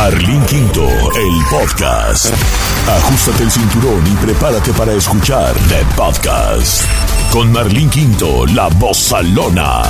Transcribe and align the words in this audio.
Marlín 0.00 0.46
Quinto, 0.46 0.86
el 1.16 1.44
podcast. 1.50 2.32
Ajustate 2.88 3.42
el 3.42 3.50
cinturón 3.50 4.06
y 4.06 4.14
prepárate 4.24 4.72
para 4.74 4.92
escuchar 4.92 5.52
The 5.68 5.84
Podcast. 5.96 6.84
Con 7.32 7.50
Marlín 7.50 7.90
Quinto, 7.90 8.46
la 8.46 8.68
voz 8.68 8.96
salona. 8.96 9.82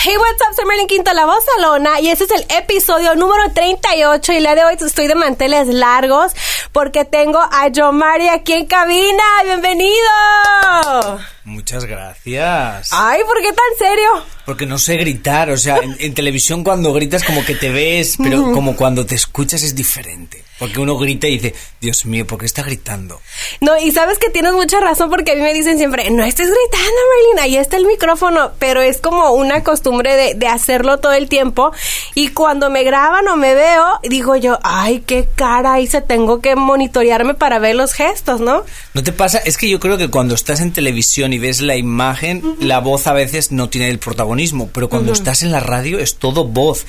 Hey, 0.00 0.16
what's 0.16 0.40
up? 0.48 0.54
Soy 0.54 0.64
Marlene 0.64 0.86
Quinto, 0.86 1.12
la 1.12 1.26
voz 1.26 1.44
salona, 1.56 2.00
y 2.00 2.08
este 2.08 2.22
es 2.22 2.30
el 2.30 2.46
episodio 2.56 3.16
número 3.16 3.52
38. 3.52 4.32
Y 4.34 4.38
la 4.40 4.54
de 4.54 4.64
hoy 4.64 4.76
estoy 4.78 5.08
de 5.08 5.16
manteles 5.16 5.66
largos 5.66 6.32
porque 6.70 7.04
tengo 7.04 7.40
a 7.40 7.66
John 7.74 7.98
Mari 7.98 8.28
aquí 8.28 8.52
en 8.52 8.66
cabina. 8.66 9.24
¡Bienvenido! 9.42 11.18
Muchas 11.48 11.86
gracias. 11.86 12.90
Ay, 12.92 13.22
¿por 13.24 13.40
qué 13.40 13.48
tan 13.48 13.78
serio? 13.78 14.22
Porque 14.44 14.66
no 14.66 14.78
sé 14.78 14.98
gritar, 14.98 15.48
o 15.48 15.56
sea, 15.56 15.78
en, 15.78 15.96
en 15.98 16.12
televisión 16.12 16.62
cuando 16.62 16.92
gritas 16.92 17.24
como 17.24 17.42
que 17.42 17.54
te 17.54 17.70
ves, 17.70 18.16
pero 18.22 18.52
como 18.52 18.76
cuando 18.76 19.06
te 19.06 19.14
escuchas 19.14 19.62
es 19.62 19.74
diferente. 19.74 20.44
Porque 20.58 20.80
uno 20.80 20.98
grita 20.98 21.28
y 21.28 21.38
dice, 21.38 21.54
Dios 21.80 22.04
mío, 22.04 22.26
¿por 22.26 22.38
qué 22.40 22.46
está 22.46 22.62
gritando? 22.62 23.20
No, 23.60 23.78
y 23.78 23.92
sabes 23.92 24.18
que 24.18 24.28
tienes 24.28 24.52
mucha 24.54 24.80
razón 24.80 25.08
porque 25.08 25.32
a 25.32 25.34
mí 25.36 25.40
me 25.40 25.54
dicen 25.54 25.78
siempre, 25.78 26.10
no 26.10 26.24
estés 26.24 26.48
gritando, 26.48 26.96
Marlene, 27.14 27.40
ahí 27.42 27.56
está 27.56 27.76
el 27.76 27.86
micrófono, 27.86 28.50
pero 28.58 28.82
es 28.82 29.00
como 29.00 29.30
una 29.30 29.62
costumbre 29.62 30.16
de, 30.16 30.34
de 30.34 30.48
hacerlo 30.48 30.98
todo 30.98 31.12
el 31.12 31.28
tiempo. 31.28 31.72
Y 32.14 32.28
cuando 32.30 32.70
me 32.70 32.82
graban 32.82 33.28
o 33.28 33.36
me 33.36 33.54
veo, 33.54 34.00
digo 34.02 34.34
yo, 34.34 34.58
ay, 34.64 35.04
qué 35.06 35.28
cara 35.36 35.78
hice, 35.78 36.00
tengo 36.02 36.40
que 36.40 36.56
monitorearme 36.56 37.34
para 37.34 37.60
ver 37.60 37.76
los 37.76 37.92
gestos, 37.92 38.40
¿no? 38.40 38.64
¿No 38.94 39.02
te 39.04 39.12
pasa? 39.12 39.38
Es 39.38 39.58
que 39.58 39.68
yo 39.68 39.78
creo 39.78 39.96
que 39.96 40.08
cuando 40.08 40.34
estás 40.34 40.60
en 40.60 40.72
televisión 40.72 41.32
y 41.32 41.37
ves 41.38 41.60
la 41.60 41.76
imagen, 41.76 42.42
la 42.60 42.80
voz 42.80 43.06
a 43.06 43.12
veces 43.12 43.52
no 43.52 43.68
tiene 43.68 43.88
el 43.88 43.98
protagonismo, 43.98 44.68
pero 44.72 44.88
cuando 44.88 45.12
estás 45.12 45.42
en 45.42 45.52
la 45.52 45.60
radio 45.60 45.98
es 45.98 46.16
todo 46.16 46.44
voz. 46.44 46.86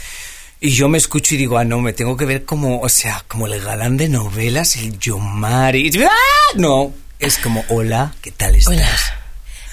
Y 0.62 0.72
yo 0.72 0.90
me 0.90 0.98
escucho 0.98 1.36
y 1.36 1.38
digo, 1.38 1.58
ah, 1.58 1.64
no, 1.64 1.80
me 1.80 1.94
tengo 1.94 2.18
que 2.18 2.26
ver 2.26 2.44
como, 2.44 2.82
o 2.82 2.90
sea, 2.90 3.24
como 3.28 3.48
el 3.48 3.62
galán 3.62 3.96
de 3.96 4.10
novelas, 4.10 4.76
el 4.76 5.00
Yomari. 5.00 5.90
¡Ah! 6.04 6.10
No, 6.56 6.94
es 7.20 7.38
como, 7.38 7.64
hola, 7.70 8.14
¿qué 8.22 8.32
tal 8.32 8.56
estás? 8.56 9.14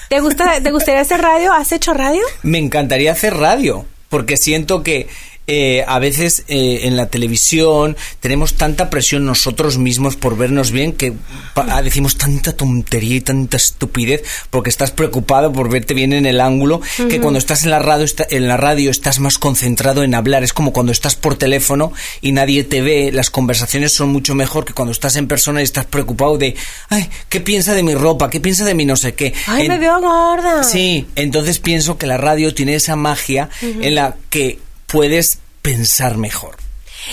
¿Te 0.09 0.21
gusta, 0.21 0.61
te 0.61 0.71
gustaría 0.71 1.01
hacer 1.01 1.21
radio? 1.21 1.53
¿Has 1.53 1.73
hecho 1.73 1.93
radio? 1.93 2.23
Me 2.43 2.59
encantaría 2.59 3.11
hacer 3.11 3.37
radio, 3.37 3.85
porque 4.09 4.37
siento 4.37 4.85
que 4.85 5.09
eh, 5.47 5.85
a 5.87 5.99
veces 5.99 6.45
eh, 6.49 6.81
en 6.85 6.97
la 6.97 7.07
televisión 7.07 7.97
tenemos 8.21 8.55
tanta 8.55 8.91
presión 8.91 9.25
nosotros 9.25 9.79
mismos 9.79 10.17
por 10.17 10.37
vernos 10.37 10.71
bien 10.73 10.93
que 10.93 11.13
pa- 11.55 11.83
decimos 11.83 12.17
tanta 12.19 12.53
tontería 12.57 13.17
y 13.17 13.21
tanta 13.21 13.57
estupidez 13.57 14.23
porque 14.51 14.71
estás 14.71 14.91
preocupado 14.91 15.53
por 15.53 15.69
verte 15.71 15.95
bien 15.95 16.13
en 16.13 16.27
el 16.27 16.41
ángulo 16.41 16.81
que 17.09 17.21
cuando 17.21 17.39
estás 17.39 17.65
en 17.65 17.71
la 17.71 17.79
radio 17.79 18.05
está- 18.05 18.27
en 18.29 18.49
la 18.49 18.57
radio 18.57 18.91
estás 18.91 19.21
más 19.21 19.39
concentrado 19.39 20.03
en 20.03 20.15
hablar. 20.15 20.43
Es 20.43 20.53
como 20.53 20.73
cuando 20.73 20.93
estás 20.93 21.15
por 21.15 21.37
teléfono 21.37 21.93
y 22.21 22.33
nadie 22.33 22.65
te 22.65 22.81
ve. 22.81 23.11
Las 23.13 23.31
conversaciones 23.31 23.93
son 23.93 24.09
mucho 24.11 24.35
mejor 24.35 24.65
que 24.65 24.73
cuando 24.75 24.93
estás 24.93 25.17
en 25.17 25.29
persona 25.29 25.61
y 25.61 25.65
estás 25.65 25.85
preocupado 25.85 26.39
de 26.39 26.57
ay 26.89 27.09
qué 27.29 27.41
piensa 27.41 27.75
de 27.75 27.83
mi 27.83 27.95
ropa 27.95 28.31
qué 28.31 28.41
piensa 28.41 28.65
de 28.65 28.75
mi 28.75 28.85
no 28.85 28.97
sé 28.97 29.15
qué 29.15 29.33
Ay, 29.47 29.63
En- 29.63 29.69
me 29.69 29.79
veo 29.79 30.01
gorda. 30.01 30.65
Sí, 30.65 31.07
entonces 31.15 31.59
pienso 31.59 31.99
que 31.99 32.07
la 32.07 32.17
radio 32.17 32.53
tiene 32.55 32.75
esa 32.75 32.97
magia 32.97 33.49
en 33.63 33.95
la 33.95 34.17
que 34.31 34.59
puedes 34.87 35.39
pensar 35.63 36.17
mejor. 36.17 36.57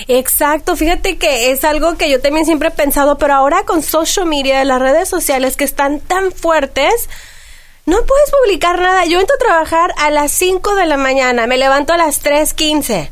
Exacto, 0.07 0.75
fíjate 0.75 1.17
que 1.17 1.51
es 1.51 1.63
algo 1.63 1.97
que 1.97 2.09
yo 2.09 2.19
también 2.19 2.45
siempre 2.45 2.69
he 2.69 2.71
pensado, 2.71 3.17
pero 3.17 3.33
ahora 3.33 3.63
con 3.63 3.83
social 3.83 4.25
media, 4.25 4.63
las 4.65 4.81
redes 4.81 5.07
sociales 5.07 5.55
que 5.55 5.63
están 5.63 5.99
tan 5.99 6.31
fuertes, 6.31 7.09
no 7.85 7.97
puedes 8.03 8.31
publicar 8.31 8.81
nada. 8.81 9.05
Yo 9.05 9.19
entro 9.19 9.35
a 9.35 9.39
trabajar 9.39 9.93
a 9.97 10.09
las 10.09 10.31
5 10.31 10.75
de 10.75 10.85
la 10.85 10.97
mañana, 10.97 11.47
me 11.47 11.57
levanto 11.57 11.93
a 11.93 11.97
las 11.97 12.23
3.15. 12.23 13.09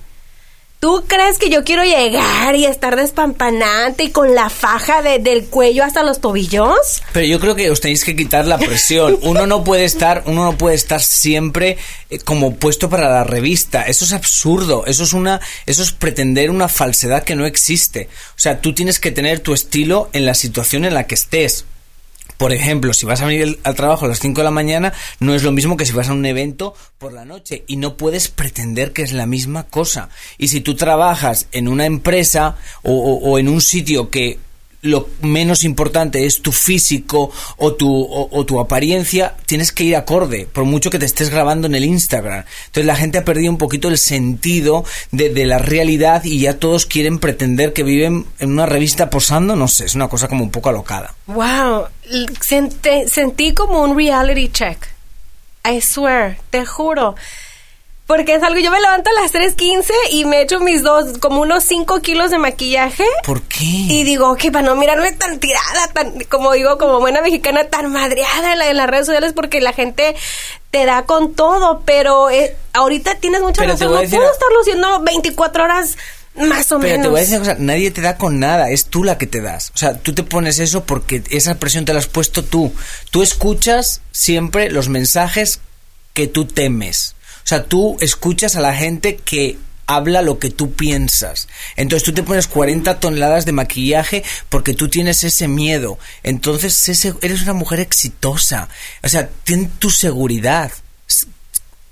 ¿Tú 0.81 1.03
crees 1.05 1.37
que 1.37 1.51
yo 1.51 1.63
quiero 1.63 1.83
llegar 1.83 2.55
y 2.55 2.65
estar 2.65 2.95
despampanante 2.95 4.05
y 4.05 4.09
con 4.09 4.33
la 4.33 4.49
faja 4.49 5.03
de- 5.03 5.19
del 5.19 5.45
cuello 5.45 5.83
hasta 5.83 6.01
los 6.01 6.19
tobillos? 6.21 7.03
Pero 7.13 7.27
yo 7.27 7.39
creo 7.39 7.55
que 7.55 7.69
os 7.69 7.81
tenéis 7.81 8.03
que 8.03 8.15
quitar 8.15 8.47
la 8.47 8.57
presión. 8.57 9.15
Uno 9.21 9.45
no 9.45 9.63
puede 9.63 9.83
estar, 9.85 10.23
uno 10.25 10.43
no 10.43 10.57
puede 10.57 10.73
estar 10.75 10.99
siempre 10.99 11.77
eh, 12.09 12.17
como 12.17 12.55
puesto 12.55 12.89
para 12.89 13.11
la 13.11 13.23
revista. 13.23 13.83
Eso 13.83 14.05
es 14.05 14.11
absurdo. 14.11 14.83
Eso 14.87 15.03
es 15.03 15.13
una, 15.13 15.39
eso 15.67 15.83
es 15.83 15.91
pretender 15.91 16.49
una 16.49 16.67
falsedad 16.67 17.23
que 17.23 17.35
no 17.35 17.45
existe. 17.45 18.09
O 18.31 18.39
sea, 18.39 18.59
tú 18.59 18.73
tienes 18.73 18.99
que 18.99 19.11
tener 19.11 19.39
tu 19.39 19.53
estilo 19.53 20.09
en 20.13 20.25
la 20.25 20.33
situación 20.33 20.83
en 20.85 20.95
la 20.95 21.05
que 21.05 21.13
estés. 21.13 21.65
Por 22.41 22.53
ejemplo, 22.53 22.91
si 22.91 23.05
vas 23.05 23.21
a 23.21 23.27
venir 23.27 23.59
al 23.61 23.75
trabajo 23.75 24.05
a 24.05 24.07
las 24.07 24.17
5 24.19 24.39
de 24.41 24.45
la 24.45 24.49
mañana, 24.49 24.93
no 25.19 25.35
es 25.35 25.43
lo 25.43 25.51
mismo 25.51 25.77
que 25.77 25.85
si 25.85 25.93
vas 25.93 26.09
a 26.09 26.13
un 26.13 26.25
evento 26.25 26.73
por 26.97 27.13
la 27.13 27.23
noche. 27.23 27.63
Y 27.67 27.75
no 27.75 27.97
puedes 27.97 28.29
pretender 28.29 28.93
que 28.93 29.03
es 29.03 29.11
la 29.13 29.27
misma 29.27 29.65
cosa. 29.67 30.09
Y 30.39 30.47
si 30.47 30.59
tú 30.59 30.73
trabajas 30.73 31.45
en 31.51 31.67
una 31.67 31.85
empresa 31.85 32.57
o- 32.81 33.19
o 33.21 33.37
en 33.37 33.47
un 33.47 33.61
sitio 33.61 34.09
que 34.09 34.39
lo 34.81 35.07
menos 35.21 35.63
importante 35.63 36.25
es 36.25 36.41
tu 36.41 36.51
físico 36.51 37.31
o 37.57 37.73
tu, 37.73 38.07
o, 38.09 38.45
tu 38.45 38.59
apariencia, 38.59 39.35
tienes 39.45 39.71
que 39.71 39.83
ir 39.83 39.95
acorde, 39.95 40.47
por 40.51 40.65
mucho 40.65 40.89
que 40.89 40.97
te 40.97 41.05
estés 41.05 41.29
grabando 41.29 41.67
en 41.67 41.75
el 41.75 41.85
Instagram. 41.85 42.45
Entonces 42.65 42.85
la 42.85 42.95
gente 42.95 43.19
ha 43.19 43.25
perdido 43.25 43.51
un 43.51 43.57
poquito 43.57 43.89
el 43.89 43.97
sentido 43.97 44.83
de, 45.11 45.29
de 45.29 45.45
la 45.45 45.59
realidad 45.59 46.23
y 46.23 46.39
ya 46.39 46.57
todos 46.57 46.85
quieren 46.85 47.19
pretender 47.19 47.73
que 47.73 47.83
viven 47.83 48.25
en 48.39 48.51
una 48.51 48.65
revista 48.65 49.09
posando, 49.09 49.55
no 49.55 49.67
sé, 49.67 49.85
es 49.85 49.95
una 49.95 50.07
cosa 50.07 50.27
como 50.27 50.43
un 50.43 50.51
poco 50.51 50.69
alocada. 50.69 51.13
Wow, 51.27 51.85
sentí 52.41 53.53
como 53.53 53.83
un 53.83 53.95
reality 53.95 54.49
check. 54.49 54.87
I 55.63 55.79
swear, 55.79 56.39
te 56.49 56.65
juro. 56.65 57.15
Porque 58.11 58.35
es 58.35 58.43
algo, 58.43 58.59
yo 58.59 58.71
me 58.71 58.81
levanto 58.81 59.09
a 59.09 59.21
las 59.21 59.33
3.15 59.33 59.89
y 60.11 60.25
me 60.25 60.41
echo 60.41 60.59
mis 60.59 60.83
dos, 60.83 61.17
como 61.19 61.39
unos 61.41 61.63
5 61.63 62.01
kilos 62.01 62.29
de 62.29 62.39
maquillaje. 62.39 63.05
¿Por 63.25 63.41
qué? 63.43 63.63
Y 63.63 64.03
digo, 64.03 64.29
ok, 64.31 64.51
para 64.51 64.63
no 64.63 64.75
mirarme 64.75 65.13
tan 65.13 65.39
tirada, 65.39 65.87
tan, 65.93 66.19
como 66.29 66.51
digo, 66.51 66.77
como 66.77 66.99
buena 66.99 67.21
mexicana, 67.21 67.63
tan 67.69 67.89
madreada 67.91 68.51
en, 68.51 68.59
la- 68.59 68.69
en 68.69 68.75
las 68.75 68.87
redes 68.89 69.05
sociales, 69.05 69.31
porque 69.33 69.61
la 69.61 69.71
gente 69.71 70.13
te 70.71 70.85
da 70.85 71.03
con 71.05 71.35
todo, 71.35 71.83
pero 71.85 72.29
eh, 72.29 72.53
ahorita 72.73 73.15
tienes 73.15 73.41
mucha 73.41 73.63
razón, 73.63 73.91
no 73.93 74.01
decir 74.01 74.17
puedo 74.17 74.29
estar 74.31 74.49
luciendo 74.57 74.99
24 75.03 75.63
horas 75.63 75.97
más 76.35 76.69
o 76.73 76.79
Pero 76.79 76.91
menos. 76.91 77.03
te 77.03 77.09
voy 77.09 77.17
a 77.17 77.21
decir 77.21 77.37
una 77.39 77.45
cosa, 77.47 77.57
nadie 77.63 77.91
te 77.91 78.01
da 78.01 78.17
con 78.17 78.39
nada, 78.39 78.71
es 78.71 78.85
tú 78.87 79.05
la 79.05 79.17
que 79.17 79.27
te 79.27 79.39
das. 79.41 79.71
O 79.73 79.77
sea, 79.77 79.97
tú 79.97 80.13
te 80.13 80.23
pones 80.23 80.59
eso 80.59 80.83
porque 80.83 81.23
esa 81.29 81.55
presión 81.59 81.85
te 81.85 81.93
la 81.93 81.99
has 81.99 82.07
puesto 82.07 82.43
tú. 82.43 82.73
Tú 83.09 83.21
escuchas 83.23 84.01
siempre 84.11 84.69
los 84.69 84.89
mensajes 84.89 85.61
que 86.13 86.27
tú 86.27 86.43
temes. 86.45 87.15
O 87.43 87.47
sea, 87.47 87.63
tú 87.63 87.97
escuchas 87.99 88.55
a 88.55 88.61
la 88.61 88.73
gente 88.73 89.17
que 89.17 89.57
habla 89.87 90.21
lo 90.21 90.39
que 90.39 90.49
tú 90.49 90.71
piensas. 90.73 91.47
Entonces 91.75 92.05
tú 92.05 92.13
te 92.13 92.23
pones 92.23 92.47
40 92.47 92.99
toneladas 92.99 93.45
de 93.45 93.51
maquillaje 93.51 94.23
porque 94.49 94.73
tú 94.73 94.87
tienes 94.87 95.23
ese 95.23 95.47
miedo. 95.47 95.99
Entonces 96.23 97.05
eres 97.21 97.41
una 97.41 97.53
mujer 97.53 97.79
exitosa. 97.79 98.69
O 99.03 99.09
sea, 99.09 99.29
ten 99.43 99.69
tu 99.69 99.89
seguridad. 99.89 100.71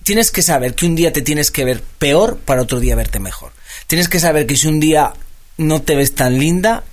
Tienes 0.04 0.32
que 0.32 0.42
saber 0.42 0.76
que 0.76 0.86
un 0.86 0.96
día 0.96 1.12
te 1.12 1.22
tienes 1.22 1.52
que 1.52 1.66
ver 1.66 1.82
peor 1.82 2.38
para 2.38 2.62
otro 2.62 2.80
día 2.80 2.96
verte 2.96 3.20
mejor. 3.20 3.52
Tienes 3.88 4.08
que 4.08 4.20
saber 4.20 4.48
que 4.48 4.56
si 4.56 4.68
un 4.68 4.80
día 4.80 5.14
no 5.58 5.82
te 5.82 5.96
ves 5.96 6.16
tan 6.16 6.40
linda, 6.40 6.84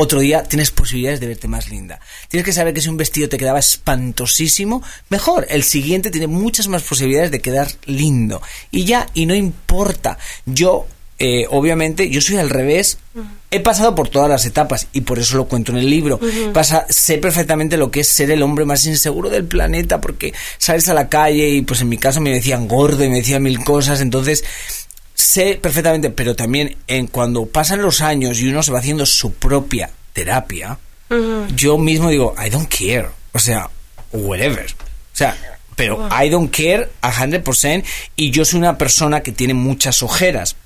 otro 0.00 0.20
día 0.20 0.44
tienes 0.44 0.70
posibilidades 0.70 1.20
de 1.20 1.26
verte 1.26 1.46
más 1.46 1.68
linda. 1.68 2.00
Tienes 2.28 2.46
que 2.46 2.54
saber 2.54 2.72
que 2.72 2.80
si 2.80 2.88
un 2.88 2.96
vestido 2.96 3.28
te 3.28 3.36
quedaba 3.36 3.58
espantosísimo, 3.58 4.82
mejor. 5.10 5.46
El 5.50 5.62
siguiente 5.62 6.10
tiene 6.10 6.26
muchas 6.26 6.68
más 6.68 6.82
posibilidades 6.82 7.30
de 7.30 7.40
quedar 7.40 7.68
lindo. 7.84 8.40
Y 8.70 8.84
ya, 8.84 9.06
y 9.12 9.26
no 9.26 9.34
importa. 9.34 10.16
Yo, 10.46 10.86
eh, 11.18 11.44
obviamente, 11.50 12.08
yo 12.08 12.22
soy 12.22 12.38
al 12.38 12.48
revés. 12.48 12.96
He 13.50 13.60
pasado 13.60 13.94
por 13.94 14.08
todas 14.08 14.30
las 14.30 14.46
etapas 14.46 14.86
y 14.92 15.02
por 15.02 15.18
eso 15.18 15.36
lo 15.36 15.48
cuento 15.48 15.72
en 15.72 15.78
el 15.78 15.90
libro. 15.90 16.18
Pasa, 16.54 16.86
sé 16.88 17.18
perfectamente 17.18 17.76
lo 17.76 17.90
que 17.90 18.00
es 18.00 18.08
ser 18.08 18.30
el 18.30 18.42
hombre 18.42 18.64
más 18.64 18.86
inseguro 18.86 19.28
del 19.28 19.44
planeta 19.44 20.00
porque 20.00 20.32
sales 20.56 20.88
a 20.88 20.94
la 20.94 21.08
calle 21.08 21.50
y 21.50 21.62
pues 21.62 21.82
en 21.82 21.90
mi 21.90 21.98
caso 21.98 22.20
me 22.20 22.30
decían 22.30 22.68
gordo 22.68 23.04
y 23.04 23.10
me 23.10 23.16
decían 23.16 23.42
mil 23.42 23.62
cosas. 23.64 24.00
Entonces, 24.00 24.44
sé 25.20 25.58
perfectamente, 25.60 26.10
pero 26.10 26.34
también 26.34 26.76
en 26.86 27.06
cuando 27.06 27.46
pasan 27.46 27.82
los 27.82 28.00
años 28.00 28.40
y 28.40 28.48
uno 28.48 28.62
se 28.62 28.72
va 28.72 28.78
haciendo 28.80 29.06
su 29.06 29.32
propia 29.34 29.90
terapia, 30.12 30.78
yo 31.56 31.76
mismo 31.78 32.08
digo, 32.08 32.34
I 32.44 32.50
don't 32.50 32.68
care. 32.68 33.08
O 33.32 33.38
sea, 33.38 33.68
whatever. 34.12 34.66
O 34.66 35.16
sea, 35.16 35.36
pero 35.76 36.08
I 36.10 36.28
don't 36.28 36.54
care 36.54 36.88
a 37.00 37.12
100% 37.12 37.84
y 38.16 38.30
yo 38.30 38.44
soy 38.44 38.58
una 38.60 38.78
persona 38.78 39.20
que 39.22 39.32
tiene 39.32 39.54
muchas 39.54 40.02
ojeras. 40.02 40.56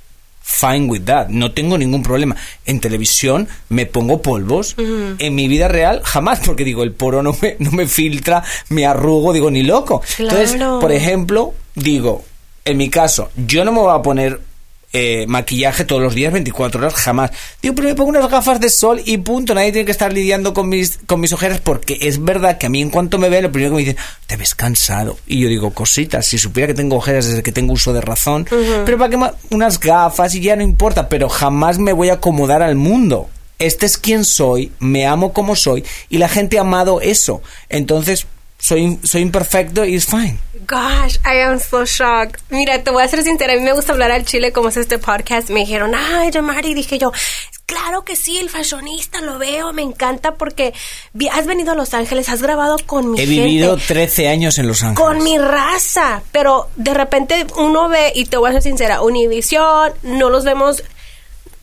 Fine 0.47 0.87
with 0.89 1.05
that, 1.07 1.29
no 1.29 1.53
tengo 1.53 1.79
ningún 1.79 2.03
problema. 2.03 2.37
En 2.67 2.79
televisión 2.79 3.49
me 3.71 3.87
pongo 3.87 4.21
polvos, 4.21 4.75
en 4.77 5.35
mi 5.35 5.49
vida 5.49 5.69
real 5.69 6.03
jamás, 6.05 6.41
porque 6.45 6.65
digo, 6.65 6.83
el 6.83 6.93
poro 6.93 7.23
no 7.23 7.35
me, 7.41 7.57
no 7.59 7.71
me 7.71 7.87
filtra, 7.87 8.43
me 8.69 8.85
arrugo, 8.85 9.33
digo, 9.33 9.51
ni 9.51 9.63
loco. 9.63 10.03
Entonces, 10.19 10.53
Claro. 10.53 10.81
por 10.81 10.93
ejemplo, 10.93 11.55
digo, 11.75 12.25
en 12.67 12.77
mi 12.77 12.91
caso, 12.91 13.31
yo 13.37 13.65
no 13.65 13.73
me 13.73 13.79
voy 13.81 13.99
a 13.99 14.03
poner 14.03 14.39
eh, 14.95 15.27
maquillaje 15.27 15.85
todos 15.85 16.01
los 16.01 16.15
días, 16.15 16.33
24 16.33 16.81
horas, 16.81 16.95
jamás. 16.95 17.33
Digo, 17.61 17.75
pero 17.75 17.89
me 17.89 17.95
pongo 17.97 18.11
unas 18.11 18.31
gafas 18.31 18.61
de 18.61 18.71
sol 18.71 19.03
y 19.05 19.19
punto. 19.19 19.55
Nadie 19.55 19.73
tiene 19.73 19.85
que 19.85 19.91
estar 19.93 20.13
lidiando 20.13 20.55
con 20.55 20.69
mis, 20.69 20.99
con 21.07 21.21
mis 21.21 21.33
ojeras 21.33 21.61
porque 21.61 21.99
es 22.03 22.25
verdad 22.25 22.57
que 22.59 22.67
a 22.67 22.69
mí 22.69 22.81
en 22.81 22.91
cuanto 22.91 23.19
me 23.19 23.29
ve, 23.29 23.43
lo 23.43 23.51
primero 23.53 23.73
que 23.73 23.77
me 23.77 23.81
dicen, 23.89 23.97
te 24.27 24.37
ves 24.37 24.55
cansado. 24.55 25.19
Y 25.27 25.41
yo 25.41 25.49
digo, 25.49 25.73
cositas, 25.73 26.25
si 26.27 26.39
supiera 26.39 26.69
que 26.69 26.75
tengo 26.75 26.97
ojeras 26.97 27.27
desde 27.27 27.43
que 27.43 27.53
tengo 27.53 27.73
uso 27.75 27.93
de 27.93 28.01
razón, 28.01 28.47
pero 28.87 28.97
para 28.97 29.11
qué 29.11 29.17
ma- 29.17 29.35
unas 29.51 29.79
gafas 29.81 30.35
y 30.37 30.41
ya 30.41 30.55
no 30.57 30.63
importa, 30.63 31.09
pero 31.09 31.29
jamás 31.29 31.79
me 31.79 31.93
voy 31.93 32.09
a 32.11 32.15
acomodar 32.15 32.63
al 32.63 32.77
mundo. 32.77 33.29
Este 33.59 33.87
es 33.87 33.99
quien 33.99 34.25
soy, 34.25 34.73
me 34.79 35.07
amo 35.07 35.33
como 35.33 35.55
soy 35.57 35.85
y 36.09 36.19
la 36.19 36.29
gente 36.29 36.59
ha 36.59 36.63
amado 36.63 37.01
eso. 37.01 37.43
Entonces, 37.69 38.27
soy, 38.67 38.99
soy 39.05 39.21
imperfecto 39.23 39.85
y 39.85 39.97
es 39.97 40.07
fine. 40.07 40.39
Gosh, 40.67 41.17
I 41.27 41.41
am 41.47 41.61
so 41.61 41.85
shocked. 41.85 42.41
Mira, 42.49 42.83
te 42.83 42.91
voy 42.91 43.03
a 43.03 43.09
ser 43.09 43.23
sincera, 43.23 43.53
a 43.53 43.57
mí 43.57 43.63
me 43.63 43.73
gusta 43.75 43.93
hablar 43.93 44.11
al 44.11 44.25
chile 44.25 44.53
como 44.53 44.69
es 44.71 44.77
este 44.79 44.99
podcast. 44.99 45.51
Me 45.51 45.61
dijeron, 45.61 45.93
ay, 45.95 46.31
Mari, 46.41 46.73
dije 46.73 46.97
yo, 46.99 47.13
claro 47.67 48.05
que 48.05 48.17
sí, 48.17 48.39
el 48.39 48.49
fashionista, 48.49 49.21
lo 49.21 49.39
veo, 49.39 49.75
me 49.75 49.83
encanta 49.83 50.37
porque 50.37 50.73
has 51.33 51.47
venido 51.47 51.73
a 51.73 51.75
Los 51.75 51.93
Ángeles, 51.93 52.31
has 52.31 52.41
grabado 52.41 52.77
con 52.87 53.11
mi 53.11 53.21
He 53.21 53.27
gente. 53.27 53.43
vivido 53.43 53.77
13 53.77 54.29
años 54.29 54.57
en 54.59 54.67
Los 54.67 54.83
Ángeles. 54.83 54.99
con 55.07 55.23
mi 55.23 55.37
raza, 55.37 56.23
pero 56.33 56.71
de 56.77 56.95
repente 56.95 57.47
uno 57.59 57.91
ve, 57.91 58.13
y 58.15 58.25
te 58.25 58.39
voy 58.39 58.49
a 58.49 58.53
ser 58.55 58.63
sincera, 58.63 59.03
Univision, 59.03 59.93
no 60.03 60.31
los 60.31 60.45
vemos 60.45 60.83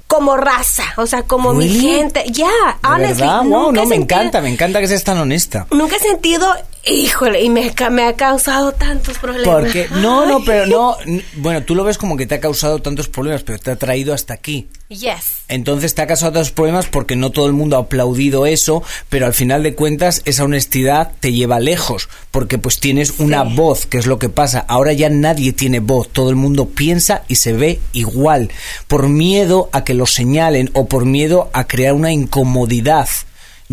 como 0.06 0.36
raza, 0.38 0.84
o 0.98 1.08
sea, 1.08 1.24
como 1.24 1.54
mi 1.54 1.70
gente. 1.70 2.26
Ya, 2.28 2.46
¿De 2.84 2.88
honestly, 2.90 3.22
verdad? 3.22 3.44
Wow, 3.46 3.72
no, 3.72 3.72
me 3.72 3.78
sentido- 3.80 3.94
encanta, 4.04 4.42
me 4.42 4.50
encanta 4.50 4.80
que 4.82 4.88
seas 4.88 5.04
tan 5.06 5.18
honesta. 5.18 5.66
Nunca 5.72 5.96
he 5.96 6.00
sentido, 6.00 6.54
híjole, 6.86 7.42
y 7.42 7.50
me, 7.50 7.74
me 7.92 8.04
ha 8.04 8.14
causado 8.16 8.72
tantos 8.72 9.18
problemas. 9.18 9.48
Porque, 9.48 9.88
no, 10.02 10.26
no, 10.26 10.44
pero 10.44 10.66
no, 10.66 10.98
bueno, 11.38 11.64
tú 11.64 11.76
lo 11.76 11.84
ves 11.84 11.98
como 11.98 12.18
que 12.18 12.26
te 12.26 12.36
ha 12.36 12.40
causado 12.40 12.80
tantos 12.80 13.08
problemas, 13.08 13.44
pero 13.44 13.60
te 13.60 13.72
ha 13.72 13.76
traído 13.76 14.14
hasta 14.14 14.34
aquí. 14.34 14.68
Yes. 14.90 15.44
Entonces 15.48 15.96
te 15.96 16.02
ha 16.02 16.08
causado 16.08 16.34
tantos 16.34 16.52
problemas 16.52 16.88
porque 16.88 17.16
no 17.16 17.30
todo 17.30 17.46
el 17.46 17.54
mundo 17.54 17.78
ha 17.78 17.82
aplaudido 17.82 18.46
eso, 18.46 18.84
pero 19.10 19.26
al 19.26 19.34
final 19.34 19.64
de 19.64 19.76
cuentas 19.76 20.22
esa 20.26 20.44
honestidad 20.44 21.12
te 21.20 21.32
lleva 21.32 21.60
lejos, 21.60 22.10
porque 22.32 22.58
pues 22.58 22.80
tienes 22.80 23.20
una 23.20 23.44
voz, 23.44 23.86
que 23.86 23.98
es 23.98 24.08
lo 24.08 24.20
que 24.20 24.30
pasa. 24.30 24.66
Ahora 24.68 24.94
ya 24.94 25.10
nadie 25.10 25.54
tiene 25.54 25.80
voz, 25.80 26.10
todo 26.10 26.30
el 26.30 26.36
mundo 26.36 26.70
piensa 26.70 27.24
y 27.28 27.36
se 27.36 27.54
ve 27.54 27.80
igual, 27.94 28.50
por 28.88 29.08
miedo 29.08 29.70
a 29.72 29.84
que 29.84 29.94
lo 29.94 30.06
señalen 30.06 30.70
o 30.74 30.88
por 30.88 31.06
miedo 31.06 31.50
a 31.54 31.68
crear 31.68 31.94
una 31.94 32.12
incomodidad. 32.12 33.08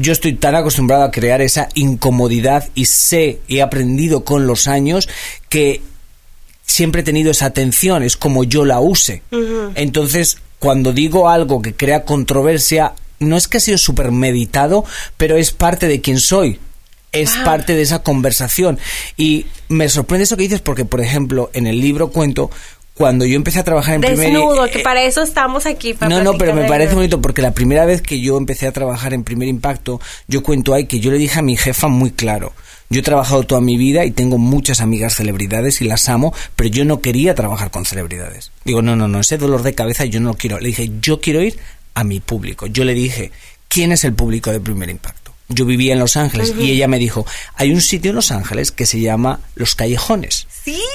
Yo 0.00 0.12
estoy 0.12 0.34
tan 0.34 0.54
acostumbrado 0.54 1.02
a 1.02 1.10
crear 1.10 1.40
esa 1.40 1.68
incomodidad 1.74 2.68
y 2.74 2.84
sé, 2.84 3.40
he 3.48 3.62
aprendido 3.62 4.24
con 4.24 4.46
los 4.46 4.68
años 4.68 5.08
que 5.48 5.82
siempre 6.64 7.00
he 7.00 7.04
tenido 7.04 7.30
esa 7.32 7.46
atención, 7.46 8.02
es 8.02 8.16
como 8.16 8.44
yo 8.44 8.64
la 8.64 8.78
use. 8.80 9.22
Entonces, 9.74 10.38
cuando 10.58 10.92
digo 10.92 11.28
algo 11.28 11.62
que 11.62 11.74
crea 11.74 12.04
controversia, 12.04 12.92
no 13.18 13.36
es 13.36 13.48
que 13.48 13.56
ha 13.56 13.60
sido 13.60 13.78
súper 13.78 14.12
meditado, 14.12 14.84
pero 15.16 15.36
es 15.36 15.50
parte 15.50 15.88
de 15.88 16.00
quien 16.00 16.20
soy. 16.20 16.60
Es 17.10 17.34
Wow. 17.36 17.44
parte 17.44 17.74
de 17.74 17.82
esa 17.82 18.02
conversación. 18.02 18.78
Y 19.16 19.46
me 19.68 19.88
sorprende 19.88 20.24
eso 20.24 20.36
que 20.36 20.42
dices 20.42 20.60
porque, 20.60 20.84
por 20.84 21.00
ejemplo, 21.00 21.50
en 21.54 21.66
el 21.66 21.80
libro 21.80 22.10
cuento, 22.10 22.50
cuando 22.98 23.24
yo 23.24 23.36
empecé 23.36 23.60
a 23.60 23.64
trabajar 23.64 23.94
en 23.94 24.00
primer... 24.00 24.32
Desnudo, 24.32 24.66
eh, 24.66 24.70
que 24.72 24.80
para 24.80 25.04
eso 25.04 25.22
estamos 25.22 25.66
aquí. 25.66 25.94
para 25.94 26.08
no, 26.08 26.24
no, 26.24 26.36
pero 26.36 26.52
me 26.52 26.66
parece 26.66 26.96
bonito 26.96 27.22
porque 27.22 27.42
la 27.42 27.52
primera 27.52 27.86
vez 27.86 28.02
que 28.02 28.20
yo 28.20 28.36
empecé 28.36 28.66
a 28.66 28.72
trabajar 28.72 29.14
en 29.14 29.22
Primer 29.22 29.46
Impacto, 29.48 30.00
yo 30.26 30.42
cuento 30.42 30.74
ahí 30.74 30.86
que 30.86 30.98
yo 30.98 31.12
le 31.12 31.18
dije 31.18 31.38
a 31.38 31.42
mi 31.42 31.56
jefa 31.56 31.86
muy 31.86 32.10
claro, 32.10 32.52
yo 32.90 32.98
he 32.98 33.02
trabajado 33.04 33.44
toda 33.44 33.60
mi 33.60 33.76
vida 33.76 34.04
y 34.04 34.10
tengo 34.10 34.36
muchas 34.36 34.80
amigas 34.80 35.14
celebridades 35.14 35.80
y 35.80 35.84
las 35.84 36.08
amo, 36.08 36.34
pero 36.56 36.70
yo 36.70 36.84
no 36.84 37.00
quería 37.00 37.36
trabajar 37.36 37.70
con 37.70 37.84
celebridades. 37.84 38.50
Digo, 38.64 38.82
no, 38.82 38.96
no, 38.96 39.06
no, 39.06 39.20
ese 39.20 39.38
dolor 39.38 39.62
de 39.62 39.76
cabeza 39.76 40.04
yo 40.04 40.18
no 40.18 40.30
lo 40.30 40.34
quiero. 40.34 40.58
Le 40.58 40.70
dije, 40.70 40.90
yo 41.00 41.20
quiero 41.20 41.40
ir 41.40 41.56
a 41.94 42.02
mi 42.02 42.18
público. 42.18 42.66
Yo 42.66 42.82
le 42.82 42.94
dije, 42.94 43.30
¿quién 43.68 43.92
es 43.92 44.02
el 44.02 44.12
público 44.12 44.50
de 44.50 44.58
Primer 44.58 44.90
Impacto? 44.90 45.32
Yo 45.48 45.66
vivía 45.66 45.92
en 45.92 46.00
Los 46.00 46.16
Ángeles 46.16 46.52
y 46.58 46.72
ella 46.72 46.88
me 46.88 46.98
dijo, 46.98 47.24
hay 47.54 47.70
un 47.70 47.80
sitio 47.80 48.10
en 48.10 48.16
Los 48.16 48.32
Ángeles 48.32 48.72
que 48.72 48.86
se 48.86 48.98
llama 48.98 49.38
Los 49.54 49.76
Callejones. 49.76 50.47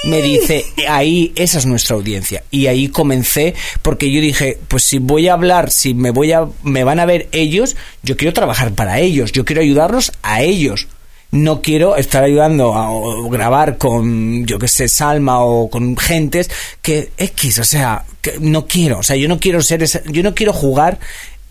Me 0.04 0.22
dice, 0.22 0.64
ahí, 0.88 1.32
esa 1.36 1.58
es 1.58 1.66
nuestra 1.66 1.96
audiencia. 1.96 2.44
Y 2.50 2.66
ahí 2.66 2.88
comencé, 2.88 3.54
porque 3.82 4.10
yo 4.10 4.20
dije, 4.20 4.58
pues 4.68 4.84
si 4.84 4.98
voy 4.98 5.28
a 5.28 5.32
hablar, 5.32 5.70
si 5.70 5.94
me 5.94 6.10
voy 6.10 6.32
a, 6.32 6.46
me 6.62 6.84
van 6.84 7.00
a 7.00 7.06
ver 7.06 7.28
ellos, 7.32 7.76
yo 8.02 8.16
quiero 8.16 8.32
trabajar 8.32 8.72
para 8.72 9.00
ellos, 9.00 9.32
yo 9.32 9.44
quiero 9.44 9.62
ayudarlos 9.62 10.12
a 10.22 10.42
ellos. 10.42 10.88
No 11.30 11.62
quiero 11.62 11.96
estar 11.96 12.22
ayudando 12.22 12.74
a 12.74 12.92
o 12.92 13.28
grabar 13.28 13.76
con, 13.76 14.46
yo 14.46 14.56
que 14.60 14.68
sé, 14.68 14.88
Salma 14.88 15.40
o 15.40 15.68
con 15.68 15.96
gentes 15.96 16.48
que 16.80 17.10
X, 17.16 17.58
o 17.58 17.64
sea, 17.64 18.04
que 18.20 18.38
no 18.38 18.68
quiero, 18.68 19.00
o 19.00 19.02
sea, 19.02 19.16
yo 19.16 19.26
no 19.26 19.40
quiero 19.40 19.60
ser 19.60 19.82
esa, 19.82 20.00
yo 20.04 20.22
no 20.22 20.32
quiero 20.32 20.52
jugar 20.52 21.00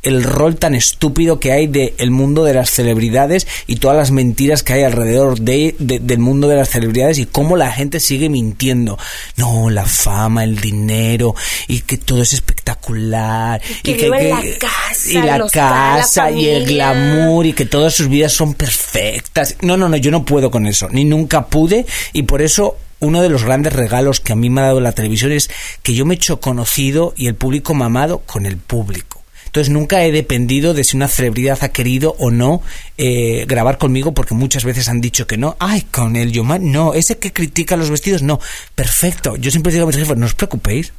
el 0.03 0.23
rol 0.23 0.55
tan 0.57 0.75
estúpido 0.75 1.39
que 1.39 1.51
hay 1.51 1.67
del 1.67 1.93
el 1.97 2.11
mundo 2.11 2.43
de 2.43 2.53
las 2.53 2.69
celebridades 2.69 3.47
y 3.67 3.77
todas 3.77 3.95
las 3.97 4.11
mentiras 4.11 4.61
que 4.63 4.73
hay 4.73 4.83
alrededor 4.83 5.39
de, 5.39 5.75
de- 5.79 5.99
del 5.99 6.19
mundo 6.19 6.47
de 6.47 6.55
las 6.57 6.69
celebridades 6.69 7.17
y 7.19 7.25
cómo 7.25 7.55
la 7.57 7.71
gente 7.71 7.99
sigue 7.99 8.29
mintiendo. 8.29 8.97
No, 9.37 9.69
la 9.69 9.85
fama, 9.85 10.43
el 10.43 10.59
dinero 10.59 11.35
y 11.67 11.81
que 11.81 11.97
todo 11.97 12.21
es 12.21 12.33
espectacular. 12.33 13.61
Que 13.83 13.91
y 13.91 13.93
viva 13.95 14.19
en 14.21 14.29
la 14.29 14.57
casa, 14.59 15.09
y 15.09 15.13
la 15.13 15.37
los 15.37 15.51
ca- 15.51 15.95
la 15.95 16.01
casa 16.01 16.31
y 16.31 16.45
el 16.47 16.65
glamour 16.65 17.45
y 17.45 17.53
que 17.53 17.65
todas 17.65 17.93
sus 17.93 18.09
vidas 18.09 18.33
son 18.33 18.53
perfectas. 18.53 19.55
No, 19.61 19.77
no, 19.77 19.89
no, 19.89 19.97
yo 19.97 20.11
no 20.11 20.25
puedo 20.25 20.51
con 20.51 20.67
eso, 20.67 20.89
ni 20.89 21.05
nunca 21.05 21.47
pude 21.47 21.85
y 22.13 22.23
por 22.23 22.41
eso 22.41 22.77
uno 22.99 23.21
de 23.21 23.29
los 23.29 23.43
grandes 23.43 23.73
regalos 23.73 24.19
que 24.21 24.31
a 24.33 24.35
mí 24.35 24.49
me 24.49 24.61
ha 24.61 24.65
dado 24.65 24.79
la 24.79 24.93
televisión 24.93 25.31
es 25.33 25.49
que 25.81 25.93
yo 25.93 26.05
me 26.05 26.13
he 26.13 26.17
hecho 26.17 26.39
conocido 26.39 27.13
y 27.17 27.27
el 27.27 27.35
público 27.35 27.73
mamado 27.73 28.19
con 28.19 28.45
el 28.45 28.57
público. 28.57 29.22
Entonces 29.53 29.71
nunca 29.71 30.03
he 30.03 30.11
dependido 30.11 30.73
de 30.73 30.83
si 30.83 30.97
una 30.97 31.07
celebridad 31.07 31.59
ha 31.61 31.69
querido 31.69 32.15
o 32.17 32.31
no 32.31 32.63
eh, 32.97 33.45
grabar 33.47 33.77
conmigo 33.77 34.11
porque 34.11 34.33
muchas 34.33 34.63
veces 34.63 34.89
han 34.89 34.99
dicho 34.99 35.27
que 35.27 35.37
no. 35.37 35.55
Ay, 35.59 35.83
con 35.91 36.15
el 36.15 36.31
Yoman, 36.31 36.71
no. 36.71 36.95
Ese 36.95 37.19
que 37.19 37.31
critica 37.31 37.77
los 37.77 37.91
vestidos, 37.91 38.23
no. 38.23 38.39
Perfecto. 38.73 39.35
Yo 39.37 39.51
siempre 39.51 39.71
digo 39.71 39.83
a 39.83 39.87
mis 39.87 39.95
jefes, 39.97 40.17
no 40.17 40.25
os 40.25 40.33
preocupéis. 40.33 40.91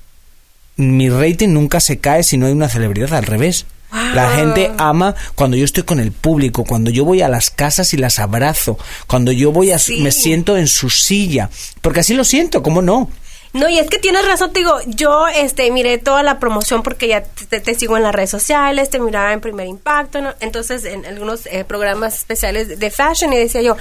Mi 0.77 1.09
rating 1.11 1.49
nunca 1.49 1.81
se 1.81 1.99
cae 1.99 2.23
si 2.23 2.37
no 2.37 2.47
hay 2.47 2.53
una 2.53 2.69
celebridad, 2.69 3.13
al 3.15 3.27
revés. 3.27 3.67
La 4.15 4.27
Wow. 4.29 4.37
gente 4.37 4.71
ama 4.79 5.17
cuando 5.35 5.57
yo 5.57 5.65
estoy 5.65 5.83
con 5.83 5.99
el 5.99 6.13
público, 6.13 6.63
cuando 6.63 6.91
yo 6.93 7.05
voy 7.05 7.23
a 7.23 7.29
las 7.29 7.51
casas 7.51 7.93
y 7.93 7.97
las 7.97 8.21
abrazo, 8.21 8.79
cuando 9.09 9.33
yo 9.33 9.51
voy 9.51 9.73
a, 9.73 9.81
Sí. 9.81 10.01
me 10.01 10.13
siento 10.13 10.57
en 10.57 10.69
su 10.69 10.91
silla, 10.91 11.51
porque 11.81 12.01
así 12.01 12.15
lo 12.15 12.23
siento, 12.25 12.63
¿cómo 12.63 12.83
no? 12.83 13.11
No, 13.55 13.69
y 13.69 13.79
es 13.79 13.89
que 13.89 13.99
tienes 13.99 14.27
razón, 14.27 14.53
te 14.53 14.59
digo, 14.61 14.77
yo 14.87 15.27
este 15.29 15.71
miré 15.71 15.97
toda 15.99 16.23
la 16.23 16.39
promoción 16.41 16.83
porque 16.83 17.09
ya 17.09 17.23
te, 17.23 17.61
te 17.61 17.75
sigo 17.75 17.97
en 17.97 18.03
las 18.03 18.13
redes 18.15 18.31
sociales, 18.31 18.91
te 18.91 18.99
miraba 18.99 19.33
en 19.33 19.41
Primer 19.41 19.67
Impacto, 19.69 20.21
¿no? 20.21 20.35
entonces 20.41 20.85
en 20.85 21.07
algunos 21.07 21.47
eh, 21.47 21.65
programas 21.65 22.15
especiales 22.17 22.79
de 22.81 22.91
fashion 22.91 23.33
y 23.33 23.37
decía 23.39 23.63
yo, 23.63 23.77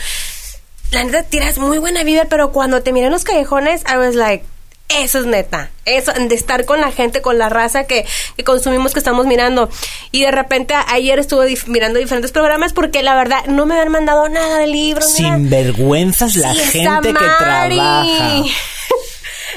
la 0.92 1.04
neta 1.04 1.24
tiras 1.24 1.58
muy 1.58 1.80
buena 1.80 2.04
vida, 2.04 2.26
pero 2.30 2.52
cuando 2.52 2.84
te 2.84 2.94
miré 2.94 3.08
en 3.08 3.14
los 3.14 3.24
callejones, 3.24 3.82
I 3.92 3.98
was 3.98 4.14
like, 4.14 4.46
eso 4.90 5.18
es 5.18 5.26
neta, 5.26 5.72
eso 5.86 6.12
de 6.14 6.36
estar 6.36 6.66
con 6.66 6.80
la 6.80 6.92
gente, 6.92 7.24
con 7.24 7.40
la 7.40 7.50
raza 7.50 7.86
que, 7.86 8.06
que 8.38 8.44
consumimos, 8.44 8.94
que 8.94 9.00
estamos 9.00 9.26
mirando. 9.26 9.72
Y 10.12 10.22
de 10.22 10.30
repente 10.30 10.76
ayer 10.76 11.18
estuve 11.18 11.50
dif- 11.50 11.66
mirando 11.66 11.98
diferentes 11.98 12.32
programas 12.32 12.74
porque 12.74 13.02
la 13.02 13.16
verdad 13.16 13.44
no 13.48 13.66
me 13.66 13.74
habían 13.74 13.92
mandado 13.92 14.30
nada 14.30 14.60
del 14.60 14.72
libro. 14.72 15.02
nada. 15.20 15.36
Sin 15.38 15.50
vergüenzas 15.50 16.36
la 16.36 16.54
Sí, 16.54 16.62
gente 16.82 17.08
que 17.08 17.14
trabaja. 17.40 18.36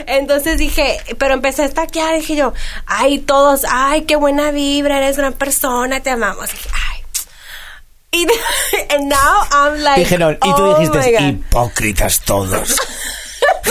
Entonces 0.06 0.58
dije, 0.58 0.98
pero 1.18 1.34
empecé 1.34 1.62
a 1.62 1.66
estaquear, 1.66 2.14
dije 2.16 2.36
yo, 2.36 2.52
ay, 2.86 3.18
todos, 3.18 3.62
ay, 3.70 4.02
qué 4.02 4.16
buena 4.16 4.50
vibra, 4.50 4.98
eres 4.98 5.16
gran 5.16 5.32
persona, 5.32 6.00
te 6.00 6.10
amamos. 6.10 6.50
Dije, 6.50 6.68
ay. 6.72 7.02
Y 8.12 8.26
and 8.94 9.08
now 9.08 9.42
I'm 9.50 9.82
like, 9.82 10.00
Dijeron, 10.00 10.34
y 10.42 10.54
tú 10.54 10.62
oh 10.62 10.78
dijiste, 10.78 11.20
hipócritas 11.22 12.20
todos. 12.20 12.76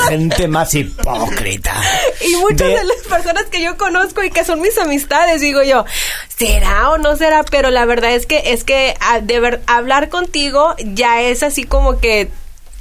gente 0.10 0.48
más 0.48 0.74
hipócrita. 0.74 1.74
Y 2.22 2.36
muchas 2.36 2.68
De- 2.68 2.76
de 2.78 2.84
las 2.84 2.98
personas 3.10 3.46
que 3.46 3.62
yo 3.64 3.78
conozco 3.78 4.24
y 4.24 4.30
que 4.30 4.44
son 4.44 4.62
mis 4.62 4.78
amistades, 4.78 5.42
digo 5.42 5.64
yo, 5.64 5.86
¿será 6.38 6.92
o 6.92 6.98
no 6.98 7.16
será? 7.16 7.44
Pero 7.44 7.72
la 7.72 7.86
verdad 7.86 8.12
es 8.12 8.26
que 8.26 8.54
es 8.54 8.64
que 8.64 8.96
a- 9.00 9.22
de 9.22 9.40
ver, 9.40 9.62
hablar 9.68 10.10
contigo 10.10 10.76
ya 10.80 11.22
es 11.22 11.42
así 11.44 11.64
como 11.64 12.00
que 12.00 12.30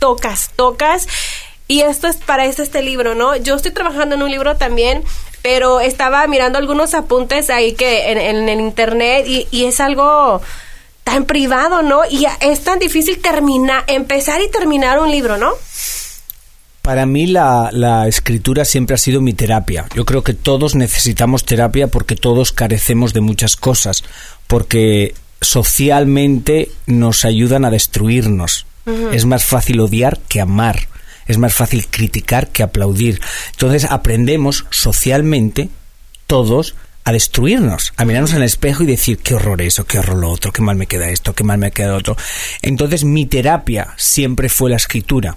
tocas, 0.00 0.50
tocas. 0.56 1.06
Y 1.66 1.80
esto 1.80 2.08
es 2.08 2.16
para 2.16 2.44
este, 2.46 2.62
este 2.62 2.82
libro, 2.82 3.14
¿no? 3.14 3.36
Yo 3.36 3.56
estoy 3.56 3.72
trabajando 3.72 4.14
en 4.14 4.22
un 4.22 4.30
libro 4.30 4.56
también, 4.56 5.02
pero 5.42 5.80
estaba 5.80 6.26
mirando 6.26 6.58
algunos 6.58 6.94
apuntes 6.94 7.50
ahí 7.50 7.72
que 7.72 8.10
en, 8.12 8.18
en 8.18 8.48
el 8.48 8.60
internet 8.60 9.26
y, 9.26 9.46
y 9.50 9.64
es 9.64 9.80
algo 9.80 10.42
tan 11.04 11.24
privado, 11.24 11.82
¿no? 11.82 12.02
Y 12.10 12.26
es 12.40 12.64
tan 12.64 12.78
difícil 12.78 13.20
terminar, 13.20 13.84
empezar 13.86 14.40
y 14.42 14.50
terminar 14.50 14.98
un 14.98 15.10
libro, 15.10 15.36
¿no? 15.38 15.52
Para 16.82 17.06
mí 17.06 17.26
la, 17.26 17.70
la 17.72 18.08
escritura 18.08 18.66
siempre 18.66 18.94
ha 18.94 18.98
sido 18.98 19.22
mi 19.22 19.32
terapia. 19.32 19.86
Yo 19.94 20.04
creo 20.04 20.22
que 20.22 20.34
todos 20.34 20.74
necesitamos 20.74 21.44
terapia 21.44 21.86
porque 21.86 22.14
todos 22.14 22.52
carecemos 22.52 23.14
de 23.14 23.22
muchas 23.22 23.56
cosas, 23.56 24.04
porque 24.46 25.14
socialmente 25.40 26.70
nos 26.86 27.24
ayudan 27.24 27.64
a 27.64 27.70
destruirnos. 27.70 28.66
Es 29.12 29.24
más 29.24 29.44
fácil 29.46 29.80
odiar 29.80 30.18
que 30.28 30.42
amar. 30.42 30.88
Es 31.26 31.38
más 31.38 31.54
fácil 31.54 31.86
criticar 31.88 32.48
que 32.48 32.62
aplaudir. 32.62 33.20
Entonces 33.52 33.84
aprendemos 33.90 34.66
socialmente 34.70 35.68
todos 36.26 36.74
a 37.04 37.12
destruirnos, 37.12 37.92
a 37.96 38.04
mirarnos 38.04 38.32
en 38.32 38.38
el 38.38 38.44
espejo 38.44 38.82
y 38.82 38.86
decir 38.86 39.18
qué 39.18 39.34
horror 39.34 39.60
eso, 39.60 39.84
qué 39.84 39.98
horror 39.98 40.16
lo 40.16 40.30
otro, 40.30 40.52
qué 40.52 40.62
mal 40.62 40.76
me 40.76 40.86
queda 40.86 41.10
esto, 41.10 41.34
qué 41.34 41.44
mal 41.44 41.58
me 41.58 41.70
queda 41.70 41.88
lo 41.88 41.98
otro. 41.98 42.16
Entonces 42.62 43.04
mi 43.04 43.26
terapia 43.26 43.88
siempre 43.96 44.48
fue 44.48 44.70
la 44.70 44.76
escritura. 44.76 45.36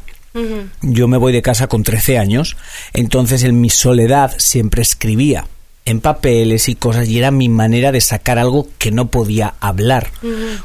Yo 0.82 1.08
me 1.08 1.18
voy 1.18 1.34
de 1.34 1.42
casa 1.42 1.66
con 1.66 1.82
13 1.82 2.20
años, 2.20 2.58
entonces 2.94 3.42
en 3.42 3.60
mi 3.60 3.72
soledad 3.72 4.36
siempre 4.38 4.84
escribía 4.84 5.48
en 5.84 6.00
papeles 6.00 6.70
y 6.70 6.76
cosas 6.76 7.08
y 7.08 7.18
era 7.18 7.32
mi 7.32 7.50
manera 7.50 7.92
de 7.92 8.02
sacar 8.02 8.38
algo 8.38 8.68
que 8.78 8.92
no 8.92 9.08
podía 9.08 9.56
hablar. 9.60 10.12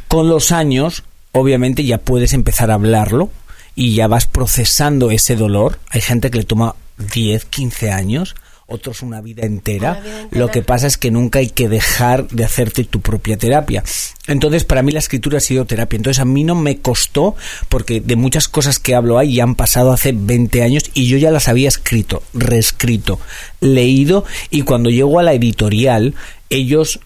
Con 0.08 0.28
los 0.28 0.52
años, 0.52 1.04
obviamente 1.32 1.84
ya 1.84 1.98
puedes 1.98 2.34
empezar 2.34 2.70
a 2.70 2.74
hablarlo 2.74 3.30
y 3.74 3.94
ya 3.94 4.06
vas 4.06 4.26
procesando 4.26 5.10
ese 5.10 5.36
dolor. 5.36 5.78
Hay 5.90 6.00
gente 6.00 6.30
que 6.30 6.38
le 6.38 6.44
toma 6.44 6.74
10, 6.98 7.44
15 7.46 7.90
años 7.90 8.34
otros 8.72 9.02
una 9.02 9.20
vida 9.20 9.44
entera. 9.44 10.02
Lo 10.30 10.50
que 10.50 10.62
pasa 10.62 10.86
es 10.86 10.96
que 10.96 11.10
nunca 11.10 11.38
hay 11.38 11.50
que 11.50 11.68
dejar 11.68 12.28
de 12.28 12.44
hacerte 12.44 12.84
tu 12.84 13.00
propia 13.00 13.36
terapia. 13.36 13.84
Entonces, 14.26 14.64
para 14.64 14.82
mí 14.82 14.92
la 14.92 14.98
escritura 14.98 15.38
ha 15.38 15.40
sido 15.40 15.66
terapia. 15.66 15.96
Entonces, 15.96 16.20
a 16.20 16.24
mí 16.24 16.42
no 16.42 16.54
me 16.54 16.78
costó, 16.78 17.36
porque 17.68 18.00
de 18.00 18.16
muchas 18.16 18.48
cosas 18.48 18.78
que 18.78 18.94
hablo 18.94 19.18
ahí 19.18 19.34
ya 19.34 19.44
han 19.44 19.54
pasado 19.54 19.92
hace 19.92 20.12
20 20.12 20.62
años 20.62 20.90
y 20.94 21.06
yo 21.06 21.18
ya 21.18 21.30
las 21.30 21.48
había 21.48 21.68
escrito, 21.68 22.22
reescrito, 22.32 23.20
leído, 23.60 24.24
y 24.50 24.62
cuando 24.62 24.90
llego 24.90 25.18
a 25.18 25.22
la 25.22 25.34
editorial, 25.34 26.14
ellos 26.48 27.00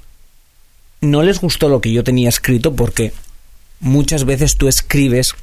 no 1.01 1.23
les 1.23 1.41
gustó 1.41 1.69
lo 1.69 1.81
que 1.81 1.93
yo 1.93 2.05
tenía 2.05 2.29
escrito 2.29 2.75
porque 2.75 3.13
muchas 3.81 4.25
veces 4.25 4.57
tú 4.57 4.69
escribes, 4.69 5.35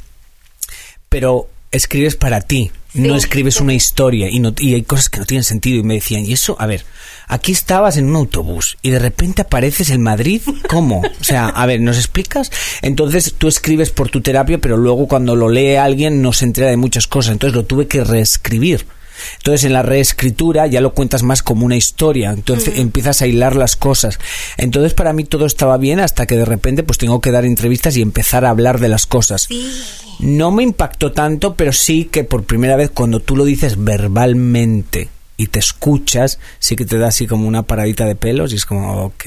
pero 1.13 1.47
escribes 1.71 2.15
para 2.15 2.41
ti, 2.41 2.71
no 2.95 3.15
escribes 3.15 3.61
una 3.61 3.75
historia 3.75 4.31
y, 4.31 4.39
no, 4.39 4.51
y 4.57 4.73
hay 4.73 4.81
cosas 4.81 5.09
que 5.09 5.19
no 5.19 5.27
tienen 5.27 5.43
sentido. 5.43 5.77
Y 5.77 5.83
me 5.83 5.93
decían, 5.93 6.25
y 6.25 6.33
eso, 6.33 6.55
a 6.59 6.65
ver, 6.65 6.85
aquí 7.27 7.51
estabas 7.51 7.97
en 7.97 8.09
un 8.09 8.15
autobús 8.15 8.77
y 8.81 8.89
de 8.89 8.97
repente 8.97 9.43
apareces 9.43 9.91
en 9.91 10.01
Madrid, 10.01 10.41
¿cómo? 10.67 11.03
O 11.21 11.23
sea, 11.23 11.49
a 11.49 11.67
ver, 11.67 11.81
¿nos 11.81 11.97
explicas? 11.97 12.51
Entonces 12.81 13.35
tú 13.37 13.47
escribes 13.47 13.91
por 13.91 14.09
tu 14.09 14.21
terapia, 14.21 14.57
pero 14.57 14.75
luego 14.75 15.07
cuando 15.07 15.35
lo 15.35 15.49
lee 15.49 15.75
alguien 15.75 16.23
no 16.23 16.33
se 16.33 16.45
entera 16.45 16.71
de 16.71 16.77
muchas 16.77 17.05
cosas, 17.05 17.33
entonces 17.33 17.55
lo 17.55 17.65
tuve 17.65 17.85
que 17.87 18.03
reescribir. 18.03 18.87
Entonces 19.37 19.65
en 19.65 19.73
la 19.73 19.81
reescritura 19.81 20.67
ya 20.67 20.81
lo 20.81 20.93
cuentas 20.93 21.23
más 21.23 21.43
como 21.43 21.65
una 21.65 21.75
historia, 21.75 22.31
entonces 22.31 22.77
empiezas 22.77 23.21
a 23.21 23.27
hilar 23.27 23.55
las 23.55 23.75
cosas. 23.75 24.19
Entonces 24.57 24.93
para 24.93 25.13
mí 25.13 25.23
todo 25.23 25.45
estaba 25.45 25.77
bien 25.77 25.99
hasta 25.99 26.25
que 26.25 26.37
de 26.37 26.45
repente 26.45 26.83
pues 26.83 26.97
tengo 26.97 27.21
que 27.21 27.31
dar 27.31 27.45
entrevistas 27.45 27.97
y 27.97 28.01
empezar 28.01 28.45
a 28.45 28.49
hablar 28.49 28.79
de 28.79 28.89
las 28.89 29.05
cosas. 29.05 29.47
No 30.19 30.51
me 30.51 30.63
impactó 30.63 31.11
tanto, 31.11 31.55
pero 31.55 31.73
sí 31.73 32.05
que 32.05 32.23
por 32.23 32.43
primera 32.43 32.75
vez 32.75 32.89
cuando 32.91 33.19
tú 33.19 33.35
lo 33.35 33.45
dices 33.45 33.83
verbalmente 33.83 35.09
y 35.37 35.47
te 35.47 35.59
escuchas, 35.59 36.39
sí 36.59 36.75
que 36.75 36.85
te 36.85 36.97
da 36.97 37.07
así 37.07 37.27
como 37.27 37.47
una 37.47 37.63
paradita 37.63 38.05
de 38.05 38.15
pelos 38.15 38.53
y 38.53 38.55
es 38.55 38.65
como, 38.65 39.05
ok 39.05 39.25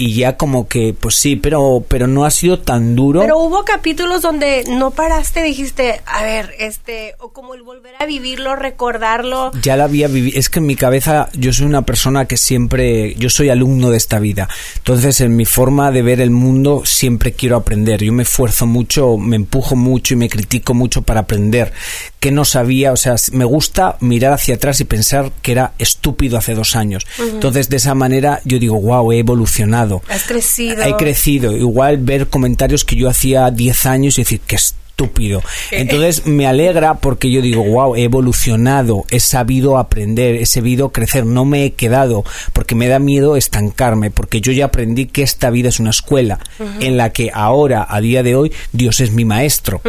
y 0.00 0.14
ya 0.14 0.38
como 0.38 0.66
que, 0.66 0.94
pues 0.98 1.16
sí, 1.16 1.36
pero, 1.36 1.84
pero 1.86 2.06
no 2.06 2.24
ha 2.24 2.30
sido 2.30 2.58
tan 2.58 2.96
duro. 2.96 3.20
Pero 3.20 3.36
hubo 3.36 3.66
capítulos 3.66 4.22
donde 4.22 4.64
no 4.66 4.92
paraste, 4.92 5.42
dijiste, 5.42 6.00
a 6.06 6.22
ver, 6.22 6.54
este, 6.58 7.16
o 7.18 7.32
como 7.32 7.52
el 7.52 7.62
volver 7.62 7.96
a 7.98 8.06
vivirlo, 8.06 8.56
recordarlo. 8.56 9.50
Ya 9.60 9.76
la 9.76 9.84
había 9.84 10.08
vivido, 10.08 10.38
es 10.38 10.48
que 10.48 10.60
en 10.60 10.64
mi 10.64 10.74
cabeza 10.74 11.28
yo 11.34 11.52
soy 11.52 11.66
una 11.66 11.82
persona 11.82 12.24
que 12.24 12.38
siempre, 12.38 13.14
yo 13.16 13.28
soy 13.28 13.50
alumno 13.50 13.90
de 13.90 13.98
esta 13.98 14.18
vida. 14.20 14.48
Entonces 14.78 15.20
en 15.20 15.36
mi 15.36 15.44
forma 15.44 15.90
de 15.90 16.00
ver 16.00 16.22
el 16.22 16.30
mundo 16.30 16.80
siempre 16.86 17.32
quiero 17.32 17.56
aprender. 17.56 18.02
Yo 18.02 18.14
me 18.14 18.22
esfuerzo 18.22 18.66
mucho, 18.66 19.18
me 19.18 19.36
empujo 19.36 19.76
mucho 19.76 20.14
y 20.14 20.16
me 20.16 20.30
critico 20.30 20.72
mucho 20.72 21.02
para 21.02 21.20
aprender. 21.20 21.74
Que 22.20 22.30
no 22.30 22.46
sabía, 22.46 22.92
o 22.92 22.96
sea, 22.96 23.16
me 23.32 23.44
gusta 23.44 23.98
mirar 24.00 24.32
hacia 24.32 24.54
atrás 24.54 24.80
y 24.80 24.84
pensar 24.84 25.30
que 25.42 25.52
era 25.52 25.74
estúpido 25.78 26.38
hace 26.38 26.54
dos 26.54 26.74
años. 26.74 27.06
Entonces 27.18 27.68
de 27.68 27.76
esa 27.76 27.94
manera 27.94 28.40
yo 28.46 28.58
digo, 28.58 28.80
wow, 28.80 29.12
he 29.12 29.18
evolucionado 29.18 29.89
Has 30.08 30.24
crecido. 30.24 30.82
He 30.82 30.96
crecido. 30.96 31.56
Igual 31.56 31.98
ver 31.98 32.28
comentarios 32.28 32.84
que 32.84 32.96
yo 32.96 33.08
hacía 33.08 33.50
10 33.50 33.86
años 33.86 34.18
y 34.18 34.22
decir, 34.22 34.40
que 34.40 34.56
estúpido. 35.00 35.42
Entonces 35.70 36.26
me 36.26 36.46
alegra 36.46 36.94
porque 36.94 37.30
yo 37.30 37.40
digo, 37.40 37.64
wow, 37.64 37.96
he 37.96 38.04
evolucionado, 38.04 39.04
he 39.10 39.20
sabido 39.20 39.78
aprender, 39.78 40.36
he 40.36 40.46
sabido 40.46 40.90
crecer, 40.90 41.24
no 41.24 41.44
me 41.44 41.64
he 41.64 41.72
quedado 41.72 42.24
porque 42.52 42.74
me 42.74 42.88
da 42.88 42.98
miedo 42.98 43.36
estancarme, 43.36 44.10
porque 44.10 44.40
yo 44.40 44.52
ya 44.52 44.66
aprendí 44.66 45.06
que 45.06 45.22
esta 45.22 45.48
vida 45.48 45.70
es 45.70 45.80
una 45.80 45.90
escuela 45.90 46.38
en 46.80 46.96
la 46.96 47.10
que 47.10 47.30
ahora, 47.32 47.86
a 47.88 48.00
día 48.00 48.22
de 48.22 48.34
hoy, 48.34 48.52
Dios 48.72 49.00
es 49.00 49.10
mi 49.12 49.24
maestro. 49.24 49.80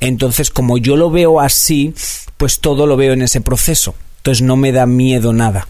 Entonces, 0.00 0.50
como 0.50 0.78
yo 0.78 0.96
lo 0.96 1.10
veo 1.10 1.40
así, 1.40 1.94
pues 2.38 2.60
todo 2.60 2.86
lo 2.86 2.96
veo 2.96 3.12
en 3.12 3.22
ese 3.22 3.40
proceso. 3.40 3.94
Entonces 4.18 4.42
no 4.42 4.56
me 4.56 4.72
da 4.72 4.86
miedo 4.86 5.34
nada. 5.34 5.68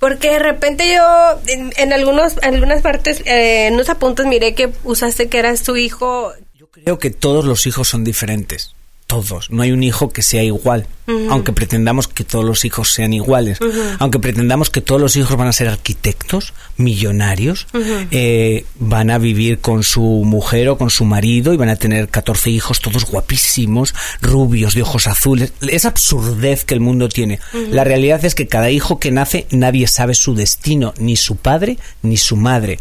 Porque 0.00 0.30
de 0.30 0.38
repente 0.40 0.92
yo, 0.92 1.40
en, 1.46 1.92
algunos, 1.92 2.38
en 2.42 2.54
algunas 2.54 2.82
partes, 2.82 3.20
eh, 3.26 3.66
en 3.68 3.74
unos 3.74 3.90
apuntes 3.90 4.26
miré 4.26 4.54
que 4.54 4.72
usaste 4.82 5.28
que 5.28 5.38
era 5.38 5.56
su 5.56 5.76
hijo. 5.76 6.32
Yo 6.54 6.68
creo 6.68 6.98
que 6.98 7.10
todos 7.10 7.44
los 7.44 7.66
hijos 7.66 7.86
son 7.86 8.02
diferentes 8.02 8.74
todos. 9.10 9.50
No 9.50 9.62
hay 9.62 9.72
un 9.72 9.82
hijo 9.82 10.10
que 10.10 10.22
sea 10.22 10.44
igual, 10.44 10.86
aunque 11.30 11.52
pretendamos 11.52 12.06
que 12.06 12.22
todos 12.22 12.44
los 12.44 12.64
hijos 12.64 12.92
sean 12.92 13.12
iguales, 13.12 13.58
aunque 13.98 14.20
pretendamos 14.20 14.70
que 14.70 14.80
todos 14.80 15.00
los 15.00 15.16
hijos 15.16 15.36
van 15.36 15.48
a 15.48 15.52
ser 15.52 15.66
arquitectos, 15.66 16.52
millonarios, 16.76 17.66
eh, 18.12 18.64
van 18.78 19.10
a 19.10 19.18
vivir 19.18 19.58
con 19.58 19.82
su 19.82 20.00
mujer 20.00 20.68
o 20.68 20.78
con 20.78 20.90
su 20.90 21.04
marido 21.04 21.52
y 21.52 21.56
van 21.56 21.70
a 21.70 21.74
tener 21.74 22.08
14 22.08 22.50
hijos, 22.50 22.80
todos 22.80 23.04
guapísimos, 23.04 23.96
rubios, 24.22 24.76
de 24.76 24.82
ojos 24.82 25.08
azules. 25.08 25.52
Es 25.60 25.86
absurdez 25.86 26.64
que 26.64 26.74
el 26.74 26.80
mundo 26.80 27.08
tiene. 27.08 27.40
La 27.72 27.82
realidad 27.82 28.24
es 28.24 28.36
que 28.36 28.46
cada 28.46 28.70
hijo 28.70 29.00
que 29.00 29.10
nace 29.10 29.48
nadie 29.50 29.88
sabe 29.88 30.14
su 30.14 30.36
destino, 30.36 30.94
ni 31.00 31.16
su 31.16 31.34
padre 31.34 31.78
ni 32.02 32.16
su 32.16 32.36
madre. 32.36 32.78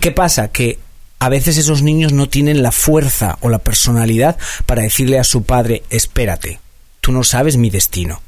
¿Qué 0.00 0.10
pasa? 0.10 0.48
Que 0.48 0.78
a 1.18 1.28
veces 1.28 1.56
esos 1.56 1.82
niños 1.82 2.12
no 2.12 2.28
tienen 2.28 2.62
la 2.62 2.72
fuerza 2.72 3.38
o 3.40 3.48
la 3.48 3.58
personalidad 3.58 4.36
para 4.66 4.82
decirle 4.82 5.18
a 5.18 5.24
su 5.24 5.42
padre, 5.44 5.82
espérate, 5.90 6.60
tú 7.00 7.12
no 7.12 7.24
sabes 7.24 7.56
mi 7.56 7.70
destino, 7.70 8.20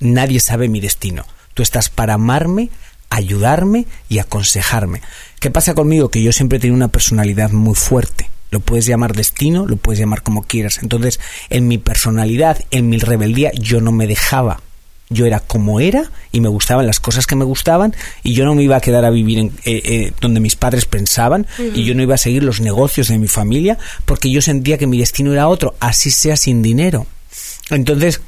nadie 0.00 0.40
sabe 0.40 0.68
mi 0.68 0.80
destino, 0.80 1.24
tú 1.54 1.62
estás 1.62 1.88
para 1.88 2.14
amarme, 2.14 2.70
ayudarme 3.10 3.86
y 4.08 4.18
aconsejarme. 4.18 5.02
¿Qué 5.38 5.50
pasa 5.50 5.74
conmigo? 5.74 6.08
Que 6.08 6.22
yo 6.22 6.32
siempre 6.32 6.58
he 6.58 6.60
tenido 6.60 6.76
una 6.76 6.88
personalidad 6.88 7.50
muy 7.50 7.74
fuerte. 7.74 8.30
Lo 8.50 8.60
puedes 8.60 8.86
llamar 8.86 9.14
destino, 9.14 9.66
lo 9.66 9.76
puedes 9.76 9.98
llamar 9.98 10.22
como 10.22 10.42
quieras. 10.42 10.78
Entonces, 10.82 11.20
en 11.48 11.68
mi 11.68 11.78
personalidad, 11.78 12.64
en 12.70 12.88
mi 12.88 12.98
rebeldía, 12.98 13.50
yo 13.54 13.80
no 13.80 13.92
me 13.92 14.06
dejaba 14.06 14.60
yo 15.12 15.26
era 15.26 15.40
como 15.40 15.80
era 15.80 16.10
y 16.32 16.40
me 16.40 16.48
gustaban 16.48 16.86
las 16.86 17.00
cosas 17.00 17.26
que 17.26 17.36
me 17.36 17.44
gustaban 17.44 17.94
y 18.22 18.34
yo 18.34 18.44
no 18.44 18.54
me 18.54 18.62
iba 18.62 18.76
a 18.76 18.80
quedar 18.80 19.04
a 19.04 19.10
vivir 19.10 19.38
en, 19.38 19.46
eh, 19.64 19.82
eh, 19.84 20.12
donde 20.20 20.40
mis 20.40 20.56
padres 20.56 20.86
pensaban 20.86 21.46
y 21.74 21.84
yo 21.84 21.94
no 21.94 22.02
iba 22.02 22.14
a 22.14 22.18
seguir 22.18 22.42
los 22.42 22.60
negocios 22.60 23.08
de 23.08 23.18
mi 23.18 23.28
familia 23.28 23.78
porque 24.04 24.30
yo 24.30 24.42
sentía 24.42 24.78
que 24.78 24.86
mi 24.86 24.98
destino 24.98 25.32
era 25.32 25.48
otro, 25.48 25.74
así 25.80 26.10
sea 26.10 26.36
sin 26.36 26.62
dinero. 26.62 27.06
Entonces, 27.70 28.20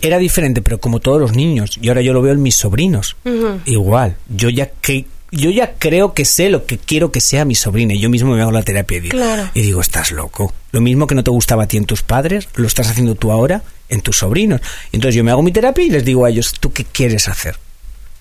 era 0.00 0.18
diferente, 0.18 0.62
pero 0.62 0.78
como 0.78 1.00
todos 1.00 1.20
los 1.20 1.34
niños, 1.34 1.78
y 1.80 1.88
ahora 1.88 2.02
yo 2.02 2.12
lo 2.12 2.22
veo 2.22 2.32
en 2.32 2.42
mis 2.42 2.54
sobrinos. 2.54 3.16
Igual, 3.64 4.16
yo 4.28 4.48
ya 4.48 4.66
que 4.66 5.06
yo 5.32 5.50
ya 5.50 5.74
creo 5.78 6.12
que 6.12 6.26
sé 6.26 6.50
lo 6.50 6.66
que 6.66 6.78
quiero 6.78 7.10
que 7.10 7.20
sea 7.20 7.44
mi 7.44 7.54
sobrina. 7.54 7.94
Y 7.94 8.00
yo 8.00 8.10
mismo 8.10 8.34
me 8.34 8.42
hago 8.42 8.52
la 8.52 8.62
terapia 8.62 8.98
y 8.98 9.00
digo, 9.00 9.18
y 9.54 9.62
digo, 9.62 9.80
estás 9.80 10.12
loco. 10.12 10.52
Lo 10.72 10.80
mismo 10.80 11.06
que 11.06 11.14
no 11.14 11.24
te 11.24 11.30
gustaba 11.30 11.64
a 11.64 11.66
ti 11.66 11.78
en 11.78 11.86
tus 11.86 12.02
padres, 12.02 12.48
lo 12.54 12.66
estás 12.66 12.88
haciendo 12.88 13.14
tú 13.14 13.32
ahora 13.32 13.62
en 13.88 14.02
tus 14.02 14.18
sobrinos. 14.18 14.60
Entonces 14.92 15.16
yo 15.16 15.24
me 15.24 15.30
hago 15.30 15.42
mi 15.42 15.50
terapia 15.50 15.84
y 15.84 15.90
les 15.90 16.04
digo 16.04 16.26
a 16.26 16.30
ellos, 16.30 16.52
¿tú 16.60 16.72
qué 16.72 16.84
quieres 16.84 17.28
hacer? 17.28 17.56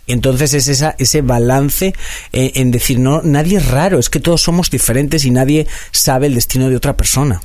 Y 0.07 0.13
entonces 0.13 0.53
es 0.53 0.67
esa, 0.69 0.95
ese 0.97 1.21
balance 1.21 1.93
en, 2.31 2.51
en 2.55 2.71
decir, 2.71 2.97
no, 2.97 3.21
nadie 3.23 3.57
es 3.57 3.67
raro, 3.67 3.99
es 3.99 4.09
que 4.09 4.19
todos 4.19 4.41
somos 4.41 4.71
diferentes 4.71 5.25
y 5.25 5.31
nadie 5.31 5.67
sabe 5.91 6.27
el 6.27 6.35
destino 6.35 6.69
de 6.69 6.77
otra 6.77 6.95
persona. 6.95 7.41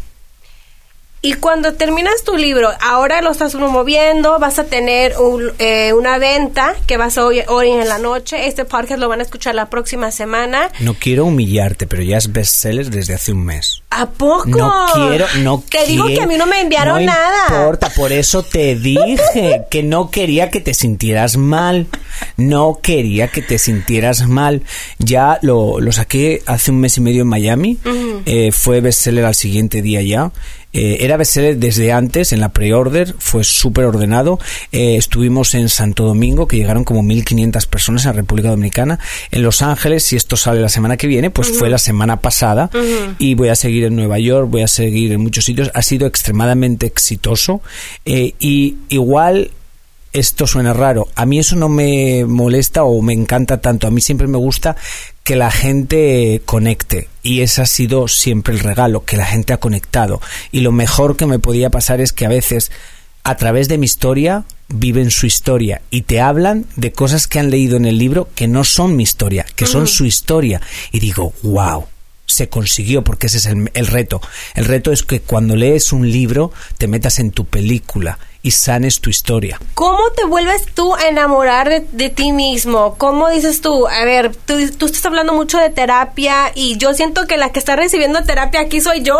Y 1.26 1.32
cuando 1.32 1.72
terminas 1.72 2.22
tu 2.22 2.36
libro, 2.36 2.70
ahora 2.80 3.20
lo 3.20 3.32
estás 3.32 3.52
promoviendo, 3.52 4.38
vas 4.38 4.60
a 4.60 4.66
tener 4.66 5.12
eh, 5.58 5.92
una 5.92 6.18
venta 6.18 6.76
que 6.86 6.96
vas 6.98 7.18
a 7.18 7.26
oír 7.26 7.42
hoy 7.48 7.72
en 7.72 7.88
la 7.88 7.98
noche. 7.98 8.46
Este 8.46 8.64
podcast 8.64 9.00
lo 9.00 9.08
van 9.08 9.18
a 9.18 9.24
escuchar 9.24 9.56
la 9.56 9.68
próxima 9.68 10.12
semana. 10.12 10.70
No 10.78 10.94
quiero 10.94 11.24
humillarte, 11.24 11.88
pero 11.88 12.04
ya 12.04 12.18
es 12.18 12.30
bestseller 12.30 12.90
desde 12.90 13.14
hace 13.14 13.32
un 13.32 13.44
mes. 13.44 13.82
¿A 13.90 14.06
poco? 14.06 14.46
No 14.46 14.86
quiero, 14.94 15.26
no 15.40 15.64
Te 15.68 15.84
digo 15.86 16.06
que 16.06 16.22
a 16.22 16.28
mí 16.28 16.36
no 16.36 16.46
me 16.46 16.60
enviaron 16.60 17.04
nada. 17.04 17.48
No 17.48 17.56
importa, 17.56 17.90
por 17.90 18.12
eso 18.12 18.44
te 18.44 18.76
dije 18.76 19.62
que 19.68 19.82
no 19.82 20.12
quería 20.12 20.52
que 20.52 20.60
te 20.60 20.74
sintieras 20.74 21.36
mal. 21.36 21.88
No 22.36 22.78
quería 22.80 23.28
que 23.28 23.42
te 23.42 23.58
sintieras 23.58 24.28
mal. 24.28 24.62
Ya 24.98 25.40
lo, 25.42 25.80
lo 25.80 25.90
saqué 25.90 26.44
hace 26.46 26.70
un 26.70 26.78
mes 26.78 26.96
y 26.98 27.00
medio 27.00 27.22
en 27.22 27.28
Miami. 27.28 27.78
Eh, 28.26 28.52
fue 28.52 28.80
bestseller 28.80 29.24
al 29.24 29.34
siguiente 29.34 29.82
día 29.82 30.02
ya. 30.02 30.30
Eh, 30.76 30.98
era 31.00 31.16
bestseller 31.16 31.56
desde 31.56 31.90
antes, 31.90 32.34
en 32.34 32.40
la 32.40 32.50
pre-order, 32.50 33.14
fue 33.18 33.44
súper 33.44 33.86
ordenado. 33.86 34.38
Eh, 34.72 34.96
estuvimos 34.96 35.54
en 35.54 35.70
Santo 35.70 36.04
Domingo, 36.04 36.46
que 36.46 36.58
llegaron 36.58 36.84
como 36.84 37.02
1.500 37.02 37.66
personas 37.66 38.04
a 38.04 38.12
República 38.12 38.50
Dominicana. 38.50 38.98
En 39.30 39.42
Los 39.42 39.62
Ángeles, 39.62 40.04
si 40.04 40.16
esto 40.16 40.36
sale 40.36 40.60
la 40.60 40.68
semana 40.68 40.98
que 40.98 41.06
viene, 41.06 41.30
pues 41.30 41.50
fue 41.50 41.70
la 41.70 41.78
semana 41.78 42.20
pasada. 42.20 42.68
Y 43.18 43.34
voy 43.34 43.48
a 43.48 43.56
seguir 43.56 43.84
en 43.84 43.96
Nueva 43.96 44.18
York, 44.18 44.48
voy 44.50 44.62
a 44.62 44.68
seguir 44.68 45.12
en 45.12 45.22
muchos 45.22 45.46
sitios. 45.46 45.70
Ha 45.72 45.80
sido 45.80 46.06
extremadamente 46.06 46.84
exitoso. 46.84 47.62
Eh, 48.04 48.34
y 48.38 48.76
igual 48.90 49.50
esto 50.18 50.46
suena 50.46 50.72
raro. 50.72 51.08
A 51.14 51.26
mí 51.26 51.38
eso 51.38 51.56
no 51.56 51.68
me 51.68 52.24
molesta 52.24 52.84
o 52.84 53.02
me 53.02 53.12
encanta 53.12 53.60
tanto. 53.60 53.86
A 53.86 53.90
mí 53.90 54.00
siempre 54.00 54.26
me 54.26 54.38
gusta 54.38 54.76
que 55.22 55.36
la 55.36 55.50
gente 55.50 56.40
conecte. 56.44 57.08
Y 57.22 57.42
ese 57.42 57.62
ha 57.62 57.66
sido 57.66 58.08
siempre 58.08 58.54
el 58.54 58.60
regalo, 58.60 59.04
que 59.04 59.16
la 59.16 59.26
gente 59.26 59.52
ha 59.52 59.60
conectado. 59.60 60.20
Y 60.52 60.60
lo 60.60 60.72
mejor 60.72 61.16
que 61.16 61.26
me 61.26 61.38
podía 61.38 61.70
pasar 61.70 62.00
es 62.00 62.12
que 62.12 62.24
a 62.24 62.30
veces, 62.30 62.72
a 63.24 63.36
través 63.36 63.68
de 63.68 63.78
mi 63.78 63.84
historia, 63.84 64.44
viven 64.68 65.10
su 65.10 65.26
historia 65.26 65.82
y 65.90 66.02
te 66.02 66.20
hablan 66.20 66.66
de 66.76 66.92
cosas 66.92 67.28
que 67.28 67.38
han 67.38 67.50
leído 67.50 67.76
en 67.76 67.84
el 67.84 67.98
libro 67.98 68.28
que 68.34 68.48
no 68.48 68.64
son 68.64 68.96
mi 68.96 69.02
historia, 69.02 69.44
que 69.54 69.66
son 69.66 69.86
su 69.86 70.06
historia. 70.06 70.60
Y 70.92 71.00
digo, 71.00 71.34
wow 71.42 71.86
se 72.26 72.48
consiguió, 72.48 73.02
porque 73.04 73.28
ese 73.28 73.38
es 73.38 73.46
el, 73.46 73.86
reto. 73.86 74.20
El 74.54 74.66
reto 74.66 74.92
es 74.92 75.02
que 75.02 75.20
cuando 75.20 75.56
lees 75.56 75.92
un 75.92 76.10
libro 76.10 76.52
te 76.76 76.88
metas 76.88 77.18
en 77.20 77.30
tu 77.30 77.46
película 77.46 78.18
y 78.42 78.50
sanes 78.50 79.00
tu 79.00 79.10
historia. 79.10 79.60
¿Cómo 79.74 80.10
te 80.10 80.24
vuelves 80.24 80.66
tú 80.74 80.94
a 80.94 81.08
enamorar 81.08 81.86
de, 81.88 82.10
ti 82.10 82.32
mismo? 82.32 82.96
¿Cómo 82.98 83.28
dices 83.30 83.60
tú? 83.60 83.86
A 83.86 84.04
ver, 84.04 84.34
tú, 84.34 84.54
tú, 84.76 84.86
estás 84.86 85.06
hablando 85.06 85.32
mucho 85.32 85.58
de 85.58 85.70
terapia 85.70 86.52
y 86.54 86.76
yo 86.76 86.94
siento 86.94 87.26
que 87.26 87.36
la 87.36 87.52
que 87.52 87.60
está 87.60 87.76
recibiendo 87.76 88.22
terapia 88.24 88.60
aquí 88.60 88.80
soy 88.80 89.02
yo. 89.02 89.18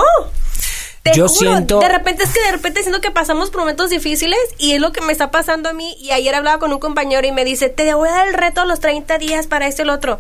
yo 1.15 1.29
siento... 1.29 1.79
De 1.79 1.89
repente 1.89 2.25
es 2.25 2.31
que 2.31 2.41
de 2.41 2.53
repente 2.53 2.83
siento 2.83 3.01
que 3.01 3.13
pasamos 3.13 3.51
por 3.51 3.61
momentos 3.61 3.91
difíciles 3.91 4.39
y 4.59 4.73
es 4.73 4.81
lo 4.81 4.93
que 4.93 5.01
me 5.01 5.13
está 5.13 5.31
pasando 5.31 5.69
a 5.69 5.73
mí. 5.73 5.97
Y 6.01 6.11
ayer 6.11 6.35
hablaba 6.35 6.59
con 6.59 6.73
un 6.73 6.81
compañero 6.81 7.27
y 7.27 7.33
me 7.33 7.45
dice, 7.45 7.69
te 7.69 7.95
voy 7.95 8.09
a 8.09 8.13
dar 8.13 8.29
el 8.29 8.35
reto 8.35 8.61
a 8.61 8.65
los 8.65 8.81
30 8.81 9.19
días 9.19 9.47
para 9.47 9.69
esto 9.69 9.83
y 9.83 9.85
el 9.85 9.91
otro. 9.91 10.19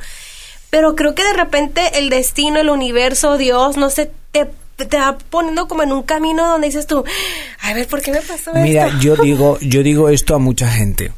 Pero 0.70 0.96
creo 0.96 1.14
que 1.14 1.24
de 1.24 1.32
repente 1.32 1.98
el 1.98 2.10
destino, 2.10 2.60
el 2.60 2.70
universo, 2.70 3.38
Dios, 3.38 3.76
no 3.76 3.90
sé, 3.90 4.10
te 4.32 4.50
te 4.84 4.98
va 4.98 5.16
poniendo 5.30 5.68
como 5.68 5.82
en 5.82 5.92
un 5.92 6.02
camino 6.02 6.46
donde 6.46 6.66
dices 6.66 6.86
tú, 6.86 7.02
a 7.62 7.72
ver, 7.72 7.86
¿por 7.88 8.02
qué 8.02 8.10
me 8.10 8.20
pasó 8.20 8.50
esto? 8.50 8.60
Mira, 8.60 8.98
yo 9.00 9.16
digo, 9.22 9.58
yo 9.60 9.82
digo 9.82 10.10
esto 10.10 10.34
a 10.34 10.38
mucha 10.38 10.70
gente. 10.70 11.12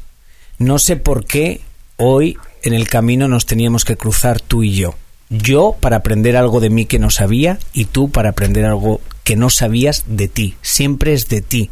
No 0.57 0.79
sé 0.79 0.95
por 0.95 1.25
qué 1.25 1.61
hoy 1.97 2.37
en 2.63 2.73
el 2.73 2.87
camino 2.87 3.27
nos 3.27 3.45
teníamos 3.45 3.85
que 3.85 3.97
cruzar 3.97 4.39
tú 4.39 4.63
y 4.63 4.73
yo. 4.73 4.95
Yo 5.29 5.75
para 5.79 5.97
aprender 5.97 6.37
algo 6.37 6.59
de 6.59 6.69
mí 6.69 6.85
que 6.85 6.99
no 6.99 7.09
sabía 7.09 7.59
y 7.73 7.85
tú 7.85 8.09
para 8.09 8.29
aprender 8.29 8.65
algo 8.65 9.01
que 9.23 9.35
no 9.35 9.49
sabías 9.49 10.03
de 10.07 10.27
ti. 10.27 10.55
Siempre 10.61 11.13
es 11.13 11.27
de 11.27 11.41
ti, 11.41 11.69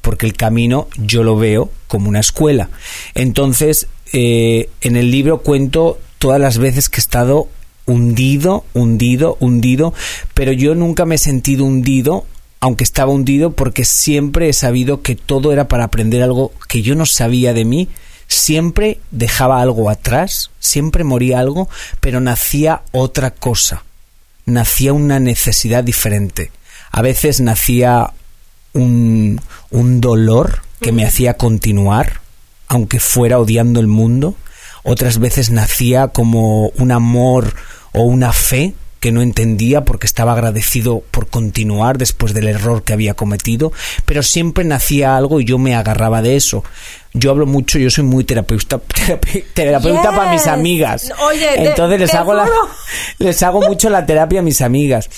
porque 0.00 0.26
el 0.26 0.34
camino 0.34 0.88
yo 0.96 1.24
lo 1.24 1.36
veo 1.36 1.72
como 1.88 2.08
una 2.08 2.20
escuela. 2.20 2.70
Entonces, 3.14 3.88
eh, 4.12 4.70
en 4.80 4.96
el 4.96 5.10
libro 5.10 5.42
cuento 5.42 5.98
todas 6.20 6.38
las 6.38 6.58
veces 6.58 6.90
que 6.90 6.98
he 6.98 7.00
estado 7.00 7.48
hundido, 7.86 8.64
hundido, 8.74 9.38
hundido, 9.40 9.94
pero 10.34 10.52
yo 10.52 10.74
nunca 10.74 11.06
me 11.06 11.14
he 11.14 11.18
sentido 11.18 11.64
hundido, 11.64 12.26
aunque 12.60 12.84
estaba 12.84 13.10
hundido, 13.10 13.52
porque 13.52 13.86
siempre 13.86 14.50
he 14.50 14.52
sabido 14.52 15.00
que 15.00 15.16
todo 15.16 15.50
era 15.50 15.66
para 15.66 15.84
aprender 15.84 16.22
algo 16.22 16.52
que 16.68 16.82
yo 16.82 16.94
no 16.94 17.06
sabía 17.06 17.54
de 17.54 17.64
mí, 17.64 17.88
siempre 18.28 19.00
dejaba 19.10 19.62
algo 19.62 19.88
atrás, 19.88 20.50
siempre 20.60 21.04
moría 21.04 21.40
algo, 21.40 21.70
pero 22.00 22.20
nacía 22.20 22.82
otra 22.92 23.30
cosa, 23.30 23.84
nacía 24.44 24.92
una 24.92 25.20
necesidad 25.20 25.82
diferente. 25.82 26.52
A 26.90 27.00
veces 27.00 27.40
nacía 27.40 28.12
un, 28.74 29.40
un 29.70 30.00
dolor 30.02 30.62
que 30.82 30.92
me 30.92 31.06
hacía 31.06 31.38
continuar, 31.38 32.20
aunque 32.68 33.00
fuera 33.00 33.38
odiando 33.38 33.80
el 33.80 33.86
mundo. 33.86 34.36
Otras 34.82 35.18
veces 35.18 35.50
nacía 35.50 36.08
como 36.08 36.68
un 36.68 36.92
amor 36.92 37.54
o 37.92 38.02
una 38.02 38.32
fe 38.32 38.74
que 39.00 39.12
no 39.12 39.22
entendía 39.22 39.84
porque 39.84 40.06
estaba 40.06 40.32
agradecido 40.32 41.02
por 41.10 41.26
continuar 41.26 41.96
después 41.96 42.34
del 42.34 42.48
error 42.48 42.84
que 42.84 42.92
había 42.92 43.14
cometido, 43.14 43.72
pero 44.04 44.22
siempre 44.22 44.62
nacía 44.62 45.16
algo 45.16 45.40
y 45.40 45.46
yo 45.46 45.58
me 45.58 45.74
agarraba 45.74 46.20
de 46.20 46.36
eso. 46.36 46.62
Yo 47.14 47.30
hablo 47.30 47.46
mucho, 47.46 47.78
yo 47.78 47.90
soy 47.90 48.04
muy 48.04 48.24
terapeuta, 48.24 48.78
terapeuta 49.54 50.14
para 50.14 50.30
mis 50.32 50.46
amigas. 50.46 51.10
Entonces 51.56 51.98
les 51.98 52.14
hago 52.14 52.34
la, 52.34 52.48
les 53.18 53.42
hago 53.42 53.62
mucho 53.62 53.88
la 53.88 54.04
terapia 54.04 54.40
a 54.40 54.44
mis 54.44 54.60
amigas. 54.60 55.08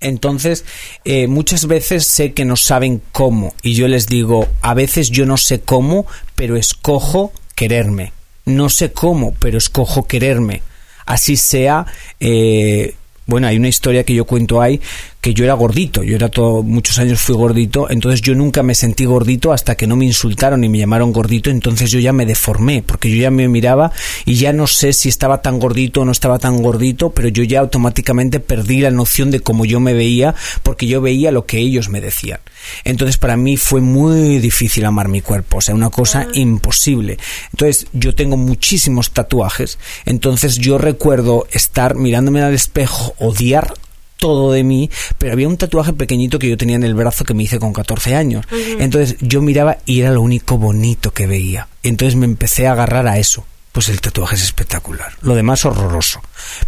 Entonces, 0.00 0.64
eh, 1.04 1.28
muchas 1.28 1.66
veces 1.66 2.06
sé 2.06 2.32
que 2.32 2.44
no 2.44 2.56
saben 2.56 3.02
cómo 3.12 3.54
y 3.62 3.74
yo 3.74 3.86
les 3.86 4.06
digo, 4.06 4.48
a 4.60 4.74
veces 4.74 5.10
yo 5.10 5.26
no 5.26 5.36
sé 5.36 5.60
cómo, 5.60 6.06
pero 6.34 6.56
escojo 6.56 7.32
quererme. 7.54 8.12
No 8.44 8.68
sé 8.68 8.92
cómo, 8.92 9.34
pero 9.38 9.58
escojo 9.58 10.06
quererme. 10.06 10.62
Así 11.04 11.36
sea 11.36 11.86
eh, 12.20 12.94
bueno, 13.26 13.46
hay 13.46 13.56
una 13.56 13.68
historia 13.68 14.04
que 14.04 14.14
yo 14.14 14.24
cuento 14.24 14.60
ahí 14.60 14.80
que 15.22 15.34
yo 15.34 15.44
era 15.44 15.54
gordito, 15.54 16.02
yo 16.02 16.16
era 16.16 16.28
todo, 16.28 16.64
muchos 16.64 16.98
años 16.98 17.20
fui 17.20 17.36
gordito, 17.36 17.88
entonces 17.88 18.20
yo 18.22 18.34
nunca 18.34 18.64
me 18.64 18.74
sentí 18.74 19.04
gordito 19.04 19.52
hasta 19.52 19.76
que 19.76 19.86
no 19.86 19.94
me 19.94 20.04
insultaron 20.04 20.64
y 20.64 20.68
me 20.68 20.78
llamaron 20.78 21.12
gordito, 21.12 21.48
entonces 21.48 21.92
yo 21.92 22.00
ya 22.00 22.12
me 22.12 22.26
deformé, 22.26 22.82
porque 22.82 23.08
yo 23.08 23.22
ya 23.22 23.30
me 23.30 23.46
miraba 23.46 23.92
y 24.24 24.34
ya 24.34 24.52
no 24.52 24.66
sé 24.66 24.92
si 24.92 25.08
estaba 25.08 25.40
tan 25.40 25.60
gordito 25.60 26.00
o 26.00 26.04
no 26.04 26.10
estaba 26.10 26.40
tan 26.40 26.60
gordito, 26.60 27.10
pero 27.10 27.28
yo 27.28 27.44
ya 27.44 27.60
automáticamente 27.60 28.40
perdí 28.40 28.80
la 28.80 28.90
noción 28.90 29.30
de 29.30 29.38
cómo 29.38 29.64
yo 29.64 29.78
me 29.78 29.94
veía, 29.94 30.34
porque 30.64 30.88
yo 30.88 31.00
veía 31.00 31.30
lo 31.30 31.46
que 31.46 31.58
ellos 31.58 31.88
me 31.88 32.00
decían. 32.00 32.40
Entonces 32.82 33.16
para 33.16 33.36
mí 33.36 33.56
fue 33.56 33.80
muy 33.80 34.40
difícil 34.40 34.84
amar 34.84 35.06
mi 35.06 35.20
cuerpo, 35.20 35.58
o 35.58 35.60
sea, 35.60 35.76
una 35.76 35.90
cosa 35.90 36.26
ah. 36.26 36.30
imposible. 36.34 37.18
Entonces 37.52 37.86
yo 37.92 38.16
tengo 38.16 38.36
muchísimos 38.36 39.12
tatuajes, 39.12 39.78
entonces 40.04 40.56
yo 40.56 40.78
recuerdo 40.78 41.46
estar 41.52 41.94
mirándome 41.94 42.42
al 42.42 42.54
espejo, 42.54 43.14
odiar 43.20 43.74
todo 44.22 44.52
de 44.52 44.62
mí, 44.62 44.88
pero 45.18 45.32
había 45.32 45.48
un 45.48 45.56
tatuaje 45.56 45.92
pequeñito 45.92 46.38
que 46.38 46.48
yo 46.48 46.56
tenía 46.56 46.76
en 46.76 46.84
el 46.84 46.94
brazo 46.94 47.24
que 47.24 47.34
me 47.34 47.42
hice 47.42 47.58
con 47.58 47.72
14 47.72 48.14
años. 48.14 48.46
Entonces 48.78 49.16
yo 49.20 49.42
miraba 49.42 49.78
y 49.84 49.98
era 49.98 50.12
lo 50.12 50.22
único 50.22 50.58
bonito 50.58 51.10
que 51.10 51.26
veía. 51.26 51.66
Entonces 51.82 52.14
me 52.14 52.24
empecé 52.24 52.68
a 52.68 52.72
agarrar 52.72 53.08
a 53.08 53.18
eso. 53.18 53.44
Pues 53.72 53.88
el 53.88 54.00
tatuaje 54.00 54.36
es 54.36 54.44
espectacular. 54.44 55.12
Lo 55.22 55.34
demás 55.34 55.64
horroroso. 55.64 56.20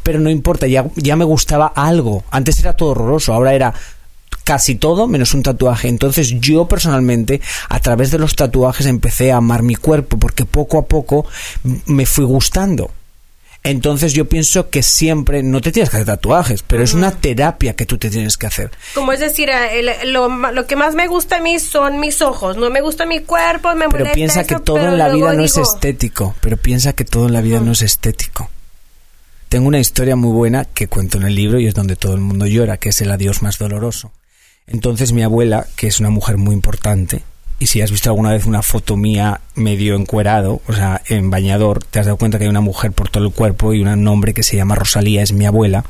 Pero 0.03 0.19
no 0.19 0.31
importa, 0.31 0.67
ya, 0.67 0.91
ya 0.97 1.15
me 1.15 1.25
gustaba 1.25 1.67
algo. 1.77 2.25
Antes 2.33 2.59
era 2.59 2.73
todo 2.73 2.89
horroroso, 2.89 3.33
ahora 3.33 3.55
era 3.55 3.73
casi 4.43 4.75
todo 4.75 5.07
menos 5.07 5.33
un 5.33 5.45
tatuaje. 5.45 5.87
Entonces 5.87 6.41
yo 6.41 6.67
personalmente 6.67 7.41
a 7.69 7.79
través 7.79 8.11
de 8.11 8.19
los 8.19 8.35
tatuajes 8.35 8.87
empecé 8.87 9.31
a 9.31 9.37
amar 9.37 9.63
mi 9.63 9.77
cuerpo 9.77 10.19
porque 10.19 10.45
poco 10.45 10.79
a 10.79 10.87
poco 10.87 11.25
me 11.87 12.05
fui 12.05 12.25
gustando. 12.25 12.91
Entonces 13.67 14.13
yo 14.13 14.29
pienso 14.29 14.69
que 14.69 14.83
siempre, 14.83 15.43
no 15.43 15.63
te 15.63 15.73
tienes 15.73 15.89
que 15.89 15.97
hacer 15.97 16.07
tatuajes, 16.07 16.63
pero 16.63 16.83
es 16.83 16.93
una 16.93 17.13
terapia 17.13 17.75
que 17.75 17.87
tú 17.87 17.97
te 17.97 18.11
tienes 18.11 18.37
que 18.37 18.47
hacer. 18.47 18.71
Como 18.95 19.11
es 19.11 19.21
decir, 19.21 19.49
eh, 19.49 20.05
lo, 20.05 20.29
que 20.67 20.77
más 20.77 20.95
me 20.95 21.09
gusta 21.09 21.37
a 21.37 21.41
mí 21.41 21.59
son 21.59 21.99
mis 21.99 22.21
ojos, 22.21 22.59
no 22.59 22.69
me 22.69 22.83
gusta 22.83 23.07
mi 23.07 23.21
cuerpo, 23.21 23.75
me 23.75 23.89
Pero 23.89 24.13
piensa 24.13 24.45
que 24.45 24.57
todo 24.57 24.81
en 24.81 24.99
la 24.99 25.09
vida 25.09 25.33
no 25.33 25.43
es 25.43 25.57
estético, 25.57 26.35
pero 26.43 26.59
piensa 26.59 26.93
que 26.93 27.07
todo 27.07 27.27
en 27.27 27.33
la 27.33 27.41
vida 27.41 27.59
no 27.61 27.73
es 27.73 27.81
estético. 27.81 28.51
Tengo 29.49 29.69
una 29.69 29.81
historia 29.81 30.15
muy 30.15 30.33
buena 30.33 30.67
que 30.67 30.87
cuento 30.87 31.17
en 31.17 31.23
el 31.23 31.35
libro 31.35 31.59
y 31.59 31.67
es 31.67 31.73
donde 31.73 31.97
todo 31.97 32.13
el 32.13 32.21
mundo 32.21 32.47
llora, 32.47 32.77
que 32.77 32.91
es 32.91 33.01
el 33.01 33.11
adiós 33.11 33.41
más 33.41 33.57
doloroso. 33.57 34.13
Entonces 34.67 35.13
mi 35.13 35.23
abuela, 35.23 35.67
que 35.75 35.87
es 35.87 36.01
una 36.01 36.11
mujer 36.11 36.37
muy 36.37 36.55
importante, 36.55 37.23
y 37.59 37.67
si 37.67 37.81
has 37.81 37.91
visto 37.91 38.11
alguna 38.11 38.33
vez 38.33 38.47
una 38.47 38.63
foto 38.63 38.97
mía 38.97 39.41
medio 39.55 39.95
encuerado, 39.97 40.61
o 40.67 40.73
sea, 40.73 41.03
en 41.07 41.31
bañador, 41.31 41.85
te 41.85 41.99
has 41.99 42.07
dado 42.07 42.19
cuenta 42.19 42.39
que 42.39 42.45
hay 42.45 42.51
una 42.51 42.61
mujer 42.61 42.93
por 42.93 43.09
todo 43.09 43.25
el 43.25 43.33
cuerpo 43.33 43.73
y 43.73 43.81
un 43.81 44.03
nombre 44.03 44.35
que 44.35 44.43
se 44.43 44.57
llama 44.57 44.75
Rosalía, 44.75 45.23
es 45.23 45.33
mi 45.33 45.47
abuela. 45.47 45.85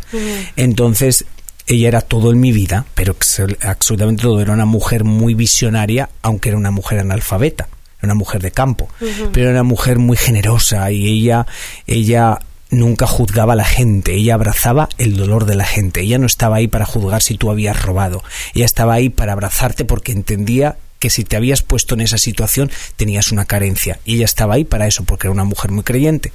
Entonces, 0.57 1.25
ella 1.67 1.89
era 1.89 2.01
todo 2.03 2.31
en 2.31 2.41
mi 2.41 2.53
vida, 2.53 2.85
pero 2.95 3.17
absolutamente 3.63 4.23
todo. 4.23 4.41
Era 4.41 4.53
una 4.53 4.67
mujer 4.67 5.05
muy 5.05 5.35
visionaria, 5.35 6.11
aunque 6.23 6.51
era 6.51 6.59
una 6.59 6.71
mujer 6.71 6.99
analfabeta, 6.99 7.69
era 7.99 8.13
una 8.13 8.15
mujer 8.15 8.43
de 8.43 8.51
campo, 8.51 8.89
pero 9.33 9.49
era 9.49 9.61
una 9.61 9.63
mujer 9.63 9.99
muy 9.99 10.17
generosa 10.17 10.91
y 10.91 11.07
ella, 11.07 11.47
ella 11.87 12.39
nunca 12.71 13.07
juzgaba 13.07 13.55
a 13.55 13.57
la 13.57 13.65
gente, 13.65 14.15
ella 14.15 14.35
abrazaba 14.35 14.89
el 14.99 15.17
dolor 15.17 15.47
de 15.47 15.55
la 15.55 15.65
gente, 15.65 16.03
ella 16.03 16.19
no 16.19 16.27
estaba 16.27 16.57
ahí 16.57 16.69
para 16.69 16.85
juzgar 16.85 17.23
si 17.23 17.37
tú 17.37 17.51
habías 17.51 17.83
robado, 17.83 18.23
ella 18.53 18.65
estaba 18.65 18.95
ahí 18.95 19.09
para 19.09 19.33
abrazarte 19.33 19.85
porque 19.85 20.13
entendía 20.13 20.77
que 21.05 21.11
si 21.11 21.23
te 21.23 21.37
habías 21.37 21.61
puesto 21.61 21.93
en 21.93 22.01
esa 22.01 22.17
situación 22.17 22.71
tenías 22.97 23.31
una 23.31 23.45
carencia 23.45 24.01
y 24.07 24.15
ella 24.15 24.25
estaba 24.25 24.55
ahí 24.55 24.65
para 24.65 24.87
eso 24.87 25.05
porque 25.05 25.27
era 25.27 25.33
una 25.33 25.45
mujer 25.45 25.71
muy 25.71 25.85
creyente. 25.85 26.33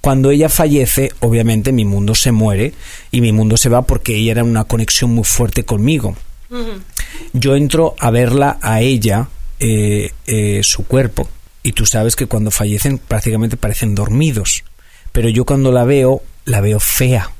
Cuando 0.00 0.30
ella 0.30 0.48
fallece, 0.48 1.10
obviamente 1.18 1.72
mi 1.72 1.84
mundo 1.84 2.14
se 2.14 2.30
muere 2.30 2.72
y 3.10 3.20
mi 3.20 3.32
mundo 3.32 3.56
se 3.56 3.68
va 3.68 3.82
porque 3.82 4.14
ella 4.14 4.30
era 4.30 4.44
una 4.44 4.62
conexión 4.62 5.10
muy 5.10 5.24
fuerte 5.24 5.64
conmigo. 5.64 6.16
Yo 7.32 7.56
entro 7.56 7.96
a 7.98 8.12
verla 8.12 8.58
a 8.62 8.80
ella, 8.80 9.26
eh, 9.58 10.12
eh, 10.28 10.60
su 10.62 10.86
cuerpo, 10.86 11.28
y 11.64 11.72
tú 11.72 11.84
sabes 11.84 12.14
que 12.14 12.26
cuando 12.26 12.52
fallecen 12.52 12.98
prácticamente 12.98 13.56
parecen 13.56 13.96
dormidos, 13.96 14.62
pero 15.10 15.30
yo 15.30 15.44
cuando 15.44 15.72
la 15.72 15.82
veo, 15.82 16.22
la 16.44 16.60
veo 16.60 16.78
fea. 16.78 17.32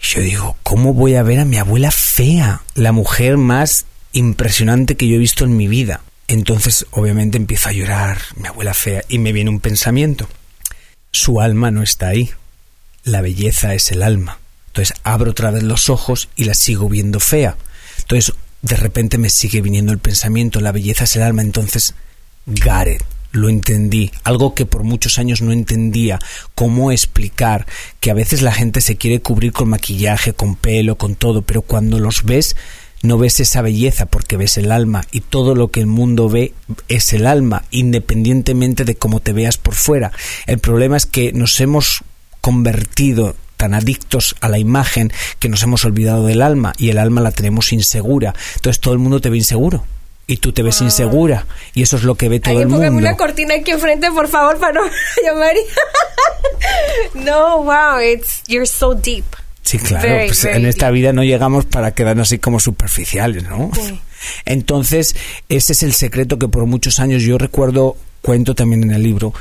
Yo 0.00 0.22
digo, 0.22 0.56
¿cómo 0.62 0.94
voy 0.94 1.16
a 1.16 1.22
ver 1.22 1.40
a 1.40 1.44
mi 1.44 1.58
abuela 1.58 1.90
fea? 1.90 2.62
La 2.74 2.92
mujer 2.92 3.36
más 3.36 3.84
impresionante 4.14 4.96
que 4.96 5.06
yo 5.06 5.16
he 5.16 5.18
visto 5.18 5.44
en 5.44 5.56
mi 5.56 5.68
vida. 5.68 6.02
Entonces, 6.26 6.86
obviamente, 6.90 7.36
empiezo 7.36 7.68
a 7.68 7.72
llorar, 7.72 8.18
mi 8.36 8.48
abuela 8.48 8.72
fea, 8.72 9.04
y 9.08 9.18
me 9.18 9.32
viene 9.32 9.50
un 9.50 9.60
pensamiento. 9.60 10.28
Su 11.12 11.40
alma 11.40 11.70
no 11.70 11.82
está 11.82 12.08
ahí. 12.08 12.30
La 13.04 13.20
belleza 13.20 13.74
es 13.74 13.92
el 13.92 14.02
alma. 14.02 14.38
Entonces 14.74 14.96
abro 15.04 15.30
otra 15.30 15.52
vez 15.52 15.62
los 15.62 15.88
ojos 15.88 16.28
y 16.34 16.44
la 16.44 16.54
sigo 16.54 16.88
viendo 16.88 17.20
fea. 17.20 17.56
Entonces, 17.98 18.34
de 18.62 18.74
repente 18.74 19.18
me 19.18 19.30
sigue 19.30 19.60
viniendo 19.60 19.92
el 19.92 19.98
pensamiento, 19.98 20.60
la 20.60 20.72
belleza 20.72 21.04
es 21.04 21.14
el 21.14 21.22
alma. 21.22 21.42
Entonces, 21.42 21.94
Gareth, 22.46 23.04
lo 23.30 23.48
entendí, 23.48 24.10
algo 24.24 24.54
que 24.54 24.66
por 24.66 24.82
muchos 24.82 25.20
años 25.20 25.42
no 25.42 25.52
entendía, 25.52 26.18
cómo 26.56 26.90
explicar 26.90 27.66
que 28.00 28.10
a 28.10 28.14
veces 28.14 28.42
la 28.42 28.52
gente 28.52 28.80
se 28.80 28.96
quiere 28.96 29.20
cubrir 29.20 29.52
con 29.52 29.68
maquillaje, 29.68 30.32
con 30.32 30.56
pelo, 30.56 30.98
con 30.98 31.14
todo, 31.14 31.42
pero 31.42 31.62
cuando 31.62 32.00
los 32.00 32.24
ves 32.24 32.56
no 33.04 33.18
ves 33.18 33.38
esa 33.38 33.60
belleza 33.60 34.06
porque 34.06 34.36
ves 34.36 34.56
el 34.56 34.72
alma 34.72 35.04
y 35.12 35.20
todo 35.20 35.54
lo 35.54 35.68
que 35.68 35.80
el 35.80 35.86
mundo 35.86 36.28
ve 36.28 36.54
es 36.88 37.12
el 37.12 37.26
alma, 37.26 37.64
independientemente 37.70 38.84
de 38.84 38.96
cómo 38.96 39.20
te 39.20 39.32
veas 39.32 39.58
por 39.58 39.74
fuera. 39.74 40.10
El 40.46 40.58
problema 40.58 40.96
es 40.96 41.04
que 41.04 41.32
nos 41.32 41.60
hemos 41.60 42.02
convertido 42.40 43.36
tan 43.58 43.74
adictos 43.74 44.34
a 44.40 44.48
la 44.48 44.58
imagen 44.58 45.12
que 45.38 45.50
nos 45.50 45.62
hemos 45.62 45.84
olvidado 45.84 46.26
del 46.26 46.40
alma 46.40 46.72
y 46.78 46.88
el 46.88 46.98
alma 46.98 47.20
la 47.20 47.30
tenemos 47.30 47.72
insegura. 47.72 48.34
Entonces 48.56 48.80
todo 48.80 48.94
el 48.94 49.00
mundo 49.00 49.20
te 49.20 49.28
ve 49.28 49.36
inseguro 49.36 49.84
y 50.26 50.38
tú 50.38 50.52
te 50.52 50.62
ves 50.62 50.80
insegura 50.80 51.46
y 51.74 51.82
eso 51.82 51.96
es 51.96 52.04
lo 52.04 52.14
que 52.14 52.30
ve 52.30 52.40
todo 52.40 52.58
el 52.58 52.68
mundo. 52.68 52.88
una 52.88 53.16
cortina 53.18 53.54
aquí 53.54 53.72
enfrente, 53.72 54.10
por 54.12 54.28
favor, 54.28 54.58
para 54.58 54.72
no 54.72 54.80
llamar. 55.24 55.54
no, 57.14 57.64
wow, 57.64 58.00
it's 58.00 58.42
you're 58.48 58.66
so 58.66 58.94
deep. 58.94 59.26
Sí, 59.64 59.78
claro, 59.78 60.26
pues 60.26 60.44
en 60.44 60.66
esta 60.66 60.90
vida 60.90 61.12
no 61.14 61.24
llegamos 61.24 61.64
para 61.64 61.94
quedarnos 61.94 62.28
así 62.28 62.38
como 62.38 62.60
superficiales, 62.60 63.44
¿no? 63.44 63.70
Entonces, 64.44 65.16
ese 65.48 65.72
es 65.72 65.82
el 65.82 65.94
secreto 65.94 66.38
que 66.38 66.48
por 66.48 66.66
muchos 66.66 67.00
años 67.00 67.22
yo 67.22 67.38
recuerdo, 67.38 67.96
cuento 68.20 68.54
también 68.54 68.82
en 68.82 68.90
el 68.92 69.02
libro, 69.02 69.32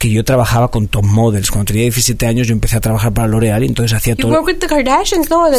que 0.00 0.08
yo 0.08 0.24
trabajaba 0.24 0.70
con 0.70 0.88
top 0.88 1.04
models. 1.04 1.50
Cuando 1.50 1.66
tenía 1.66 1.82
17 1.82 2.26
años 2.26 2.46
yo 2.46 2.54
empecé 2.54 2.78
a 2.78 2.80
trabajar 2.80 3.12
para 3.12 3.28
L'Oreal 3.28 3.62
y 3.62 3.66
entonces 3.66 3.94
hacía 3.94 4.16
todo... 4.16 4.30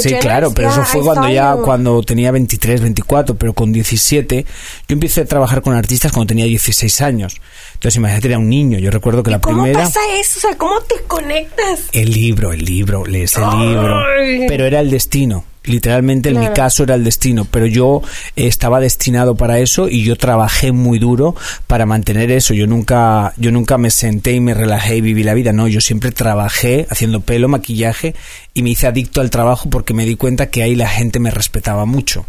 sí, 0.01 0.15
claro, 0.15 0.51
pero 0.51 0.71
eso 0.71 0.83
fue 0.83 1.01
cuando 1.01 1.29
ya, 1.29 1.55
cuando 1.57 2.01
tenía 2.01 2.31
23, 2.31 2.81
24, 2.81 3.35
pero 3.35 3.53
con 3.53 3.71
17 3.71 4.43
yo 4.87 4.93
empecé 4.93 5.21
a 5.21 5.25
trabajar 5.25 5.61
con 5.61 5.75
artistas 5.75 6.11
cuando 6.11 6.29
tenía 6.29 6.45
16 6.45 7.01
años. 7.01 7.39
Entonces 7.75 7.97
imagínate, 7.97 8.29
era 8.29 8.39
un 8.39 8.49
niño. 8.49 8.79
Yo 8.79 8.89
recuerdo 8.89 9.21
que 9.21 9.29
la 9.29 9.39
primera... 9.39 9.73
¿Cómo 9.73 9.85
pasa 9.85 9.99
eso? 10.19 10.39
O 10.39 10.41
sea, 10.41 10.57
¿cómo 10.57 10.81
te 10.81 10.95
conectas? 11.05 11.81
El 11.91 12.09
libro, 12.09 12.51
el 12.51 12.65
libro, 12.65 13.05
lees 13.05 13.37
el 13.37 13.43
libro. 13.43 14.01
Pero 14.47 14.65
era 14.65 14.79
el 14.79 14.89
destino. 14.89 15.45
Literalmente 15.63 16.29
en 16.29 16.39
mi 16.39 16.47
caso 16.49 16.83
era 16.83 16.95
el 16.95 17.03
destino, 17.03 17.45
pero 17.45 17.67
yo 17.67 18.01
estaba 18.35 18.79
destinado 18.79 19.35
para 19.35 19.59
eso 19.59 19.89
y 19.89 20.03
yo 20.03 20.15
trabajé 20.15 20.71
muy 20.71 20.97
duro 20.97 21.35
para 21.67 21.85
mantener 21.85 22.31
eso. 22.31 22.55
Yo 22.55 22.65
nunca, 22.65 23.33
yo 23.37 23.51
nunca 23.51 23.77
me 23.77 23.91
senté 23.91 24.33
y 24.33 24.39
me 24.39 24.55
relajé 24.55 24.97
y 24.97 25.01
viví 25.01 25.21
la 25.21 25.35
vida. 25.35 25.53
No, 25.53 25.67
yo 25.67 25.79
siempre 25.79 26.11
trabajé 26.11 26.87
haciendo 26.89 27.21
pelo, 27.21 27.47
maquillaje 27.47 28.15
y 28.55 28.63
me 28.63 28.71
hice 28.71 28.87
adicto 28.87 29.21
al 29.21 29.29
trabajo 29.29 29.69
porque 29.69 29.93
me 29.93 30.05
di 30.05 30.15
cuenta 30.15 30.49
que 30.49 30.63
ahí 30.63 30.75
la 30.75 30.89
gente 30.89 31.19
me 31.19 31.29
respetaba 31.29 31.85
mucho. 31.85 32.25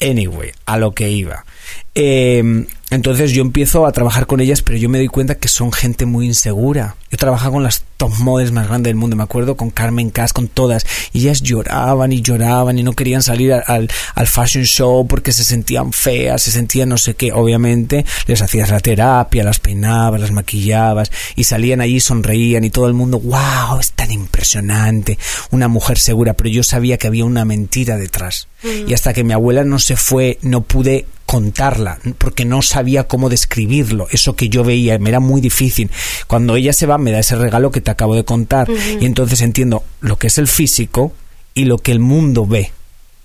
Anyway, 0.00 0.50
a 0.66 0.76
lo 0.76 0.94
que 0.94 1.10
iba. 1.10 1.44
Eh, 1.94 2.66
entonces 2.94 3.32
yo 3.32 3.42
empiezo 3.42 3.86
a 3.86 3.92
trabajar 3.92 4.26
con 4.26 4.40
ellas, 4.40 4.62
pero 4.62 4.78
yo 4.78 4.88
me 4.88 4.98
doy 4.98 5.08
cuenta 5.08 5.34
que 5.34 5.48
son 5.48 5.72
gente 5.72 6.06
muy 6.06 6.26
insegura. 6.26 6.94
Yo 7.10 7.18
trabajaba 7.18 7.52
con 7.52 7.62
las 7.64 7.82
top 7.96 8.12
models 8.18 8.52
más 8.52 8.68
grandes 8.68 8.90
del 8.90 8.96
mundo, 8.96 9.16
me 9.16 9.24
acuerdo 9.24 9.56
con 9.56 9.70
Carmen 9.70 10.10
Cass, 10.10 10.32
con 10.32 10.46
todas, 10.46 10.86
y 11.12 11.22
ellas 11.22 11.42
lloraban 11.42 12.12
y 12.12 12.22
lloraban 12.22 12.78
y 12.78 12.84
no 12.84 12.92
querían 12.92 13.22
salir 13.22 13.52
al, 13.52 13.90
al 14.14 14.26
fashion 14.28 14.64
show 14.64 15.08
porque 15.08 15.32
se 15.32 15.44
sentían 15.44 15.92
feas, 15.92 16.42
se 16.42 16.52
sentían 16.52 16.88
no 16.88 16.98
sé 16.98 17.14
qué. 17.14 17.32
Obviamente 17.32 18.04
les 18.26 18.42
hacías 18.42 18.70
la 18.70 18.78
terapia, 18.80 19.42
las 19.42 19.58
peinabas, 19.58 20.20
las 20.20 20.30
maquillabas 20.30 21.10
y 21.34 21.44
salían 21.44 21.80
allí, 21.80 21.98
sonreían 21.98 22.62
y 22.62 22.70
todo 22.70 22.86
el 22.86 22.94
mundo, 22.94 23.18
wow, 23.18 23.80
es 23.80 23.90
tan 23.90 24.12
impresionante, 24.12 25.18
una 25.50 25.66
mujer 25.66 25.98
segura, 25.98 26.34
pero 26.34 26.48
yo 26.48 26.62
sabía 26.62 26.96
que 26.96 27.08
había 27.08 27.24
una 27.24 27.44
mentira 27.44 27.96
detrás. 27.96 28.46
Mm. 28.62 28.88
Y 28.90 28.94
hasta 28.94 29.12
que 29.12 29.24
mi 29.24 29.32
abuela 29.32 29.64
no 29.64 29.80
se 29.80 29.96
fue, 29.96 30.38
no 30.42 30.60
pude 30.60 31.06
contarla, 31.26 31.98
porque 32.18 32.44
no 32.44 32.62
sabía 32.62 33.04
cómo 33.04 33.28
describirlo, 33.28 34.06
eso 34.10 34.36
que 34.36 34.48
yo 34.48 34.64
veía, 34.64 34.98
me 34.98 35.08
era 35.08 35.20
muy 35.20 35.40
difícil. 35.40 35.90
Cuando 36.26 36.56
ella 36.56 36.72
se 36.72 36.86
va, 36.86 36.98
me 36.98 37.10
da 37.10 37.18
ese 37.18 37.36
regalo 37.36 37.70
que 37.70 37.80
te 37.80 37.90
acabo 37.90 38.14
de 38.14 38.24
contar, 38.24 38.68
y 39.00 39.04
entonces 39.04 39.40
entiendo 39.40 39.84
lo 40.00 40.16
que 40.16 40.28
es 40.28 40.38
el 40.38 40.48
físico 40.48 41.12
y 41.54 41.64
lo 41.64 41.78
que 41.78 41.92
el 41.92 42.00
mundo 42.00 42.46
ve 42.46 42.72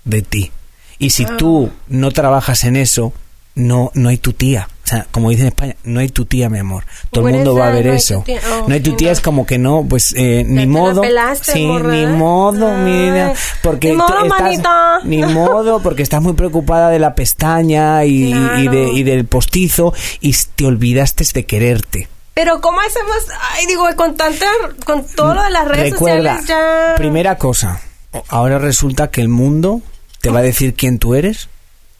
de 0.04 0.22
ti. 0.22 0.50
Y 0.98 1.10
si 1.10 1.24
tú 1.24 1.70
ah. 1.72 1.84
no 1.88 2.10
trabajas 2.10 2.64
en 2.64 2.76
eso, 2.76 3.12
no, 3.54 3.90
no 3.94 4.08
hay 4.08 4.18
tu 4.18 4.32
tía. 4.32 4.68
O 4.84 4.88
sea, 4.90 5.06
como 5.12 5.30
dicen 5.30 5.46
en 5.46 5.48
España, 5.48 5.76
no 5.84 6.00
hay 6.00 6.08
tu 6.08 6.24
tía, 6.24 6.48
mi 6.48 6.58
amor. 6.58 6.84
Todo 7.10 7.28
el 7.28 7.34
mundo 7.34 7.54
va 7.54 7.68
a 7.68 7.70
ver 7.70 7.86
eso. 7.86 8.24
Oh, 8.26 8.66
no 8.66 8.74
hay 8.74 8.80
tu 8.80 8.96
tía 8.96 9.12
es 9.12 9.20
como 9.20 9.46
que 9.46 9.56
no, 9.56 9.86
pues 9.88 10.12
eh, 10.16 10.42
ni 10.44 10.66
modo. 10.66 11.02
sí, 11.40 11.64
ni 11.64 12.06
modo, 12.06 12.72
mira. 12.78 13.34
Porque 13.62 13.90
ni 13.90 13.96
modo, 13.96 14.24
estás, 14.50 15.04
ni 15.04 15.22
modo, 15.22 15.80
porque 15.80 16.02
estás 16.02 16.20
muy 16.20 16.32
preocupada 16.32 16.90
de 16.90 16.98
la 16.98 17.14
pestaña 17.14 18.04
y, 18.04 18.32
de, 18.32 18.90
y 18.92 19.04
del 19.04 19.26
postizo 19.26 19.94
y 20.20 20.34
te 20.56 20.64
olvidaste 20.64 21.24
de 21.34 21.46
quererte. 21.46 22.08
Pero 22.34 22.60
¿cómo 22.60 22.80
hacemos? 22.80 23.16
Ay, 23.52 23.66
digo, 23.66 23.84
con 23.96 24.16
tanta, 24.16 24.46
con 24.84 25.06
todo 25.14 25.34
lo 25.34 25.42
de 25.42 25.50
las 25.50 25.68
redes 25.68 25.90
sociales 25.90 26.46
ya... 26.46 26.94
Primera 26.96 27.36
cosa, 27.36 27.80
ahora 28.28 28.58
resulta 28.58 29.10
que 29.10 29.20
el 29.20 29.28
mundo 29.28 29.82
te 30.20 30.30
va 30.30 30.38
a 30.38 30.42
decir 30.42 30.74
quién 30.74 30.98
tú 30.98 31.14
eres. 31.14 31.48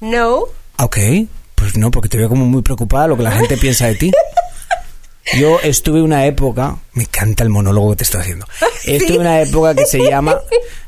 No. 0.00 0.44
Ok, 0.78 0.96
pues 1.60 1.76
no, 1.76 1.90
porque 1.90 2.08
te 2.08 2.16
veo 2.16 2.30
como 2.30 2.46
muy 2.46 2.62
preocupada 2.62 3.06
lo 3.06 3.16
que 3.18 3.22
la 3.22 3.32
gente 3.32 3.56
piensa 3.58 3.86
de 3.86 3.94
ti. 3.94 4.10
Yo 5.38 5.60
estuve 5.60 6.00
una 6.00 6.24
época, 6.24 6.78
me 6.94 7.02
encanta 7.02 7.44
el 7.44 7.50
monólogo 7.50 7.90
que 7.90 7.96
te 7.96 8.04
estoy 8.04 8.22
haciendo. 8.22 8.46
Estuve 8.84 9.18
una 9.18 9.42
época 9.42 9.74
que 9.74 9.84
se 9.84 9.98
llama, 9.98 10.40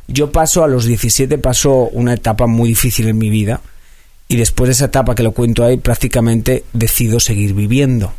yo 0.09 0.33
paso 0.33 0.65
a 0.65 0.69
los 0.69 0.87
17, 0.87 1.37
paso 1.39 1.91
una 1.93 2.15
etapa 2.15 2.47
muy 2.47 2.71
difícil 2.71 3.07
en 3.09 3.19
mi 3.19 3.29
vida 3.29 3.61
y 4.29 4.37
después 4.37 4.69
de 4.69 4.73
esa 4.73 4.87
etapa 4.87 5.15
que 5.15 5.23
lo 5.23 5.33
cuento 5.33 5.63
ahí, 5.63 5.77
prácticamente 5.77 6.65
decido 6.73 7.21
seguir 7.21 7.53
viviendo. 7.53 8.15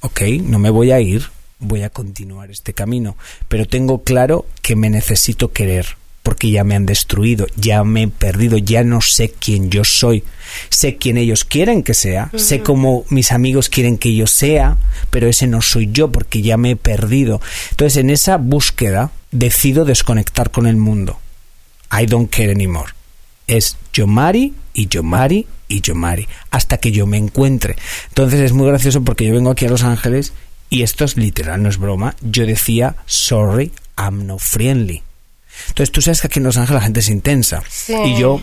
Ok, 0.00 0.22
no 0.42 0.58
me 0.58 0.70
voy 0.70 0.90
a 0.90 1.00
ir, 1.00 1.30
voy 1.60 1.84
a 1.84 1.90
continuar 1.90 2.50
este 2.50 2.74
camino, 2.74 3.16
pero 3.46 3.66
tengo 3.66 4.02
claro 4.02 4.44
que 4.60 4.74
me 4.74 4.90
necesito 4.90 5.52
querer 5.52 5.96
porque 6.26 6.50
ya 6.50 6.64
me 6.64 6.74
han 6.74 6.86
destruido, 6.86 7.46
ya 7.54 7.84
me 7.84 8.02
he 8.02 8.08
perdido, 8.08 8.58
ya 8.58 8.82
no 8.82 9.00
sé 9.00 9.30
quién 9.30 9.70
yo 9.70 9.84
soy. 9.84 10.24
Sé 10.70 10.96
quién 10.96 11.18
ellos 11.18 11.44
quieren 11.44 11.84
que 11.84 11.94
sea, 11.94 12.32
sé 12.34 12.64
cómo 12.64 13.04
mis 13.10 13.30
amigos 13.30 13.68
quieren 13.68 13.96
que 13.96 14.12
yo 14.12 14.26
sea, 14.26 14.76
pero 15.10 15.28
ese 15.28 15.46
no 15.46 15.62
soy 15.62 15.88
yo 15.92 16.10
porque 16.10 16.42
ya 16.42 16.56
me 16.56 16.72
he 16.72 16.76
perdido. 16.76 17.40
Entonces, 17.70 17.98
en 17.98 18.10
esa 18.10 18.38
búsqueda, 18.38 19.12
decido 19.30 19.84
desconectar 19.84 20.50
con 20.50 20.66
el 20.66 20.74
mundo. 20.74 21.20
I 21.92 22.06
don't 22.06 22.28
care 22.28 22.50
anymore. 22.50 22.92
Es 23.46 23.76
yo 23.92 24.08
Mari 24.08 24.52
y 24.74 24.88
yo 24.88 25.04
Mari 25.04 25.46
y 25.68 25.80
yo 25.80 25.94
Mari, 25.94 26.26
hasta 26.50 26.78
que 26.78 26.90
yo 26.90 27.06
me 27.06 27.18
encuentre. 27.18 27.76
Entonces 28.08 28.40
es 28.40 28.52
muy 28.52 28.66
gracioso 28.66 29.04
porque 29.04 29.26
yo 29.26 29.32
vengo 29.32 29.50
aquí 29.50 29.66
a 29.66 29.70
Los 29.70 29.84
Ángeles 29.84 30.32
y 30.70 30.82
esto 30.82 31.04
es 31.04 31.16
literal, 31.16 31.62
no 31.62 31.68
es 31.68 31.78
broma. 31.78 32.16
Yo 32.20 32.46
decía, 32.46 32.96
sorry, 33.06 33.70
I'm 33.96 34.26
not 34.26 34.40
friendly. 34.40 35.05
Entonces 35.68 35.92
tú 35.92 36.02
sabes 36.02 36.20
que 36.20 36.26
aquí 36.28 36.38
en 36.38 36.44
Los 36.44 36.56
Ángeles 36.56 36.80
la 36.80 36.84
gente 36.84 37.00
es 37.00 37.08
intensa. 37.08 37.62
Y 38.04 38.18
yo 38.18 38.40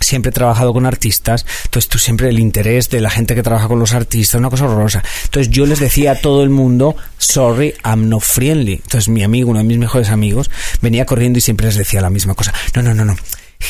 siempre 0.00 0.30
he 0.30 0.32
trabajado 0.32 0.72
con 0.72 0.86
artistas, 0.86 1.46
entonces 1.64 1.88
tú 1.88 1.98
siempre 1.98 2.28
el 2.28 2.38
interés 2.40 2.90
de 2.90 3.00
la 3.00 3.10
gente 3.10 3.34
que 3.34 3.42
trabaja 3.42 3.68
con 3.68 3.78
los 3.78 3.92
artistas, 3.92 4.38
una 4.38 4.50
cosa 4.50 4.64
horrorosa. 4.64 5.02
Entonces 5.24 5.52
yo 5.52 5.66
les 5.66 5.78
decía 5.78 6.12
a 6.12 6.20
todo 6.20 6.42
el 6.42 6.50
mundo, 6.50 6.96
sorry, 7.18 7.74
I'm 7.84 8.08
not 8.08 8.22
friendly. 8.22 8.74
Entonces 8.74 9.08
mi 9.08 9.22
amigo, 9.22 9.50
uno 9.50 9.60
de 9.60 9.64
mis 9.64 9.78
mejores 9.78 10.10
amigos, 10.10 10.50
venía 10.80 11.06
corriendo 11.06 11.38
y 11.38 11.42
siempre 11.42 11.66
les 11.66 11.76
decía 11.76 12.00
la 12.00 12.10
misma 12.10 12.34
cosa. 12.34 12.52
No, 12.74 12.82
no, 12.82 12.94
no, 12.94 13.04
no. 13.04 13.16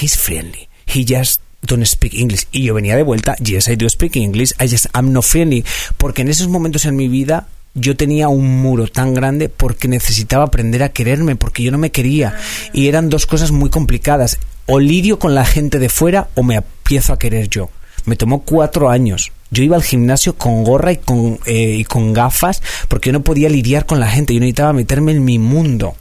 He's 0.01 0.17
friendly. 0.17 0.69
He 0.87 1.05
just 1.07 1.41
don't 1.63 1.85
speak 1.85 2.15
English. 2.15 2.47
Y 2.53 2.65
yo 2.65 2.75
venía 2.75 2.97
de 2.97 3.03
vuelta, 3.03 3.37
yes, 3.37 3.69
I 3.69 3.77
do 3.77 3.89
speak 3.89 4.17
English, 4.17 4.53
I 4.61 4.69
just 4.69 4.87
am 4.93 5.13
not 5.13 5.25
friendly. 5.25 5.65
Porque 5.97 6.23
en 6.23 6.29
esos 6.29 6.49
momentos 6.49 6.85
en 6.85 6.97
mi 6.97 7.09
vida 7.09 7.49
yo 7.75 7.97
tenía 7.97 8.29
un 8.29 8.63
muro 8.63 8.87
tan 8.87 9.15
grande 9.15 9.49
porque 9.49 9.89
necesitaba 9.89 10.45
aprender 10.45 10.83
a 10.83 10.91
quererme, 10.91 11.37
porque 11.37 11.63
yo 11.63 11.73
no 11.73 11.79
me 11.79 11.91
quería. 11.91 12.37
Y 12.73 12.89
eran 12.89 13.11
dos 13.11 13.27
cosas 13.27 13.51
muy 13.51 13.71
complicadas. 13.71 14.39
O 14.67 14.81
lidio 14.81 15.19
con 15.19 15.35
la 15.35 15.45
gente 15.45 15.79
de 15.79 15.89
fuera 15.89 16.29
o 16.35 16.43
me 16.43 16.57
empiezo 16.57 17.13
a 17.13 17.19
querer 17.19 17.49
yo. 17.49 17.69
Me 18.07 18.17
tomó 18.17 18.43
cuatro 18.43 18.91
años. 18.91 19.33
Yo 19.51 19.63
iba 19.63 19.77
al 19.77 19.83
gimnasio 19.83 20.37
con 20.37 20.65
gorra 20.65 20.93
y 20.93 20.97
con, 20.99 21.39
eh, 21.47 21.77
y 21.79 21.85
con 21.85 22.13
gafas 22.13 22.63
porque 22.89 23.09
yo 23.09 23.13
no 23.13 23.23
podía 23.23 23.49
lidiar 23.49 23.87
con 23.87 24.01
la 24.01 24.09
gente. 24.09 24.35
Yo 24.35 24.41
necesitaba 24.41 24.73
meterme 24.73 25.13
en 25.13 25.25
mi 25.25 25.39
mundo 25.39 25.97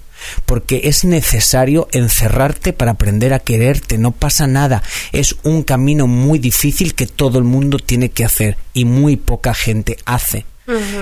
porque 0.45 0.81
es 0.86 1.03
necesario 1.03 1.88
encerrarte 1.91 2.73
para 2.73 2.91
aprender 2.91 3.33
a 3.33 3.39
quererte, 3.39 3.97
no 3.97 4.12
pasa 4.12 4.47
nada, 4.47 4.81
es 5.12 5.36
un 5.43 5.63
camino 5.63 6.07
muy 6.07 6.39
difícil 6.39 6.95
que 6.95 7.07
todo 7.07 7.39
el 7.39 7.43
mundo 7.43 7.77
tiene 7.77 8.09
que 8.09 8.23
hacer 8.23 8.57
y 8.73 8.86
muy 8.86 9.17
poca 9.17 9.53
gente 9.53 9.97
hace. 10.05 10.45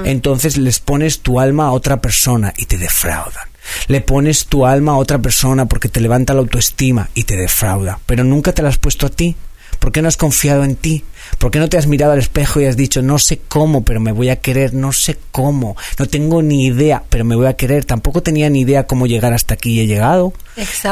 Entonces 0.05 0.57
les 0.57 0.79
pones 0.79 1.19
tu 1.19 1.39
alma 1.39 1.67
a 1.67 1.71
otra 1.71 2.01
persona 2.01 2.53
y 2.57 2.65
te 2.65 2.77
defraudan. 2.77 3.49
Le 3.87 4.01
pones 4.01 4.45
tu 4.47 4.65
alma 4.65 4.93
a 4.93 4.97
otra 4.97 5.19
persona 5.19 5.67
porque 5.67 5.89
te 5.89 6.01
levanta 6.01 6.33
la 6.33 6.41
autoestima 6.41 7.09
y 7.13 7.23
te 7.23 7.35
defrauda. 7.35 7.99
Pero 8.05 8.23
nunca 8.23 8.53
te 8.53 8.61
la 8.61 8.69
has 8.69 8.77
puesto 8.77 9.05
a 9.05 9.09
ti. 9.09 9.35
¿Por 9.79 9.91
qué 9.91 10.01
no 10.01 10.07
has 10.07 10.17
confiado 10.17 10.63
en 10.63 10.75
ti? 10.75 11.03
¿Por 11.39 11.49
qué 11.49 11.57
no 11.57 11.67
te 11.67 11.77
has 11.77 11.87
mirado 11.87 12.11
al 12.11 12.19
espejo 12.19 12.61
y 12.61 12.65
has 12.65 12.77
dicho, 12.77 13.01
no 13.01 13.17
sé 13.17 13.41
cómo, 13.47 13.83
pero 13.83 13.99
me 13.99 14.11
voy 14.11 14.29
a 14.29 14.35
querer, 14.35 14.75
no 14.75 14.91
sé 14.91 15.17
cómo, 15.31 15.75
no 15.97 16.05
tengo 16.05 16.43
ni 16.43 16.67
idea, 16.67 17.03
pero 17.09 17.25
me 17.25 17.35
voy 17.35 17.47
a 17.47 17.55
querer? 17.55 17.83
Tampoco 17.83 18.21
tenía 18.21 18.49
ni 18.51 18.61
idea 18.61 18.85
cómo 18.85 19.07
llegar 19.07 19.33
hasta 19.33 19.55
aquí 19.55 19.73
y 19.73 19.79
he 19.79 19.87
llegado. 19.87 20.33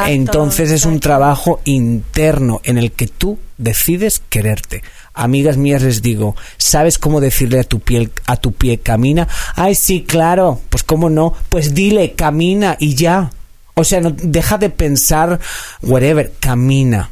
Entonces 0.08 0.72
es 0.72 0.86
un 0.86 1.00
trabajo 1.00 1.62
interno 1.66 2.62
en 2.64 2.80
el 2.80 2.92
que 2.92 3.06
tú 3.06 3.38
decides 3.58 4.24
quererte. 4.30 4.82
Amigas 5.24 5.58
mías 5.58 5.82
les 5.84 6.02
digo, 6.02 6.36
¿sabes 6.58 6.98
cómo 6.98 7.20
decirle 7.22 7.60
a 7.60 7.64
tu 7.64 7.80
piel, 7.80 8.12
a 8.26 8.38
tu 8.38 8.52
pie 8.54 8.80
camina? 8.80 9.28
Ay, 9.56 9.76
sí, 9.76 10.04
claro, 10.04 10.60
pues 10.70 10.84
cómo 10.84 11.10
no, 11.10 11.34
pues 11.50 11.74
dile 11.74 12.14
camina 12.14 12.76
y 12.80 12.96
ya. 12.96 13.32
O 13.76 13.84
sea, 13.84 14.02
no, 14.02 14.12
deja 14.12 14.58
de 14.58 14.70
pensar 14.70 15.40
whatever, 15.82 16.34
camina. 16.40 17.10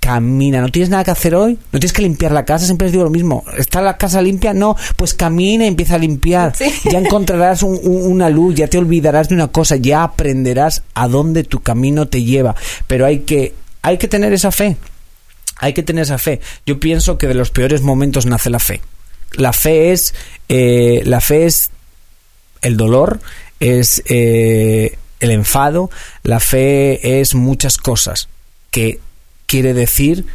Camina, 0.00 0.62
¿no 0.62 0.70
tienes 0.70 0.88
nada 0.88 1.04
que 1.04 1.10
hacer 1.10 1.34
hoy? 1.34 1.58
¿No 1.72 1.78
tienes 1.78 1.92
que 1.92 2.00
limpiar 2.00 2.32
la 2.32 2.46
casa? 2.46 2.64
Siempre 2.64 2.86
les 2.86 2.92
digo 2.92 3.04
lo 3.04 3.10
mismo. 3.10 3.44
¿Está 3.58 3.82
la 3.82 3.98
casa 3.98 4.22
limpia? 4.22 4.54
No, 4.54 4.74
pues 4.96 5.12
camina 5.12 5.64
y 5.64 5.68
empieza 5.68 5.96
a 5.96 5.98
limpiar. 5.98 6.56
Sí. 6.56 6.72
Ya 6.90 6.98
encontrarás 6.98 7.62
un- 7.62 7.78
un- 7.82 8.10
una 8.12 8.30
luz, 8.30 8.54
ya 8.54 8.66
te 8.66 8.78
olvidarás 8.78 9.28
de 9.28 9.34
una 9.34 9.48
cosa, 9.48 9.76
ya 9.76 10.02
aprenderás 10.02 10.82
a 10.94 11.06
dónde 11.06 11.44
tu 11.44 11.60
camino 11.60 12.08
te 12.08 12.24
lleva. 12.24 12.54
Pero 12.86 13.04
hay 13.04 13.20
que, 13.20 13.54
hay 13.82 13.98
que 13.98 14.08
tener 14.08 14.32
esa 14.32 14.50
fe. 14.50 14.76
Hay 15.60 15.74
que 15.74 15.82
tener 15.82 16.02
esa 16.02 16.18
fe. 16.18 16.40
Yo 16.66 16.80
pienso 16.80 17.18
que 17.18 17.28
de 17.28 17.34
los 17.34 17.50
peores 17.50 17.82
momentos 17.82 18.26
nace 18.26 18.50
la 18.50 18.58
fe. 18.58 18.80
La 19.32 19.52
fe 19.52 19.92
es, 19.92 20.14
eh, 20.48 21.02
la 21.04 21.20
fe 21.20 21.46
es 21.46 21.70
el 22.62 22.76
dolor, 22.76 23.20
es 23.60 24.02
eh, 24.06 24.98
el 25.20 25.30
enfado, 25.30 25.90
la 26.22 26.40
fe 26.40 27.20
es 27.20 27.34
muchas 27.34 27.76
cosas 27.76 28.28
que 28.70 29.00
quiere 29.46 29.74
decir 29.74 30.26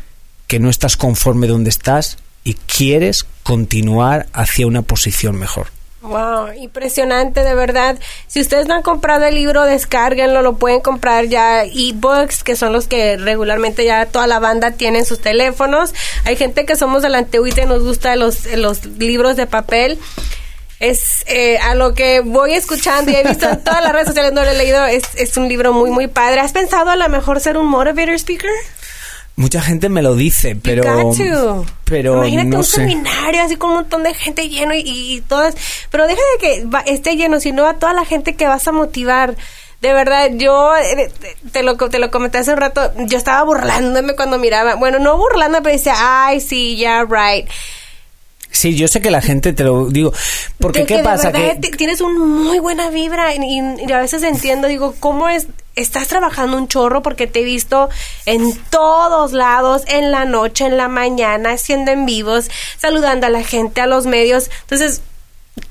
que 0.48 0.60
no 0.60 0.70
estás 0.70 0.96
conforme 0.96 1.48
donde 1.48 1.72
estás 1.72 2.18
y 2.44 2.54
quieres 2.54 3.26
continuar 3.44 4.28
hacia 4.32 4.68
una 4.68 4.84
posición 4.84 5.36
mejor. 5.38 5.75
Wow, 6.06 6.54
impresionante, 6.54 7.44
de 7.44 7.56
verdad. 7.56 7.98
Si 8.28 8.40
ustedes 8.40 8.68
no 8.68 8.76
han 8.76 8.82
comprado 8.84 9.26
el 9.26 9.36
libro, 9.36 9.64
descárguenlo, 9.64 10.42
lo 10.42 10.58
pueden 10.58 10.82
comprar 10.82 11.26
ya 11.26 11.64
ebooks, 11.64 12.44
que 12.44 12.56
son 12.56 12.74
los 12.74 12.88
que 12.88 13.18
regularmente 13.18 13.86
ya 13.86 14.06
toda 14.06 14.28
la 14.28 14.40
banda 14.40 14.72
tiene 14.72 15.00
en 15.00 15.06
sus 15.06 15.20
teléfonos. 15.20 15.94
Hay 16.24 16.36
gente 16.36 16.66
que 16.66 16.76
somos 16.76 17.02
de 17.02 17.10
la 17.10 17.26
y 17.44 17.66
nos 17.66 17.84
gusta 17.84 18.16
los, 18.16 18.46
los 18.46 18.86
libros 18.86 19.36
de 19.36 19.48
papel. 19.48 20.00
Es 20.80 21.24
eh, 21.28 21.58
a 21.58 21.74
lo 21.74 21.94
que 21.94 22.20
voy 22.20 22.54
escuchando 22.54 23.10
y 23.10 23.16
he 23.16 23.24
visto 23.24 23.50
en 23.50 23.64
todas 23.64 23.82
las 23.82 23.94
redes 23.94 24.08
sociales, 24.08 24.34
no 24.34 24.44
lo 24.44 24.50
he 24.50 24.58
leído, 24.58 24.86
es, 24.86 25.04
es 25.16 25.38
un 25.38 25.48
libro 25.48 25.74
muy, 25.74 25.90
muy 25.90 26.08
padre. 26.08 26.42
¿Has 26.42 26.52
pensado 26.52 26.90
a 26.90 26.96
lo 26.96 27.08
mejor 27.10 27.40
ser 27.40 27.58
un 27.58 27.68
motivator 27.68 28.14
speaker? 28.16 28.52
Mucha 29.38 29.62
gente 29.62 29.90
me 29.90 30.02
lo 30.02 30.16
dice, 30.16 30.56
pero 30.56 30.84
to. 31.12 31.66
pero 31.84 32.16
Imagínate 32.18 32.48
no 32.50 32.58
un 32.60 32.64
sé. 32.64 32.76
seminario 32.78 33.44
así 33.44 33.58
con 33.58 33.72
un 33.72 33.76
montón 33.78 34.04
de 34.04 34.14
gente 34.14 34.48
lleno 34.48 34.74
y, 34.74 34.84
y 34.86 35.22
todas. 35.22 35.56
Pero 35.92 36.08
deja 36.08 36.22
de 36.40 36.40
que 36.48 36.66
va- 36.66 36.80
esté 36.86 37.18
lleno, 37.18 37.40
sino 37.42 37.66
a 37.68 37.74
toda 37.74 37.92
la 37.94 38.06
gente 38.06 38.36
que 38.36 38.48
vas 38.48 38.66
a 38.68 38.72
motivar. 38.72 39.36
De 39.82 39.92
verdad, 39.94 40.30
yo 40.36 40.74
eh, 40.78 41.12
te 41.52 41.64
lo, 41.64 41.76
te 41.76 42.00
lo 42.00 42.10
comenté 42.12 42.38
hace 42.38 42.54
un 42.54 42.58
rato. 42.58 42.92
Yo 43.08 43.18
estaba 43.18 43.44
burlándome 43.44 44.16
cuando 44.16 44.40
miraba. 44.40 44.76
Bueno, 44.76 45.00
no 45.00 45.18
burlándome, 45.18 45.62
pero 45.64 45.76
decía, 45.76 45.96
ay, 45.98 46.40
sí, 46.40 46.78
ya, 46.78 47.04
right. 47.04 47.46
Sí, 48.56 48.76
yo 48.76 48.88
sé 48.88 49.02
que 49.02 49.12
la 49.12 49.22
gente 49.22 49.52
te 49.54 49.64
lo 49.64 49.88
digo. 49.90 50.14
Porque 50.60 50.80
De 50.82 50.86
qué 50.86 50.98
que 50.98 51.04
pasa 51.04 51.32
De 51.32 51.40
verdad 51.40 51.54
que 51.62 51.68
ti- 51.72 51.78
tienes 51.78 52.00
una 52.02 52.18
muy 52.24 52.60
buena 52.60 52.90
vibra 52.90 53.36
y, 53.36 53.40
y- 53.40 53.86
y 53.88 53.92
a 53.92 54.00
veces 54.00 54.24
entiendo, 54.24 54.68
digo, 54.68 54.96
¿cómo 55.00 55.28
es? 55.30 55.48
Estás 55.76 56.08
trabajando 56.08 56.56
un 56.56 56.70
chorro 56.70 57.02
porque 57.02 57.28
te 57.28 57.42
he 57.42 57.44
visto 57.44 57.90
en 58.26 58.56
todos 58.70 59.34
lados, 59.34 59.84
en 59.88 60.10
la 60.12 60.24
noche, 60.24 60.66
en 60.66 60.78
la 60.78 60.88
mañana, 60.88 61.52
haciendo 61.52 61.92
en 61.92 62.06
vivos, 62.06 62.50
saludando 62.78 63.28
a 63.28 63.30
la 63.30 63.44
gente, 63.44 63.82
a 63.82 63.86
los 63.88 64.06
medios. 64.06 64.50
Entonces, 64.62 65.02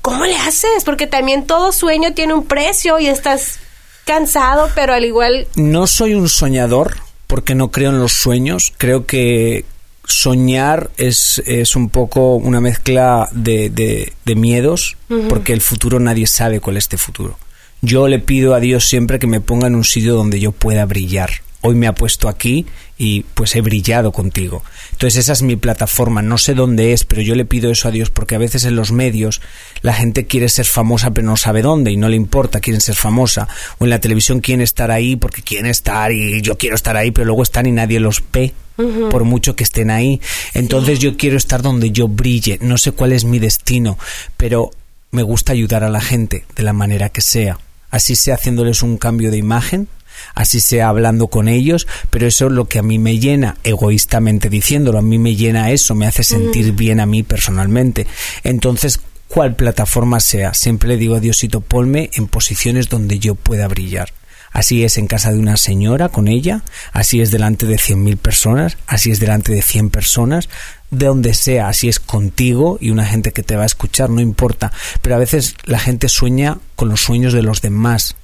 ¿cómo 0.03 0.25
le 0.25 0.35
haces? 0.37 0.83
Porque 0.83 1.07
también 1.07 1.47
todo 1.47 1.71
sueño 1.71 2.13
tiene 2.13 2.35
un 2.35 2.45
precio 2.45 2.99
y 2.99 3.07
estás 3.07 3.57
cansado, 4.05 4.69
pero 4.75 4.93
al 4.93 5.05
igual 5.05 5.47
no 5.55 5.87
soy 5.87 6.13
un 6.13 6.29
soñador 6.29 6.97
porque 7.25 7.55
no 7.55 7.71
creo 7.71 7.89
en 7.89 7.97
los 7.99 8.13
sueños. 8.13 8.73
Creo 8.77 9.07
que 9.07 9.65
soñar 10.07 10.91
es, 10.97 11.41
es 11.45 11.75
un 11.75 11.89
poco 11.89 12.35
una 12.35 12.61
mezcla 12.61 13.29
de, 13.31 13.69
de- 13.69 14.13
de 14.25 14.35
miedos 14.35 14.97
porque 15.29 15.53
el 15.53 15.61
futuro 15.61 15.99
nadie 15.99 16.27
sabe 16.27 16.59
cuál 16.59 16.77
es 16.77 16.85
este 16.85 16.97
futuro. 16.97 17.37
Yo 17.81 18.07
le 18.07 18.19
pido 18.19 18.55
a 18.55 18.59
Dios 18.59 18.85
siempre 18.87 19.19
que 19.19 19.27
me 19.27 19.41
ponga 19.41 19.67
en 19.67 19.75
un 19.75 19.83
sitio 19.83 20.15
donde 20.15 20.39
yo 20.39 20.51
pueda 20.51 20.85
brillar. 20.85 21.29
Hoy 21.65 21.75
me 21.75 21.87
ha 21.87 21.95
puesto 21.95 22.29
aquí 22.29 22.65
y 22.97 23.21
pues 23.33 23.55
he 23.55 23.61
brillado 23.61 24.11
contigo. 24.11 24.63
Entonces 24.91 25.19
esa 25.19 25.33
es 25.33 25.41
mi 25.41 25.55
plataforma, 25.55 26.21
no 26.21 26.37
sé 26.37 26.53
dónde 26.53 26.93
es, 26.93 27.03
pero 27.03 27.21
yo 27.21 27.35
le 27.35 27.45
pido 27.45 27.71
eso 27.71 27.87
a 27.87 27.91
Dios 27.91 28.09
porque 28.09 28.35
a 28.35 28.39
veces 28.39 28.65
en 28.65 28.75
los 28.75 28.91
medios 28.91 29.41
la 29.81 29.93
gente 29.93 30.25
quiere 30.25 30.49
ser 30.49 30.65
famosa 30.65 31.11
pero 31.11 31.27
no 31.27 31.37
sabe 31.37 31.61
dónde 31.61 31.91
y 31.91 31.97
no 31.97 32.09
le 32.09 32.15
importa, 32.15 32.59
quieren 32.59 32.81
ser 32.81 32.95
famosa. 32.95 33.47
O 33.79 33.83
en 33.83 33.89
la 33.89 33.99
televisión 33.99 34.39
quieren 34.39 34.61
estar 34.61 34.91
ahí 34.91 35.15
porque 35.15 35.41
quieren 35.41 35.65
estar 35.65 36.11
y 36.11 36.41
yo 36.41 36.57
quiero 36.57 36.75
estar 36.75 36.95
ahí, 36.97 37.11
pero 37.11 37.25
luego 37.25 37.43
están 37.43 37.65
y 37.65 37.71
nadie 37.71 37.99
los 37.99 38.23
ve 38.31 38.53
por 38.75 39.23
mucho 39.23 39.55
que 39.55 39.63
estén 39.63 39.89
ahí. 39.89 40.21
Entonces 40.53 40.99
yo 40.99 41.17
quiero 41.17 41.37
estar 41.37 41.61
donde 41.61 41.91
yo 41.91 42.07
brille, 42.07 42.59
no 42.61 42.77
sé 42.77 42.91
cuál 42.91 43.13
es 43.13 43.23
mi 43.25 43.39
destino, 43.39 43.97
pero 44.37 44.71
me 45.11 45.23
gusta 45.23 45.53
ayudar 45.53 45.83
a 45.83 45.89
la 45.89 46.01
gente 46.01 46.45
de 46.55 46.63
la 46.63 46.73
manera 46.73 47.09
que 47.09 47.21
sea. 47.21 47.57
Así 47.89 48.15
sea 48.15 48.35
haciéndoles 48.35 48.83
un 48.83 48.97
cambio 48.97 49.31
de 49.31 49.37
imagen, 49.37 49.87
así 50.33 50.59
sea 50.59 50.89
hablando 50.89 51.27
con 51.27 51.47
ellos, 51.47 51.87
pero 52.09 52.27
eso 52.27 52.47
es 52.47 52.51
lo 52.51 52.65
que 52.65 52.79
a 52.79 52.83
mí 52.83 52.99
me 52.99 53.19
llena, 53.19 53.57
egoístamente 53.63 54.49
diciéndolo, 54.49 54.99
a 54.99 55.01
mí 55.01 55.17
me 55.17 55.35
llena 55.35 55.71
eso, 55.71 55.95
me 55.95 56.07
hace 56.07 56.23
sentir 56.23 56.73
bien 56.73 56.99
a 56.99 57.05
mí 57.05 57.23
personalmente. 57.23 58.07
Entonces, 58.43 58.99
cual 59.27 59.55
plataforma 59.55 60.19
sea, 60.19 60.53
siempre 60.53 60.89
le 60.89 60.97
digo 60.97 61.15
a 61.15 61.19
Diosito, 61.19 61.61
ponme 61.61 62.09
en 62.13 62.27
posiciones 62.27 62.89
donde 62.89 63.19
yo 63.19 63.35
pueda 63.35 63.67
brillar. 63.67 64.13
Así 64.55 64.85
es 64.85 64.97
en 64.97 65.07
casa 65.07 65.33
de 65.33 65.37
una 65.37 65.57
señora 65.57 66.07
con 66.07 66.29
ella, 66.29 66.63
así 66.93 67.19
es 67.19 67.29
delante 67.29 67.65
de 67.65 67.75
100.000 67.75 68.15
personas, 68.15 68.77
así 68.87 69.11
es 69.11 69.19
delante 69.19 69.51
de 69.51 69.61
100 69.61 69.89
personas, 69.89 70.47
de 70.91 71.07
donde 71.07 71.33
sea, 71.33 71.67
así 71.67 71.89
es 71.89 71.99
contigo 71.99 72.77
y 72.79 72.91
una 72.91 73.05
gente 73.05 73.33
que 73.33 73.43
te 73.43 73.57
va 73.57 73.63
a 73.63 73.65
escuchar, 73.65 74.09
no 74.09 74.21
importa. 74.21 74.71
Pero 75.01 75.15
a 75.15 75.19
veces 75.19 75.55
la 75.65 75.77
gente 75.77 76.07
sueña 76.07 76.59
con 76.77 76.87
los 76.87 77.01
sueños 77.01 77.33
de 77.33 77.41
los 77.41 77.61
demás. 77.61 78.15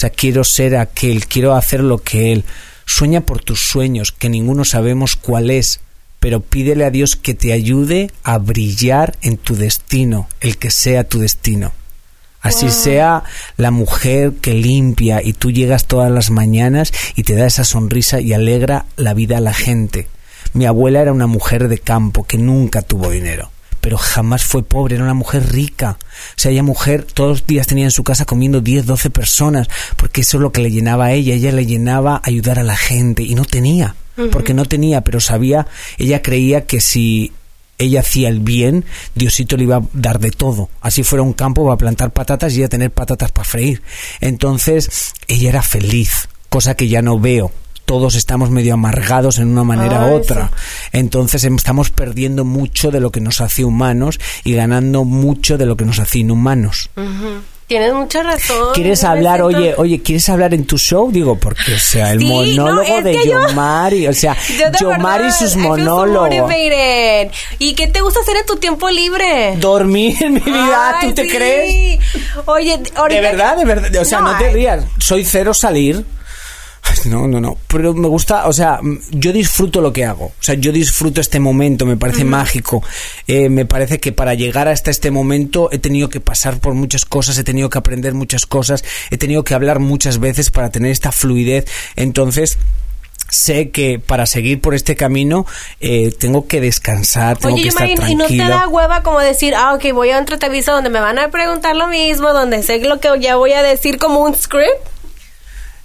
O 0.00 0.08
sea, 0.08 0.08
quiero 0.08 0.44
ser 0.44 0.76
aquel, 0.76 1.26
quiero 1.26 1.54
hacer 1.54 1.80
lo 1.80 1.98
que 1.98 2.32
él. 2.32 2.46
Sueña 2.86 3.20
por 3.20 3.44
tus 3.44 3.60
sueños, 3.60 4.12
que 4.12 4.30
ninguno 4.30 4.64
sabemos 4.64 5.14
cuál 5.14 5.50
es, 5.50 5.80
pero 6.20 6.40
pídele 6.40 6.86
a 6.86 6.90
Dios 6.90 7.16
que 7.16 7.34
te 7.34 7.52
ayude 7.52 8.10
a 8.22 8.38
brillar 8.38 9.18
en 9.20 9.36
tu 9.36 9.56
destino, 9.56 10.26
el 10.40 10.56
que 10.56 10.70
sea 10.70 11.04
tu 11.04 11.18
destino. 11.18 11.72
Así 12.40 12.70
sea 12.70 13.24
la 13.58 13.70
mujer 13.70 14.32
que 14.40 14.54
limpia 14.54 15.20
y 15.22 15.34
tú 15.34 15.50
llegas 15.50 15.84
todas 15.84 16.10
las 16.10 16.30
mañanas 16.30 16.94
y 17.14 17.24
te 17.24 17.34
da 17.34 17.46
esa 17.46 17.64
sonrisa 17.64 18.22
y 18.22 18.32
alegra 18.32 18.86
la 18.96 19.12
vida 19.12 19.36
a 19.36 19.42
la 19.42 19.52
gente. 19.52 20.08
Mi 20.54 20.64
abuela 20.64 21.02
era 21.02 21.12
una 21.12 21.26
mujer 21.26 21.68
de 21.68 21.76
campo 21.76 22.24
que 22.24 22.38
nunca 22.38 22.80
tuvo 22.80 23.10
dinero, 23.10 23.50
pero 23.80 23.98
jamás 23.98 24.44
fue 24.44 24.62
pobre, 24.62 24.96
era 24.96 25.04
una 25.04 25.14
mujer 25.14 25.52
rica. 25.52 25.98
O 26.00 26.40
sea, 26.40 26.50
ella 26.50 26.62
mujer 26.62 27.04
todos 27.04 27.30
los 27.30 27.46
días 27.46 27.66
tenía 27.66 27.84
en 27.84 27.90
su 27.90 28.04
casa 28.04 28.24
comiendo 28.24 28.60
10, 28.60 28.86
12 28.86 29.10
personas, 29.10 29.68
porque 29.96 30.22
eso 30.22 30.36
es 30.36 30.42
lo 30.42 30.52
que 30.52 30.60
le 30.60 30.70
llenaba 30.70 31.06
a 31.06 31.12
ella. 31.12 31.34
Ella 31.34 31.52
le 31.52 31.66
llenaba 31.66 32.20
ayudar 32.24 32.58
a 32.58 32.64
la 32.64 32.76
gente 32.76 33.22
y 33.22 33.34
no 33.34 33.44
tenía, 33.44 33.94
porque 34.30 34.54
no 34.54 34.64
tenía, 34.66 35.02
pero 35.02 35.20
sabía, 35.20 35.66
ella 35.98 36.22
creía 36.22 36.66
que 36.66 36.80
si 36.80 37.32
ella 37.78 38.00
hacía 38.00 38.28
el 38.28 38.40
bien, 38.40 38.84
Diosito 39.14 39.56
le 39.56 39.64
iba 39.64 39.76
a 39.76 39.82
dar 39.94 40.20
de 40.20 40.30
todo. 40.30 40.68
Así 40.82 41.02
fuera 41.02 41.22
un 41.22 41.32
campo, 41.32 41.64
va 41.64 41.74
a 41.74 41.78
plantar 41.78 42.12
patatas 42.12 42.54
y 42.54 42.62
a 42.62 42.68
tener 42.68 42.90
patatas 42.90 43.32
para 43.32 43.48
freír. 43.48 43.82
Entonces, 44.20 45.14
ella 45.28 45.48
era 45.48 45.62
feliz, 45.62 46.28
cosa 46.50 46.74
que 46.74 46.88
ya 46.88 47.00
no 47.00 47.18
veo. 47.18 47.50
Todos 47.90 48.14
estamos 48.14 48.50
medio 48.50 48.74
amargados 48.74 49.38
en 49.38 49.48
una 49.48 49.64
manera 49.64 50.06
u 50.06 50.14
otra. 50.14 50.52
Entonces 50.92 51.42
em, 51.42 51.56
estamos 51.56 51.90
perdiendo 51.90 52.44
mucho 52.44 52.92
de 52.92 53.00
lo 53.00 53.10
que 53.10 53.20
nos 53.20 53.40
hace 53.40 53.64
humanos 53.64 54.20
y 54.44 54.54
ganando 54.54 55.02
mucho 55.02 55.58
de 55.58 55.66
lo 55.66 55.76
que 55.76 55.84
nos 55.84 55.98
hace 55.98 56.20
inhumanos. 56.20 56.88
tienes 57.66 57.92
mucha 57.92 58.22
razón. 58.22 58.74
¿Quieres 58.74 59.02
hablar, 59.02 59.40
siento- 59.40 59.58
oye, 59.58 59.74
oye, 59.76 60.02
¿quieres 60.02 60.28
hablar 60.28 60.54
en 60.54 60.66
tu 60.66 60.78
show? 60.78 61.10
Digo, 61.10 61.36
porque, 61.40 61.74
o 61.74 61.78
sea, 61.80 62.12
el 62.12 62.20
Sí, 62.20 62.26
monólogo 62.26 62.88
no, 62.88 63.02
de 63.02 63.10
que 63.10 63.26
yo- 63.28 63.48
Yomari, 63.48 64.06
o 64.06 64.12
sea, 64.14 64.36
Yomari 64.80 65.26
y 65.26 65.32
sus 65.32 65.56
monólogos. 65.56 66.30
¿Y 67.58 67.74
qué 67.74 67.88
te 67.88 68.02
gusta 68.02 68.20
hacer 68.20 68.36
en 68.36 68.46
tu 68.46 68.54
tiempo 68.58 68.88
libre? 68.88 69.56
Dormir 69.56 70.16
en 70.22 70.34
mi 70.34 70.40
vida, 70.40 70.96
Ay, 71.00 71.08
¿tú 71.08 71.14
te 71.14 71.22
sí. 71.24 71.28
crees? 71.28 71.98
Oye, 72.46 72.78
ahorita... 72.94 73.20
De 73.20 73.20
verdad, 73.20 73.56
de 73.56 73.64
verdad. 73.64 74.00
O 74.00 74.04
sea, 74.04 74.20
no, 74.20 74.38
te 74.38 74.44
ay. 74.46 74.54
rías. 74.54 74.84
Soy 75.00 75.24
cero 75.24 75.52
salir. 75.54 76.04
Ay, 76.90 77.10
No, 77.10 77.26
no, 77.26 77.40
no. 77.40 77.56
Pero 77.68 77.94
me 77.94 78.08
gusta, 78.08 78.46
o 78.46 78.52
sea, 78.52 78.80
yo 79.10 79.32
disfruto 79.32 79.80
lo 79.80 79.92
que 79.92 80.04
hago. 80.04 80.26
O 80.26 80.42
sea, 80.42 80.54
yo 80.54 80.72
disfruto 80.72 81.20
este 81.20 81.40
momento, 81.40 81.86
me 81.86 81.96
parece 81.96 82.24
mágico. 82.24 82.82
Eh, 83.26 83.48
me 83.48 83.64
parece 83.64 83.98
que 84.00 84.12
para 84.12 84.34
llegar 84.34 84.68
hasta 84.68 84.90
este 84.90 85.10
momento 85.10 85.68
he 85.72 85.78
tenido 85.78 86.08
que 86.08 86.20
pasar 86.20 86.58
por 86.58 86.74
muchas 86.74 87.04
cosas, 87.04 87.38
he 87.38 87.44
tenido 87.44 87.70
que 87.70 87.78
aprender 87.78 88.14
muchas 88.14 88.46
cosas, 88.46 88.84
he 89.10 89.16
tenido 89.18 89.44
que 89.44 89.54
hablar 89.54 89.78
muchas 89.78 90.18
veces 90.18 90.50
para 90.50 90.70
tener 90.70 90.90
esta 90.90 91.12
fluidez. 91.12 91.66
Entonces, 91.96 92.58
sé 93.28 93.70
que 93.70 93.98
para 93.98 94.26
seguir 94.26 94.60
por 94.60 94.74
este 94.74 94.96
camino 94.96 95.46
eh, 95.80 96.12
tengo 96.18 96.46
que 96.46 96.60
descansar, 96.60 97.38
tengo 97.38 97.54
Oye, 97.54 97.62
que 97.64 97.68
estar 97.68 97.88
Yomari, 97.88 98.12
¿y 98.12 98.16
no 98.16 98.26
te 98.26 98.36
tranquilo. 98.36 98.58
da 98.58 98.68
hueva 98.68 99.02
como 99.02 99.20
decir, 99.20 99.54
ah, 99.54 99.74
ok, 99.74 99.92
voy 99.92 100.10
a 100.10 100.20
otra 100.20 100.34
entrevista 100.34 100.72
donde 100.72 100.90
me 100.90 101.00
van 101.00 101.18
a 101.18 101.30
preguntar 101.30 101.76
lo 101.76 101.86
mismo, 101.86 102.32
donde 102.32 102.62
sé 102.62 102.80
lo 102.80 102.98
que 103.00 103.08
ya 103.20 103.36
voy 103.36 103.52
a 103.52 103.62
decir 103.62 103.98
como 103.98 104.20
un 104.20 104.34
script? 104.34 104.90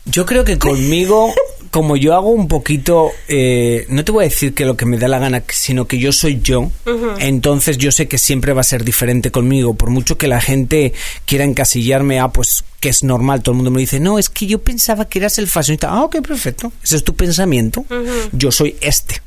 Yo 0.06 0.26
creo 0.26 0.44
que 0.46 0.58
conmigo, 0.60 1.34
como 1.72 1.98
yo 1.98 2.14
hago 2.14 2.30
un 2.30 2.48
poquito, 2.48 3.12
eh, 3.28 3.86
no 3.90 4.06
te 4.06 4.12
voy 4.12 4.26
a 4.26 4.30
decir 4.30 4.54
que 4.54 4.66
lo 4.66 4.78
que 4.78 4.86
me 4.86 4.98
da 4.98 5.08
la 5.08 5.20
gana, 5.20 5.44
sino 5.50 5.88
que 5.88 5.98
yo 5.98 6.12
soy 6.12 6.40
yo, 6.42 6.72
entonces 7.20 7.78
yo 7.78 7.92
sé 7.92 8.08
que 8.08 8.18
siempre 8.18 8.54
va 8.54 8.62
a 8.62 8.64
ser 8.64 8.84
diferente 8.86 9.32
conmigo, 9.32 9.74
por 9.74 9.90
mucho 9.90 10.18
que 10.18 10.28
la 10.28 10.40
gente 10.40 10.94
quiera 11.26 11.44
encasillarme 11.44 12.20
a, 12.20 12.30
pues, 12.30 12.64
que 12.80 12.90
es 12.90 13.04
normal, 13.04 13.42
todo 13.42 13.54
el 13.54 13.58
mundo 13.58 13.72
me 13.72 13.82
dice, 13.82 14.00
no, 14.00 14.20
es 14.20 14.30
que 14.30 14.46
yo 14.46 14.60
pensaba 14.60 15.06
que 15.06 15.20
eras 15.20 15.38
el 15.40 15.48
fashionista. 15.48 15.90
Ah, 15.90 16.04
ok, 16.04 16.22
perfecto, 16.22 16.72
ese 16.84 16.98
es 16.98 17.04
tu 17.04 17.16
pensamiento, 17.16 17.84
yo 18.32 18.52
soy 18.52 18.76
este. 18.80 19.22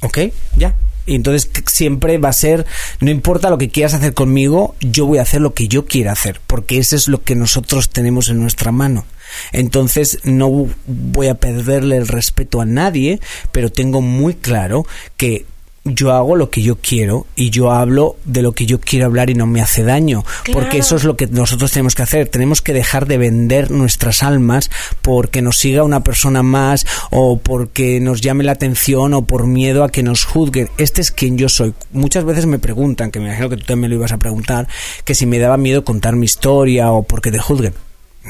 ¿Ok? 0.00 0.18
Ya. 0.56 0.74
Y 1.08 1.14
entonces 1.14 1.50
siempre 1.66 2.18
va 2.18 2.28
a 2.28 2.34
ser, 2.34 2.66
no 3.00 3.10
importa 3.10 3.50
lo 3.50 3.56
que 3.58 3.70
quieras 3.70 3.94
hacer 3.94 4.12
conmigo, 4.12 4.76
yo 4.80 5.06
voy 5.06 5.18
a 5.18 5.22
hacer 5.22 5.40
lo 5.40 5.54
que 5.54 5.66
yo 5.66 5.86
quiera 5.86 6.12
hacer, 6.12 6.40
porque 6.46 6.78
eso 6.78 6.96
es 6.96 7.08
lo 7.08 7.22
que 7.22 7.34
nosotros 7.34 7.88
tenemos 7.88 8.28
en 8.28 8.40
nuestra 8.40 8.72
mano. 8.72 9.06
Entonces 9.52 10.18
no 10.24 10.68
voy 10.86 11.28
a 11.28 11.34
perderle 11.34 11.96
el 11.96 12.08
respeto 12.08 12.60
a 12.60 12.66
nadie, 12.66 13.20
pero 13.52 13.70
tengo 13.72 14.02
muy 14.02 14.34
claro 14.34 14.86
que 15.16 15.46
yo 15.94 16.12
hago 16.12 16.36
lo 16.36 16.50
que 16.50 16.62
yo 16.62 16.76
quiero 16.76 17.26
y 17.34 17.50
yo 17.50 17.70
hablo 17.70 18.16
de 18.24 18.42
lo 18.42 18.52
que 18.52 18.66
yo 18.66 18.80
quiero 18.80 19.06
hablar 19.06 19.30
y 19.30 19.34
no 19.34 19.46
me 19.46 19.60
hace 19.60 19.82
daño. 19.82 20.24
Porque 20.52 20.78
eso 20.78 20.96
es 20.96 21.04
lo 21.04 21.16
que 21.16 21.26
nosotros 21.26 21.72
tenemos 21.72 21.94
que 21.94 22.02
hacer. 22.02 22.28
Tenemos 22.28 22.62
que 22.62 22.72
dejar 22.72 23.06
de 23.06 23.18
vender 23.18 23.70
nuestras 23.70 24.22
almas 24.22 24.70
porque 25.02 25.42
nos 25.42 25.56
siga 25.56 25.82
una 25.82 26.04
persona 26.04 26.42
más 26.42 26.86
o 27.10 27.38
porque 27.38 28.00
nos 28.00 28.20
llame 28.20 28.44
la 28.44 28.52
atención 28.52 29.14
o 29.14 29.22
por 29.22 29.46
miedo 29.46 29.84
a 29.84 29.90
que 29.90 30.02
nos 30.02 30.24
juzguen. 30.24 30.68
Este 30.78 31.00
es 31.00 31.10
quien 31.10 31.38
yo 31.38 31.48
soy. 31.48 31.74
Muchas 31.92 32.24
veces 32.24 32.46
me 32.46 32.58
preguntan, 32.58 33.10
que 33.10 33.20
me 33.20 33.26
imagino 33.26 33.48
que 33.48 33.56
tú 33.56 33.64
también 33.64 33.80
me 33.80 33.88
lo 33.88 33.94
ibas 33.96 34.12
a 34.12 34.18
preguntar, 34.18 34.68
que 35.04 35.14
si 35.14 35.26
me 35.26 35.38
daba 35.38 35.56
miedo 35.56 35.84
contar 35.84 36.16
mi 36.16 36.26
historia 36.26 36.90
o 36.92 37.02
porque 37.02 37.30
te 37.30 37.38
juzguen. 37.38 37.74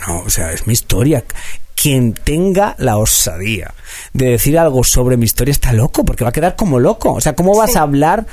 No, 0.07 0.21
o 0.21 0.31
sea, 0.31 0.53
es 0.53 0.66
mi 0.66 0.73
historia 0.73 1.25
quien 1.81 2.12
tenga 2.12 2.75
la 2.79 2.99
osadía 2.99 3.73
de 4.12 4.31
decir 4.31 4.59
algo 4.59 4.83
sobre 4.83 5.17
mi 5.17 5.25
historia 5.25 5.53
está 5.53 5.73
loco, 5.73 6.05
porque 6.05 6.25
va 6.25 6.31
a 6.31 6.33
quedar 6.33 6.57
como 6.57 6.81
loco. 6.81 7.14
O 7.14 7.21
sea, 7.21 7.35
¿cómo 7.35 7.57
vas 7.57 7.77
a 7.77 7.83
hablar? 7.83 8.27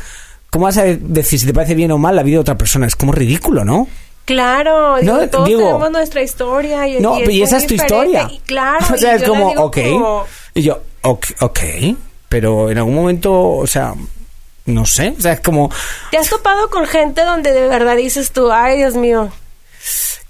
¿Cómo 0.50 0.66
vas 0.66 0.78
a 0.78 0.84
decir 0.84 1.40
si 1.40 1.46
te 1.46 1.54
parece 1.54 1.76
bien 1.76 1.92
o 1.92 1.98
mal 1.98 2.16
la 2.16 2.24
vida 2.24 2.36
de 2.36 2.42
otra 2.42 2.58
persona? 2.58 2.88
Es 2.88 2.96
como 2.96 3.12
ridículo, 3.12 3.64
¿no? 3.64 3.88
Claro, 4.26 5.00
no, 5.04 5.30
todos 5.30 5.48
tenemos 5.48 5.92
nuestra 5.92 6.24
historia. 6.24 6.88
Y, 6.88 7.00
no, 7.00 7.20
y, 7.20 7.44
esa 7.44 7.58
es 7.58 7.68
tu 7.68 7.76
historia. 7.76 8.30
claro. 8.46 8.86
O 8.94 8.98
sea, 8.98 9.16
es 9.16 9.24
como, 9.24 9.50
ok. 9.52 9.78
Y 10.56 10.64
yo, 10.64 10.82
okay, 11.02 11.36
ok, 11.42 11.60
pero 12.28 12.72
en 12.72 12.80
algún 12.80 12.96
momento, 12.96 13.58
o 13.58 13.68
sea, 13.68 13.94
no 14.66 14.86
sé, 14.86 15.14
o 15.18 15.22
sea, 15.22 15.34
es 15.34 15.42
como... 15.42 15.70
¿Te 16.10 16.18
has 16.18 16.30
topado 16.30 16.70
con 16.72 16.88
gente 16.88 17.24
donde 17.24 17.52
de 17.52 17.68
verdad 17.68 17.96
dices 17.96 18.32
tú, 18.32 18.52
ay, 18.52 18.78
Dios 18.78 18.96
mío, 18.96 19.30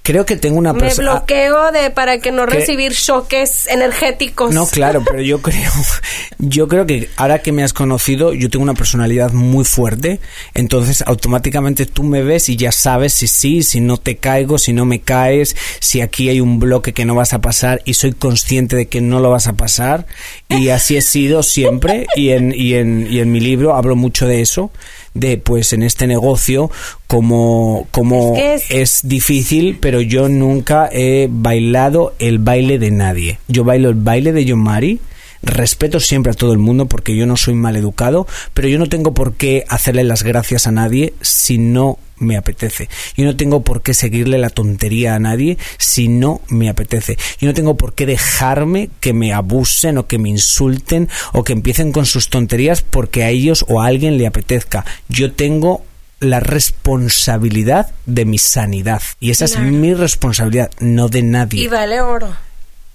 creo 0.06 0.24
que 0.24 0.38
tengo 0.38 0.60
una 0.60 0.74
persona... 0.76 1.14
Me 1.14 1.18
bloqueo 1.18 1.72
de 1.72 1.90
para 1.90 2.20
que 2.20 2.32
no 2.32 2.46
recibir 2.46 2.94
choques 2.94 3.66
energéticos. 3.68 4.54
No, 4.54 4.68
claro, 4.68 5.04
pero 5.04 5.20
yo 5.20 5.42
creo, 5.42 5.72
yo 6.38 6.68
creo 6.68 6.86
que 6.86 7.10
ahora 7.16 7.40
que 7.40 7.52
me 7.52 7.64
has 7.64 7.74
conocido, 7.74 8.32
yo 8.32 8.52
tengo 8.52 8.62
una 8.62 8.76
personalidad 8.76 9.32
muy 9.32 9.66
fuerte, 9.66 10.20
entonces 10.54 11.04
automáticamente 11.08 11.88
tú 11.88 12.04
me 12.04 12.22
ves 12.22 12.50
y 12.50 12.56
ya 12.56 12.72
sabes 12.72 13.16
si 13.16 13.26
sí, 13.28 13.64
si 13.64 13.82
no 13.82 13.98
te 13.98 14.18
caigo, 14.18 14.60
si 14.60 14.74
no 14.74 14.86
me 14.86 15.02
caes, 15.02 15.56
si 15.80 16.02
aquí 16.02 16.30
hay 16.30 16.40
un 16.40 16.60
bloque 16.60 16.94
que 16.94 17.06
no 17.06 17.16
vas 17.16 17.34
a 17.34 17.42
pasar 17.42 17.82
y 17.84 17.96
soy 17.96 18.14
consciente 18.14 18.76
de 18.76 18.88
que 18.88 19.02
no 19.02 19.20
lo 19.20 19.32
vas 19.32 19.48
a 19.48 19.54
pasar. 19.54 20.06
Y 20.50 20.70
así 20.70 20.98
he 20.98 21.02
sido 21.02 21.42
siempre. 21.42 22.06
Y 22.16 22.30
en, 22.30 22.54
y 22.56 22.76
en, 22.76 23.12
y 23.12 23.22
en 23.22 23.32
mi 23.32 23.40
libro 23.40 23.76
hablo 23.76 23.96
mucho 23.96 24.28
de 24.28 24.42
eso 24.42 24.72
de 25.16 25.38
pues 25.38 25.74
en 25.74 25.82
este 25.82 26.06
negocio 26.06 26.70
como, 27.08 27.88
como 27.90 28.36
es, 28.36 29.00
difícil, 29.04 29.78
pero 29.80 30.02
yo 30.02 30.30
nunca 30.30 30.88
he 30.92 31.28
bailado 31.32 32.14
el 32.20 32.38
baile 32.38 32.78
de 32.78 32.92
nadie. 32.92 33.40
Yo 33.48 33.64
bailo 33.64 33.90
el 33.90 33.96
baile 33.96 34.32
de 34.32 34.46
John 34.48 34.60
Mari 34.60 35.00
respeto 35.42 36.00
siempre 36.00 36.32
a 36.32 36.36
todo 36.36 36.54
el 36.54 36.60
mundo 36.60 36.88
porque 36.88 37.16
yo 37.16 37.26
no 37.26 37.38
soy 37.38 37.54
mal 37.54 37.76
educado, 37.76 38.28
pero 38.54 38.68
yo 38.68 38.80
no 38.80 38.88
tengo 38.88 39.14
por 39.14 39.34
qué 39.34 39.64
hacerle 39.70 40.04
las 40.04 40.24
gracias 40.24 40.68
a 40.68 40.72
nadie 40.72 41.14
si 41.22 41.58
no 41.58 41.98
me 42.18 42.38
apetece. 42.38 42.90
Yo 43.16 43.26
no 43.26 43.36
tengo 43.36 43.64
por 43.64 43.82
qué 43.82 43.94
seguirle 43.94 44.38
la 44.38 44.50
tontería 44.50 45.16
a 45.16 45.20
nadie 45.20 45.58
si 45.78 46.08
no 46.08 46.42
me 46.48 46.70
apetece. 46.70 47.18
Yo 47.40 47.48
no 47.48 47.54
tengo 47.54 47.78
por 47.78 47.94
qué 47.94 48.06
dejarme 48.06 48.90
que 49.00 49.14
me 49.14 49.34
abusen 49.34 49.98
o 49.98 50.08
que 50.08 50.18
me 50.18 50.30
insulten 50.30 51.10
o 51.34 51.44
que 51.44 51.54
empiecen 51.54 51.92
con 51.92 52.06
sus 52.06 52.30
tonterías 52.30 52.82
porque 52.82 53.24
a 53.24 53.30
ellos 53.30 53.66
o 53.68 53.82
a 53.82 53.88
alguien 53.88 54.18
le 54.18 54.28
apetezca. 54.28 54.86
Yo 55.10 55.34
tengo 55.34 55.84
la 56.20 56.40
responsabilidad 56.40 57.92
de 58.06 58.26
mi 58.26 58.38
sanidad 58.38 59.02
y 59.20 59.32
esa 59.32 59.46
es 59.46 59.60
mi 59.60 59.94
responsabilidad, 59.94 60.72
no 60.80 61.10
de 61.10 61.24
nadie. 61.24 61.62
Y 61.62 61.68
vale 61.68 62.02
oro. 62.02 62.36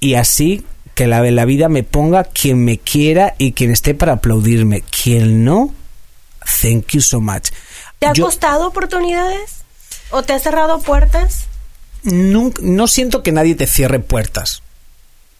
Y 0.01 0.15
así 0.15 0.65
que 0.95 1.07
la, 1.07 1.23
la 1.31 1.45
vida 1.45 1.69
me 1.69 1.83
ponga 1.83 2.25
quien 2.25 2.65
me 2.65 2.79
quiera 2.79 3.35
y 3.39 3.53
quien 3.53 3.71
esté 3.71 3.95
para 3.95 4.13
aplaudirme. 4.13 4.83
Quien 4.83 5.45
no, 5.45 5.75
thank 6.63 6.89
you 6.93 7.01
so 7.01 7.21
much. 7.21 7.51
¿Te 8.01 8.07
ha 8.07 8.15
costado 8.15 8.67
oportunidades? 8.67 9.61
¿O 10.11 10.23
te 10.23 10.33
ha 10.33 10.39
cerrado 10.39 10.81
puertas? 10.81 11.47
No, 12.03 12.51
no 12.63 12.87
siento 12.89 13.23
que 13.23 13.31
nadie 13.31 13.55
te 13.55 13.67
cierre 13.67 14.01
puertas. 14.01 14.63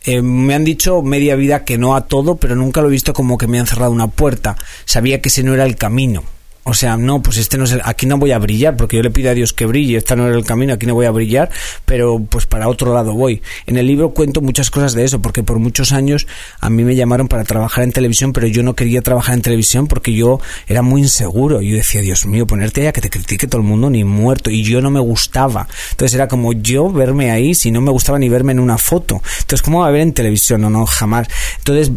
Eh, 0.05 0.21
me 0.21 0.55
han 0.55 0.65
dicho 0.65 1.01
media 1.01 1.37
vida 1.37 1.65
que 1.65 1.79
no 1.79 1.97
a 1.97 2.07
todo, 2.07 2.37
pero 2.37 2.57
nunca 2.57 2.83
lo 2.83 2.89
he 2.89 2.91
visto 2.91 3.15
como 3.15 3.39
que 3.39 3.47
me 3.47 3.59
han 3.59 3.67
cerrado 3.67 3.93
una 3.93 4.09
puerta. 4.09 4.59
Sabía 4.85 5.23
que 5.23 5.31
ese 5.31 5.43
no 5.43 5.55
era 5.55 5.65
el 5.65 5.77
camino. 5.77 6.23
O 6.71 6.75
sea, 6.75 6.97
no, 6.97 7.21
pues 7.21 7.37
este 7.37 7.59
no 7.59 7.65
es 7.65 7.73
el, 7.73 7.81
aquí 7.85 8.07
no 8.07 8.17
voy 8.17 8.31
a 8.31 8.39
brillar, 8.39 8.77
porque 8.77 8.97
yo 8.97 9.03
le 9.03 9.11
pido 9.11 9.29
a 9.29 9.35
Dios 9.35 9.53
que 9.53 9.67
brille, 9.67 9.97
este 9.97 10.15
no 10.15 10.29
era 10.29 10.37
el 10.37 10.45
camino, 10.45 10.73
aquí 10.73 10.87
no 10.87 10.95
voy 10.95 11.05
a 11.05 11.11
brillar, 11.11 11.51
pero 11.85 12.21
pues 12.21 12.47
para 12.47 12.69
otro 12.69 12.95
lado 12.95 13.13
voy. 13.13 13.43
En 13.67 13.77
el 13.77 13.89
libro 13.89 14.11
cuento 14.11 14.41
muchas 14.41 14.71
cosas 14.71 14.95
de 14.95 15.03
eso, 15.03 15.21
porque 15.21 15.43
por 15.43 15.59
muchos 15.59 15.91
años 15.91 16.29
a 16.61 16.71
mí 16.71 16.85
me 16.85 16.95
llamaron 16.95 17.27
para 17.27 17.43
trabajar 17.43 17.83
en 17.83 17.91
televisión, 17.91 18.33
pero 18.33 18.47
yo 18.47 18.63
no 18.63 18.77
quería 18.77 19.03
trabajar 19.03 19.35
en 19.35 19.43
televisión 19.43 19.89
porque 19.89 20.13
yo 20.13 20.39
era 20.69 20.83
muy 20.83 21.03
inseguro. 21.03 21.61
Yo 21.61 21.75
decía, 21.75 22.03
Dios 22.03 22.25
mío, 22.25 22.47
ponerte 22.47 22.83
ahí 22.83 22.87
a 22.87 22.93
que 22.93 23.01
te 23.01 23.11
critique 23.11 23.49
todo 23.49 23.61
el 23.61 23.67
mundo 23.67 23.91
ni 23.91 24.05
muerto, 24.05 24.49
y 24.49 24.63
yo 24.63 24.81
no 24.81 24.93
me 24.93 25.01
gustaba. 25.01 25.67
Entonces 25.91 26.15
era 26.15 26.29
como 26.29 26.53
yo 26.53 26.89
verme 26.93 27.33
ahí, 27.33 27.53
si 27.53 27.73
no 27.73 27.81
me 27.81 27.91
gustaba 27.91 28.21
ni 28.21 28.29
verme 28.29 28.53
en 28.53 28.61
una 28.61 28.79
foto. 28.79 29.21
Entonces, 29.41 29.63
¿cómo 29.63 29.81
va 29.81 29.89
a 29.89 29.91
ver 29.91 30.03
en 30.03 30.13
televisión? 30.13 30.61
No, 30.61 30.71
no, 30.71 30.87
jamás. 30.87 31.27
Entonces, 31.59 31.91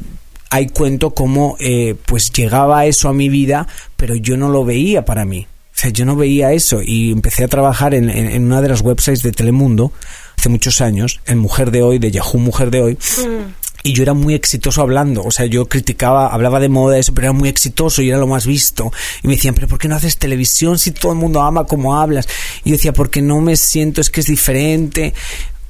ahí 0.53 0.67
cuento 0.67 1.15
cómo 1.15 1.57
eh, 1.59 1.95
pues 2.05 2.31
llegaba 2.31 2.85
eso 2.85 3.09
a 3.09 3.13
mi 3.13 3.27
vida, 3.27 3.67
pero 3.97 4.13
yo 4.15 4.37
no 4.37 4.49
lo 4.49 4.63
veía 4.63 5.03
para 5.03 5.25
mí. 5.25 5.47
O 5.49 5.75
sea, 5.75 5.89
yo 5.89 6.05
no 6.05 6.15
veía 6.15 6.53
eso 6.53 6.81
y 6.83 7.11
empecé 7.11 7.43
a 7.43 7.47
trabajar 7.47 7.95
en, 7.95 8.45
una 8.45 8.61
de 8.61 8.69
las 8.69 8.81
websites 8.81 9.23
de 9.23 9.31
Telemundo 9.31 9.91
hace 10.37 10.49
muchos 10.49 10.79
años, 10.81 11.21
en 11.25 11.39
Mujer 11.39 11.71
de 11.71 11.81
Hoy, 11.81 11.97
de 11.97 12.11
Yahoo 12.11 12.37
Mujer 12.37 12.69
de 12.69 12.81
Hoy. 12.83 12.93
Mm. 12.93 13.51
Y 13.81 13.93
yo 13.93 14.03
era 14.03 14.13
muy 14.13 14.35
exitoso 14.35 14.81
hablando, 14.81 15.23
o 15.23 15.31
sea, 15.31 15.47
yo 15.47 15.65
criticaba, 15.67 16.27
hablaba 16.27 16.59
de 16.59 16.69
moda, 16.69 16.99
eso, 16.99 17.15
pero 17.15 17.25
era 17.25 17.33
muy 17.33 17.49
exitoso 17.49 18.03
y 18.03 18.09
era 18.09 18.19
lo 18.19 18.27
más 18.27 18.45
visto. 18.45 18.93
Y 19.23 19.27
me 19.27 19.33
decían, 19.33 19.55
pero 19.55 19.67
¿por 19.67 19.79
qué 19.79 19.87
no 19.87 19.95
haces 19.95 20.17
televisión 20.17 20.77
si 20.77 20.91
todo 20.91 21.13
el 21.13 21.17
mundo 21.17 21.41
ama 21.41 21.65
como 21.65 21.99
hablas? 21.99 22.27
Y 22.63 22.69
yo 22.69 22.75
decía, 22.75 22.93
porque 22.93 23.23
no 23.23 23.41
me 23.41 23.57
siento, 23.57 24.01
es 24.01 24.11
que 24.11 24.19
es 24.21 24.27
diferente. 24.27 25.15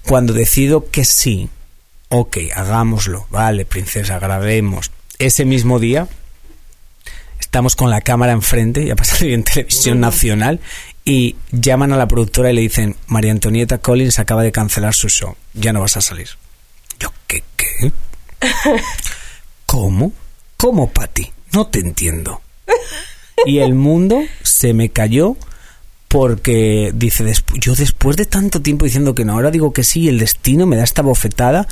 Cuando 0.06 0.34
decido 0.34 0.90
que 0.92 1.06
sí, 1.06 1.50
ok, 2.14 2.38
hagámoslo, 2.54 3.26
vale, 3.32 3.66
princesa, 3.66 4.20
grabemos. 4.20 4.92
Ese 5.18 5.46
mismo 5.46 5.80
día 5.80 6.08
estamos 7.40 7.76
con 7.76 7.90
la 7.90 8.02
cámara 8.02 8.34
enfrente, 8.34 8.86
ya 8.86 8.96
pasa 8.96 9.26
en 9.26 9.44
televisión 9.44 10.00
nacional, 10.00 10.60
y 11.04 11.36
llaman 11.52 11.92
a 11.92 11.98
la 11.98 12.08
productora 12.08 12.52
y 12.52 12.54
le 12.54 12.62
dicen, 12.62 12.96
María 13.08 13.32
Antonieta 13.32 13.80
Collins 13.80 14.20
acaba 14.20 14.44
de 14.44 14.52
cancelar 14.52 14.94
su 14.94 15.10
show, 15.10 15.36
ya 15.56 15.74
no 15.74 15.82
vas 15.82 15.98
a 15.98 16.02
salir. 16.02 16.30
Yo, 17.00 17.12
¿qué? 17.26 17.44
¿Qué? 17.58 17.92
¿Cómo? 19.66 20.14
¿Cómo, 20.56 20.92
Patti? 20.92 21.32
No 21.52 21.66
te 21.68 21.80
entiendo. 21.80 22.42
Y 23.46 23.58
el 23.58 23.74
mundo 23.74 24.22
se 24.44 24.74
me 24.74 24.90
cayó 24.90 25.36
porque 26.14 26.92
dice, 26.94 27.34
yo 27.60 27.74
después 27.74 28.16
de 28.18 28.28
tanto 28.28 28.62
tiempo 28.62 28.86
diciendo 28.86 29.16
que 29.16 29.26
no, 29.26 29.34
ahora 29.34 29.50
digo 29.50 29.74
que 29.74 29.84
sí, 29.84 30.08
el 30.08 30.20
destino 30.20 30.68
me 30.68 30.76
da 30.76 30.84
esta 30.84 31.02
bofetada, 31.02 31.68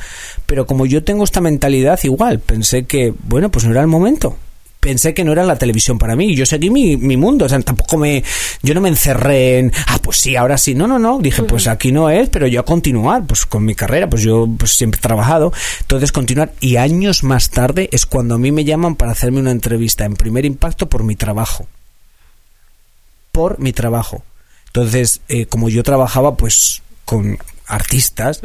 pero 0.46 0.66
como 0.66 0.84
yo 0.84 1.04
tengo 1.04 1.22
esta 1.22 1.40
mentalidad 1.40 2.00
igual, 2.02 2.40
pensé 2.40 2.82
que, 2.82 3.14
bueno, 3.22 3.52
pues 3.52 3.64
no 3.66 3.70
era 3.70 3.82
el 3.82 3.86
momento. 3.86 4.36
Pensé 4.80 5.14
que 5.14 5.22
no 5.22 5.30
era 5.30 5.44
la 5.44 5.54
televisión 5.54 5.96
para 5.96 6.16
mí. 6.16 6.34
Yo 6.34 6.44
seguí 6.44 6.70
mi, 6.70 6.96
mi 6.96 7.16
mundo. 7.16 7.44
O 7.44 7.48
sea, 7.48 7.60
tampoco 7.60 7.96
me. 7.96 8.24
Yo 8.64 8.74
no 8.74 8.80
me 8.80 8.88
encerré 8.88 9.60
en. 9.60 9.72
Ah, 9.86 10.00
pues 10.02 10.16
sí, 10.16 10.34
ahora 10.34 10.58
sí. 10.58 10.74
No, 10.74 10.88
no, 10.88 10.98
no. 10.98 11.20
Dije, 11.20 11.44
pues 11.44 11.68
aquí 11.68 11.92
no 11.92 12.10
es, 12.10 12.28
pero 12.28 12.48
yo 12.48 12.58
a 12.58 12.64
continuar. 12.64 13.24
Pues 13.24 13.46
con 13.46 13.64
mi 13.64 13.76
carrera. 13.76 14.10
Pues 14.10 14.22
yo 14.22 14.48
pues 14.58 14.72
siempre 14.72 14.98
he 14.98 15.00
trabajado. 15.00 15.52
Entonces, 15.82 16.10
continuar. 16.10 16.52
Y 16.58 16.78
años 16.78 17.22
más 17.22 17.50
tarde 17.50 17.90
es 17.92 18.06
cuando 18.06 18.34
a 18.34 18.38
mí 18.38 18.50
me 18.50 18.64
llaman 18.64 18.96
para 18.96 19.12
hacerme 19.12 19.38
una 19.38 19.52
entrevista 19.52 20.04
en 20.04 20.14
primer 20.14 20.44
impacto 20.44 20.88
por 20.88 21.04
mi 21.04 21.14
trabajo. 21.14 21.68
Por 23.30 23.60
mi 23.60 23.72
trabajo. 23.72 24.24
Entonces, 24.74 25.20
eh, 25.28 25.44
como 25.44 25.68
yo 25.68 25.82
trabajaba 25.82 26.36
pues 26.36 26.80
con 27.04 27.38
artistas, 27.66 28.40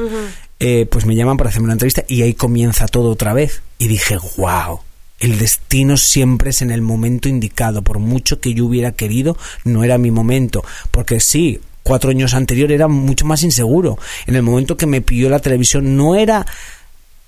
eh, 0.59 0.85
pues 0.91 1.05
me 1.05 1.15
llaman 1.15 1.37
para 1.37 1.49
hacerme 1.49 1.65
una 1.65 1.73
entrevista 1.73 2.03
y 2.07 2.21
ahí 2.21 2.33
comienza 2.33 2.85
todo 2.87 3.11
otra 3.11 3.31
vez. 3.31 3.61
Y 3.77 3.87
dije, 3.87 4.17
wow, 4.35 4.81
el 5.19 5.39
destino 5.39 5.95
siempre 5.95 6.49
es 6.49 6.61
en 6.61 6.71
el 6.71 6.81
momento 6.81 7.29
indicado. 7.29 7.81
Por 7.81 7.99
mucho 7.99 8.41
que 8.41 8.53
yo 8.53 8.65
hubiera 8.65 8.91
querido, 8.91 9.37
no 9.63 9.85
era 9.85 9.97
mi 9.97 10.11
momento. 10.11 10.65
Porque 10.91 11.21
sí, 11.21 11.61
cuatro 11.83 12.09
años 12.09 12.33
anterior 12.33 12.73
era 12.73 12.89
mucho 12.89 13.25
más 13.25 13.43
inseguro. 13.43 13.97
En 14.25 14.35
el 14.35 14.43
momento 14.43 14.75
que 14.75 14.85
me 14.85 14.99
pidió 14.99 15.29
la 15.29 15.39
televisión 15.39 15.95
no 15.95 16.15
era 16.15 16.45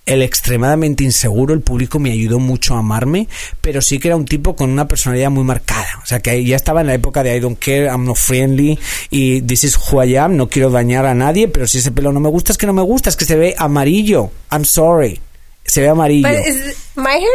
el 0.10 0.22
extremadamente 0.22 1.04
inseguro, 1.04 1.54
el 1.54 1.62
público 1.62 2.00
me 2.00 2.12
ayudó 2.12 2.40
mucho 2.40 2.76
a 2.76 2.80
amarme, 2.80 3.28
pero 3.62 3.82
sí 3.82 4.00
que 4.00 4.08
era 4.10 4.16
un 4.18 4.26
tipo 4.26 4.56
con 4.56 4.70
una 4.70 4.88
personalidad 4.88 5.30
muy 5.30 5.44
marcada. 5.44 5.88
O 6.04 6.06
sea, 6.06 6.20
que 6.20 6.44
ya 6.44 6.56
estaba 6.56 6.82
en 6.82 6.88
la 6.88 6.94
época 6.96 7.24
de 7.24 7.36
I 7.36 7.40
don't 7.40 7.60
care, 7.60 7.86
I'm 7.86 8.06
not 8.06 8.18
friendly 8.18 8.78
y 9.10 9.42
this 9.42 9.64
is 9.64 9.78
who 9.78 10.04
I 10.04 10.16
am, 10.18 10.36
no 10.36 10.50
quiero 10.50 10.70
dañar 10.70 11.06
a 11.06 11.14
nadie, 11.14 11.48
pero 11.48 11.68
si 11.68 11.78
ese 11.78 11.92
pelo 11.92 12.12
no 12.12 12.20
me 12.20 12.30
gusta, 12.30 12.52
es 12.52 12.58
que 12.58 12.66
no 12.66 12.74
me 12.74 12.82
gusta, 12.82 13.10
es 13.10 13.16
que 13.16 13.26
se 13.26 13.36
ve 13.36 13.56
amarillo. 13.58 14.32
I'm 14.52 14.66
sorry. 14.66 15.20
Se 15.66 15.82
ve 15.82 15.90
amarillo. 15.90 16.28
But 16.28 16.48
is 16.48 16.76
my 16.96 17.12
hair? 17.20 17.30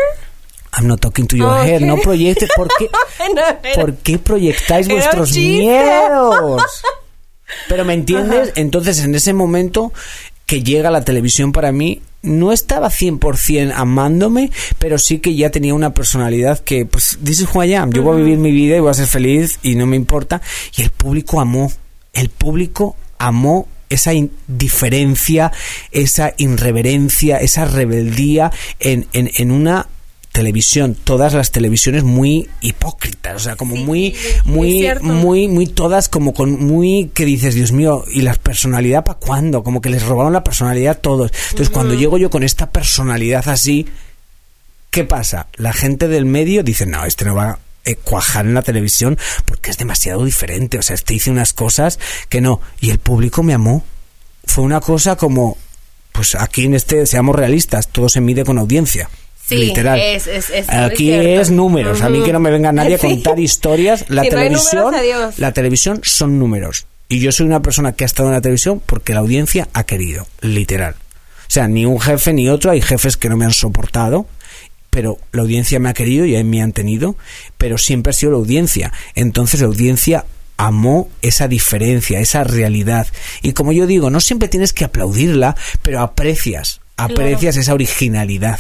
I'm 0.77 0.89
not 0.89 1.01
talking 1.01 1.29
to 1.29 1.37
your 1.37 1.47
Oh, 1.51 1.63
hair. 1.63 1.77
okay. 1.77 1.87
No 1.87 1.97
proyectes. 1.99 2.51
¿Por 2.57 2.67
qué, 2.77 2.91
No, 3.35 3.41
era- 3.41 3.61
¿por 3.81 3.95
qué 3.99 4.19
proyectáis 4.19 4.89
vuestros 4.89 5.33
miedos? 5.37 6.63
Pero 7.69 7.85
me 7.85 7.95
entiendes, 7.95 8.53
entonces 8.57 8.99
en 9.05 9.15
ese 9.15 9.33
momento 9.33 9.93
que 10.47 10.63
llega 10.63 10.91
la 10.91 11.05
televisión 11.05 11.53
para 11.53 11.73
mí, 11.73 12.03
no 12.23 12.53
estaba 12.53 12.89
100% 12.91 13.73
amándome, 13.75 14.51
pero 14.79 14.99
sí 14.99 15.19
que 15.19 15.35
ya 15.35 15.51
tenía 15.51 15.75
una 15.75 15.95
personalidad 15.95 16.59
que, 16.59 16.87
pues, 16.87 17.19
I 17.23 17.75
am. 17.75 17.93
Yo 17.93 18.03
voy 18.03 18.15
a 18.15 18.25
vivir 18.25 18.39
mi 18.39 18.51
vida 18.51 18.77
y 18.77 18.81
voy 18.81 18.91
a 18.91 18.95
ser 18.95 19.07
feliz 19.07 19.59
y 19.63 19.75
no 19.75 19.87
me 19.87 19.97
importa. 19.97 20.41
Y 20.77 20.83
el 20.83 20.91
público 20.91 21.41
amó, 21.41 21.71
el 22.15 22.31
público 22.31 22.97
amó 23.19 23.69
esa 23.91 24.15
indiferencia, 24.15 25.53
esa 25.93 26.33
irreverencia, 26.39 27.39
esa 27.39 27.67
rebeldía 27.67 28.51
en, 28.81 29.07
en, 29.13 29.31
en 29.37 29.51
una 29.51 29.87
televisión, 30.35 30.97
todas 30.97 31.33
las 31.33 31.53
televisiones 31.53 32.03
muy 32.03 32.51
hipócritas, 32.61 33.37
o 33.37 33.39
sea, 33.39 33.55
como 33.55 33.77
muy, 33.77 34.09
es 34.09 34.45
muy, 34.45 34.81
cierto. 34.81 35.05
muy, 35.05 35.47
muy 35.47 35.69
todas 35.69 36.09
como 36.09 36.35
con 36.35 36.59
muy 36.67 37.13
que 37.15 37.25
dices, 37.25 37.55
Dios 37.55 37.71
mío, 37.71 38.05
¿y 38.11 38.23
la 38.23 38.35
personalidad 38.35 39.05
para 39.05 39.21
cuándo? 39.21 39.63
Como 39.63 39.81
que 39.81 39.91
les 39.91 40.03
robaron 40.03 40.33
la 40.33 40.43
personalidad 40.43 40.97
a 40.97 41.01
todos. 41.01 41.31
Entonces, 41.51 41.71
cuando 41.71 41.95
llego 41.95 42.19
yo 42.19 42.31
con 42.31 42.43
esta 42.43 42.69
personalidad 42.69 43.49
así, 43.49 43.87
¿qué 44.91 45.05
pasa? 45.05 45.47
La 45.55 45.73
gente 45.73 46.09
del 46.09 46.27
medio 46.27 46.65
dice, 46.65 46.85
no, 46.85 47.05
este 47.05 47.25
no 47.25 47.37
va 47.37 47.51
a 47.51 47.59
cuajar 48.03 48.45
en 48.45 48.55
la 48.55 48.63
televisión 48.63 49.17
porque 49.45 49.71
es 49.71 49.79
demasiado 49.79 50.25
diferente, 50.25 50.79
o 50.79 50.83
sea, 50.83 50.95
este 50.95 51.15
hice 51.15 51.31
unas 51.31 51.53
cosas 51.53 52.01
que 52.29 52.41
no, 52.41 52.61
y 52.81 52.91
el 52.91 52.99
público 52.99 53.45
me 53.45 53.55
amó. 53.55 53.85
Fue 54.47 54.65
una 54.65 54.81
cosa 54.81 55.15
como, 55.15 55.57
pues 56.11 56.35
aquí 56.35 56.65
en 56.65 56.75
este, 56.75 57.07
seamos 57.07 57.37
realistas, 57.37 57.87
todo 57.87 58.09
se 58.09 58.21
mide 58.21 58.45
con 58.45 58.59
audiencia. 58.59 59.09
Sí, 59.47 59.57
literal. 59.57 59.99
es- 60.01 60.27
es- 60.27 60.51
es- 60.51 60.69
Aquí 60.71 61.13
es 61.13 61.51
números. 61.51 62.01
A 62.03 62.09
mí 62.09 62.23
que 62.23 62.33
no 62.33 62.41
me 62.41 62.51
venga 62.51 62.73
nadie 62.73 62.95
a 62.95 62.99
contar 62.99 63.39
historias. 63.39 64.05
La 64.09 64.23
Si 64.23 64.29
no 64.31 64.37
televisión, 64.37 64.85
números, 64.85 65.01
adiós. 65.01 65.39
la 65.39 65.53
televisión 65.53 66.01
son 66.03 66.39
números. 66.39 66.87
Y 67.09 67.21
yo 67.21 67.31
soy 67.33 67.45
una 67.47 67.61
persona 67.61 67.93
que 67.93 68.05
ha 68.05 68.07
estado 68.07 68.29
en 68.31 68.35
la 68.35 68.41
televisión 68.41 68.81
porque 68.85 69.13
la 69.13 69.21
audiencia 69.21 69.69
ha 69.75 69.85
querido, 69.85 70.27
literal. 70.41 70.95
O 70.95 71.51
sea, 71.55 71.69
ni 71.69 71.85
un 71.85 72.01
jefe 72.01 72.33
ni 72.33 72.49
otro. 72.49 72.71
Hay 72.71 72.81
jefes 72.81 73.17
que 73.19 73.29
no 73.29 73.37
me 73.37 73.45
han 73.45 73.53
soportado, 73.53 74.27
pero 74.89 75.19
la 75.33 75.43
audiencia 75.43 75.79
me 75.79 75.91
ha 75.91 75.95
querido 75.95 76.25
y 76.25 76.35
ahí 76.35 76.43
me 76.45 76.63
han 76.63 76.73
tenido. 76.73 77.17
Pero 77.59 77.77
siempre 77.77 78.11
ha 78.11 78.15
sido 78.15 78.33
la 78.33 78.39
audiencia. 78.39 78.93
Entonces 79.15 79.61
la 79.61 79.67
audiencia 79.67 80.25
amó 80.57 81.11
esa 81.21 81.47
diferencia, 81.49 82.19
esa 82.21 82.45
realidad. 82.45 83.07
Y 83.43 83.53
como 83.53 83.73
yo 83.73 83.87
digo, 83.87 84.09
no 84.09 84.21
siempre 84.21 84.49
tienes 84.49 84.73
que 84.73 84.85
aplaudirla, 84.87 85.55
pero 85.83 86.01
aprecias, 86.01 86.81
aprecias 86.97 87.57
esa 87.57 87.75
originalidad. 87.75 88.59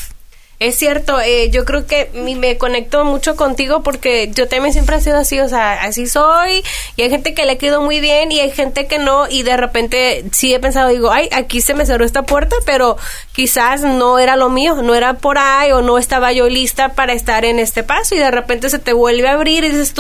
Es 0.61 0.77
cierto, 0.77 1.21
eh, 1.21 1.51
yo 1.51 1.65
creo 1.65 1.87
que 1.87 2.11
me 2.15 2.57
conecto 2.57 3.05
mucho 3.05 3.35
contigo 3.35 3.83
porque 3.83 4.31
yo 4.33 4.49
también 4.49 4.73
siempre 4.73 4.97
he 4.97 5.01
sido 5.01 5.19
así, 5.19 5.41
o 5.41 5.49
sea, 5.49 5.83
así 5.83 6.07
soy 6.07 6.63
y 6.97 7.03
hay 7.03 7.11
gente 7.11 7.35
que 7.35 7.45
le 7.45 7.59
quedó 7.59 7.83
muy 7.83 8.01
bien 8.01 8.31
y 8.31 8.41
hay 8.41 8.51
gente 8.53 8.87
que 8.87 8.99
no 8.99 9.29
y 9.29 9.43
de 9.43 9.57
repente 9.57 10.25
sí 10.33 10.55
he 10.55 10.61
pensado, 10.61 10.91
digo, 10.91 11.11
ay, 11.11 11.29
aquí 11.33 11.61
se 11.61 11.75
me 11.75 11.87
cerró 11.87 12.05
esta 12.05 12.23
puerta, 12.23 12.55
pero 12.65 12.97
quizás 13.33 13.83
no 13.83 14.19
era 14.21 14.37
lo 14.37 14.49
mío, 14.49 14.77
no 14.77 14.95
era 14.95 15.15
por 15.15 15.39
ahí 15.39 15.73
o 15.73 15.83
no 15.83 15.99
estaba 15.99 16.33
yo 16.33 16.49
lista 16.49 16.95
para 16.95 17.15
estar 17.15 17.45
en 17.45 17.59
este 17.59 17.83
paso 17.83 18.15
y 18.15 18.19
de 18.19 18.31
repente 18.31 18.71
se 18.71 18.79
te 18.79 18.93
vuelve 18.93 19.29
a 19.29 19.33
abrir 19.33 19.65
y 19.65 19.71
dices 19.71 19.93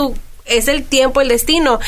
es 0.46 0.68
el 0.68 0.84
tiempo, 0.84 1.20
el 1.20 1.28
destino. 1.28 1.80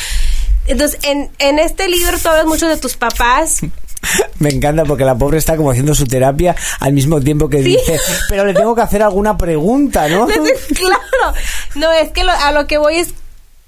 Entonces, 0.66 0.98
en, 1.02 1.30
en 1.38 1.58
este 1.58 1.88
libro 1.88 2.18
tú 2.18 2.28
hablas 2.28 2.46
mucho 2.46 2.68
de 2.68 2.76
tus 2.76 2.96
papás, 2.96 3.60
Me 4.38 4.50
encanta 4.50 4.84
porque 4.84 5.04
la 5.04 5.14
pobre 5.16 5.38
está 5.38 5.56
como 5.56 5.70
haciendo 5.70 5.94
su 5.94 6.06
terapia 6.06 6.54
al 6.80 6.92
mismo 6.92 7.20
tiempo 7.20 7.48
que 7.48 7.58
dice, 7.58 7.98
pero 8.28 8.44
le 8.44 8.54
tengo 8.54 8.74
que 8.74 8.82
hacer 8.82 9.02
alguna 9.02 9.36
pregunta, 9.36 10.08
¿no? 10.08 10.26
claro. 10.26 11.34
No, 11.74 11.92
es 11.92 12.10
que 12.10 12.24
lo- 12.24 12.32
a 12.32 12.52
lo 12.52 12.66
que 12.66 12.78
voy 12.78 12.96
es, 12.96 13.14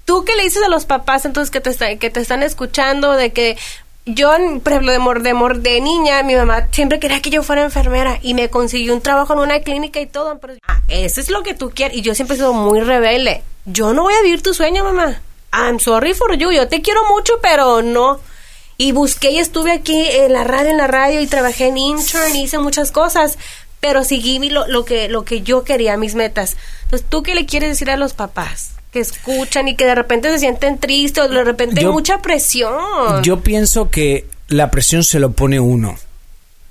tú 0.05 0.23
que 0.25 0.35
le 0.35 0.43
dices 0.43 0.63
a 0.63 0.69
los 0.69 0.85
papás 0.85 1.25
entonces 1.25 1.51
que 1.51 1.61
te, 1.61 1.69
está- 1.69 1.95
que 1.97 2.09
te 2.09 2.19
están 2.19 2.43
escuchando, 2.43 3.13
de 3.13 3.31
que 3.31 3.57
yo, 4.05 4.31
por 4.63 4.73
ejemplo, 4.73 4.91
de, 4.91 4.99
mor, 4.99 5.21
de, 5.21 5.33
mor- 5.33 5.59
de 5.59 5.81
niña, 5.81 6.23
mi 6.23 6.33
mamá 6.35 6.67
siempre 6.71 6.99
quería 6.99 7.21
que 7.21 7.29
yo 7.29 7.43
fuera 7.43 7.63
enfermera 7.63 8.17
y 8.21 8.33
me 8.33 8.49
consiguió 8.49 8.93
un 8.95 9.01
trabajo 9.01 9.33
en 9.33 9.39
una 9.39 9.59
clínica 9.59 9.99
y 9.99 10.07
todo, 10.07 10.39
pero 10.39 10.53
ah, 10.67 10.81
eso 10.87 11.21
es 11.21 11.29
lo 11.29 11.43
que 11.43 11.53
tú 11.53 11.71
quieres. 11.75 11.97
Y 11.97 12.01
yo 12.01 12.15
siempre 12.15 12.35
he 12.35 12.37
sido 12.39 12.53
muy 12.53 12.79
rebelde. 12.81 13.43
Yo 13.65 13.93
no 13.93 14.03
voy 14.03 14.13
a 14.15 14.21
vivir 14.23 14.41
tu 14.41 14.53
sueño, 14.53 14.83
mamá. 14.83 15.21
I'm 15.53 15.79
sorry 15.79 16.13
for 16.15 16.35
you. 16.35 16.51
Yo 16.51 16.67
te 16.67 16.81
quiero 16.81 17.01
mucho, 17.07 17.33
pero 17.41 17.81
no. 17.83 18.19
Y 18.81 18.93
busqué 18.93 19.31
y 19.31 19.39
estuve 19.39 19.73
aquí 19.73 20.01
en 20.09 20.31
la 20.31 20.45
radio, 20.45 20.71
en 20.71 20.77
la 20.77 20.87
radio 20.87 21.19
y 21.19 21.27
trabajé 21.27 21.67
en 21.67 21.77
intern 21.77 22.33
y 22.33 22.43
hice 22.43 22.59
muchas 22.59 22.91
cosas, 22.91 23.37
pero 23.81 24.05
seguí 24.05 24.39
mi- 24.39 24.49
lo, 24.49 24.65
lo 24.67 24.85
que 24.85 25.09
lo 25.09 25.25
que 25.25 25.41
yo 25.41 25.65
quería, 25.65 25.97
mis 25.97 26.15
metas. 26.15 26.55
Entonces, 26.85 27.05
¿tú 27.09 27.21
qué 27.21 27.35
le 27.35 27.45
quieres 27.45 27.71
decir 27.71 27.91
a 27.91 27.97
los 27.97 28.13
papás? 28.13 28.71
Que 28.93 29.01
escuchan 29.01 29.67
y 29.67 29.75
que 29.75 29.85
de 29.85 29.95
repente 29.95 30.31
se 30.31 30.39
sienten 30.39 30.77
tristes 30.79 31.25
o 31.25 31.27
de 31.27 31.43
repente 31.43 31.81
Yo- 31.81 31.89
hay 31.89 31.93
mucha 31.93 32.21
presión. 32.21 33.21
Yo 33.21 33.41
pienso 33.41 33.89
que 33.89 34.25
la 34.47 34.71
presión 34.71 35.03
se 35.03 35.19
lo 35.19 35.33
pone 35.33 35.59
uno. 35.59 35.97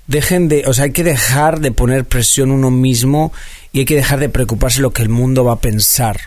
Dejen 0.07 0.47
de, 0.49 0.65
o 0.65 0.73
sea, 0.73 0.85
hay 0.85 0.91
que 0.91 1.03
dejar 1.03 1.59
de 1.59 1.71
poner 1.71 2.05
presión 2.05 2.49
uno 2.49 2.71
mismo 2.71 3.31
y 3.71 3.79
hay 3.81 3.85
que 3.85 3.95
dejar 3.95 4.19
de 4.19 4.29
preocuparse 4.29 4.81
lo 4.81 4.89
que 4.91 5.03
el 5.03 5.09
mundo 5.09 5.45
va 5.45 5.53
a 5.53 5.59
pensar. 5.59 6.19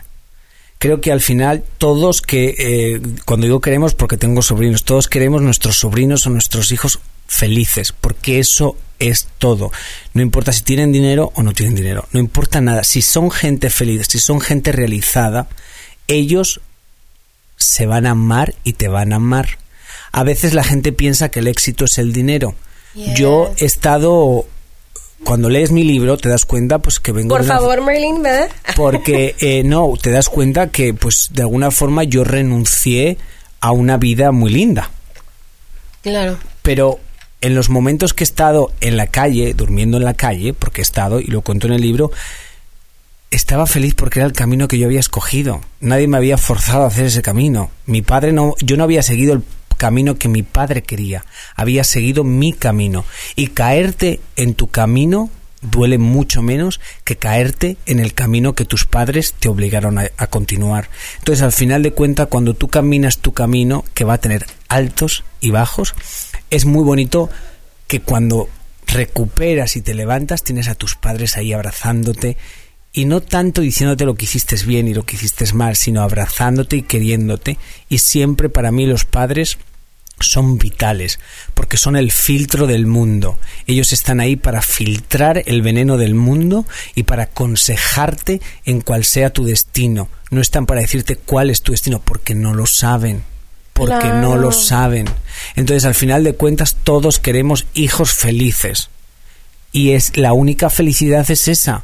Creo 0.83 1.01
que 1.01 1.13
al 1.13 1.21
final 1.21 1.63
todos 1.79 2.23
que, 2.23 2.57
eh, 2.59 3.01
cuando 3.25 3.47
digo 3.47 3.61
queremos, 3.61 3.95
porque 3.95 4.17
tengo 4.17 4.43
sobrinos, 4.43 4.83
todos 4.83 5.07
queremos 5.07 5.41
nuestros 5.41 5.79
sobrinos 5.79 6.27
o 6.27 6.31
nuestros 6.31 6.73
hijos 6.73 6.99
felices, 7.29 7.93
porque 7.93 8.41
eso 8.41 8.77
es 8.99 9.29
todo. 9.39 9.71
No 10.13 10.23
importa 10.23 10.53
si 10.53 10.65
tienen 10.65 10.91
dinero 10.91 11.31
o 11.37 11.45
no 11.45 11.53
tienen 11.53 11.77
dinero, 11.77 12.09
no 12.11 12.19
importa 12.19 12.61
nada. 12.61 12.83
Si 12.83 13.01
son 13.01 13.31
gente 13.31 13.71
feliz, 13.71 14.09
si 14.09 14.19
son 14.19 14.41
gente 14.41 14.73
realizada, 14.73 15.47
ellos 16.09 16.61
se 17.57 17.87
van 17.87 18.05
a 18.05 18.11
amar 18.11 18.57
y 18.65 18.73
te 18.73 18.89
van 18.89 19.13
a 19.13 19.17
amar. 19.17 19.59
A 20.11 20.25
veces 20.25 20.53
la 20.53 20.65
gente 20.65 20.91
piensa 20.91 21.29
que 21.29 21.39
el 21.39 21.47
éxito 21.47 21.85
es 21.85 21.97
el 21.99 22.13
dinero. 22.13 22.57
Yes. 22.95 23.15
Yo 23.17 23.55
he 23.57 23.67
estado 23.67 24.49
cuando 25.25 25.49
lees 25.49 25.71
mi 25.71 25.85
libro 25.85 26.17
te 26.17 26.29
das 26.29 26.45
cuenta 26.45 26.79
pues 26.81 27.01
que 27.01 27.13
vengo 27.13 27.31
Por 27.35 27.41
de 27.43 27.47
una- 27.51 27.55
favor, 27.59 27.83
Merlin, 27.85 28.23
¿verdad? 28.23 28.51
porque 28.77 29.35
eh, 29.41 29.63
no 29.65 29.93
te 30.01 30.11
das 30.11 30.29
cuenta 30.29 30.69
que 30.71 30.95
pues 30.95 31.29
de 31.33 31.43
alguna 31.43 31.71
forma 31.71 32.05
yo 32.05 32.25
renuncié 32.25 33.19
a 33.61 33.73
una 33.73 33.97
vida 33.97 34.33
muy 34.33 34.51
linda 34.51 34.91
Claro. 36.03 36.37
pero 36.63 36.99
en 37.41 37.55
los 37.55 37.71
momentos 37.71 38.13
que 38.15 38.25
he 38.25 38.27
estado 38.27 38.73
en 38.81 38.97
la 38.97 39.07
calle 39.07 39.55
durmiendo 39.55 39.97
en 39.97 40.05
la 40.05 40.15
calle 40.15 40.53
porque 40.53 40.81
he 40.81 40.83
estado 40.85 41.21
y 41.21 41.27
lo 41.27 41.43
cuento 41.43 41.67
en 41.69 41.73
el 41.75 41.81
libro 41.81 42.11
estaba 43.31 43.67
feliz 43.67 43.95
porque 43.95 44.19
era 44.19 44.27
el 44.27 44.33
camino 44.33 44.69
que 44.69 44.79
yo 44.79 44.87
había 44.87 45.01
escogido 45.01 45.61
nadie 45.81 46.07
me 46.09 46.17
había 46.17 46.37
forzado 46.39 46.83
a 46.85 46.89
hacer 46.89 47.07
ese 47.07 47.23
camino 47.23 47.71
mi 47.87 48.03
padre 48.03 48.33
no 48.33 48.55
yo 48.61 48.77
no 48.77 48.85
había 48.85 49.03
seguido 49.03 49.33
el 49.35 49.43
camino 49.83 50.15
que 50.15 50.29
mi 50.29 50.45
padre 50.45 50.85
quería 50.85 51.25
había 51.57 51.83
seguido 51.83 52.23
mi 52.23 52.53
camino 52.53 53.05
y 53.35 53.49
caerte 53.49 54.21
en 54.37 54.55
tu 54.55 54.69
camino 54.69 55.29
duele 55.61 55.99
mucho 55.99 56.41
menos 56.41 56.81
que 57.03 57.17
caerte 57.17 57.79
en 57.87 57.99
el 57.99 58.15
camino 58.15 58.55
que 58.55 58.65
tus 58.65 58.85
padres 58.85 59.33
te 59.33 59.49
obligaron 59.49 59.99
a, 59.99 60.09
continuar. 60.29 60.89
Entonces, 61.19 61.43
al 61.43 61.53
final 61.53 61.83
de 61.83 61.93
cuentas, 61.93 62.29
cuando 62.29 62.55
tú 62.55 62.69
caminas 62.69 63.19
tu 63.19 63.33
camino, 63.33 63.85
que 63.95 64.05
va 64.05 64.15
a 64.15 64.21
tener 64.21 64.45
altos 64.69 65.25
y 65.41 65.51
bajos, 65.51 65.95
es 66.51 66.65
muy 66.65 66.83
bonito 66.83 67.31
que 67.87 68.01
cuando 68.01 68.49
recuperas 68.87 69.77
y 69.77 69.83
te 69.83 69.95
levantas, 69.95 70.43
tienes 70.43 70.69
a 70.69 70.75
tus 70.75 70.97
padres 70.97 71.37
ahí 71.37 71.53
abrazándote 71.53 72.37
y 72.93 73.07
no 73.07 73.23
tanto 73.23 73.63
diciéndote 73.63 74.05
lo 74.05 74.15
que 74.15 74.27
hiciste 74.27 74.57
bien 74.67 74.87
y 74.87 74.95
lo 74.95 75.05
que 75.05 75.17
hiciste 75.17 75.51
mal, 75.55 75.77
sino 75.77 76.03
abrazándote 76.03 76.77
y 76.77 76.83
queriéndote. 76.83 77.59
Y 77.89 77.99
siempre 77.99 78.49
para 78.49 78.71
mí 78.71 78.87
los 78.87 79.05
padres 79.05 79.59
son 80.21 80.59
vitales, 80.59 81.19
porque 81.55 81.77
son 81.77 81.97
el 81.97 82.13
filtro 82.13 82.67
del 82.67 82.87
mundo. 82.87 83.39
Ellos 83.67 83.93
están 83.93 84.21
ahí 84.21 84.37
para 84.37 84.63
filtrar 84.63 85.43
el 85.47 85.63
veneno 85.63 85.97
del 85.97 86.15
mundo 86.15 86.65
y 86.95 87.03
para 87.05 87.25
aconsejarte 87.25 88.41
en 88.65 88.81
cuál 88.81 89.05
sea 89.05 89.31
tu 89.31 89.45
destino. 89.45 90.09
No 90.31 90.41
están 90.41 90.67
para 90.67 90.81
decirte 90.81 91.17
cuál 91.17 91.51
es 91.51 91.63
tu 91.63 91.73
destino, 91.73 92.01
porque 92.01 92.35
no 92.35 92.55
lo 92.55 92.67
saben. 92.67 93.25
Porque 93.73 93.95
Claro. 94.01 94.21
no 94.21 94.37
lo 94.37 94.53
saben. 94.53 95.07
Entonces, 95.57 95.85
al 95.87 95.95
final 95.95 96.25
de 96.25 96.35
cuentas, 96.35 96.77
todos 96.85 97.19
queremos 97.19 97.67
hijos 97.75 98.13
felices. 98.13 98.91
Y 99.73 99.93
es 99.93 100.17
la 100.17 100.35
única 100.35 100.69
felicidad 100.71 101.29
es 101.31 101.49
esa. 101.49 101.83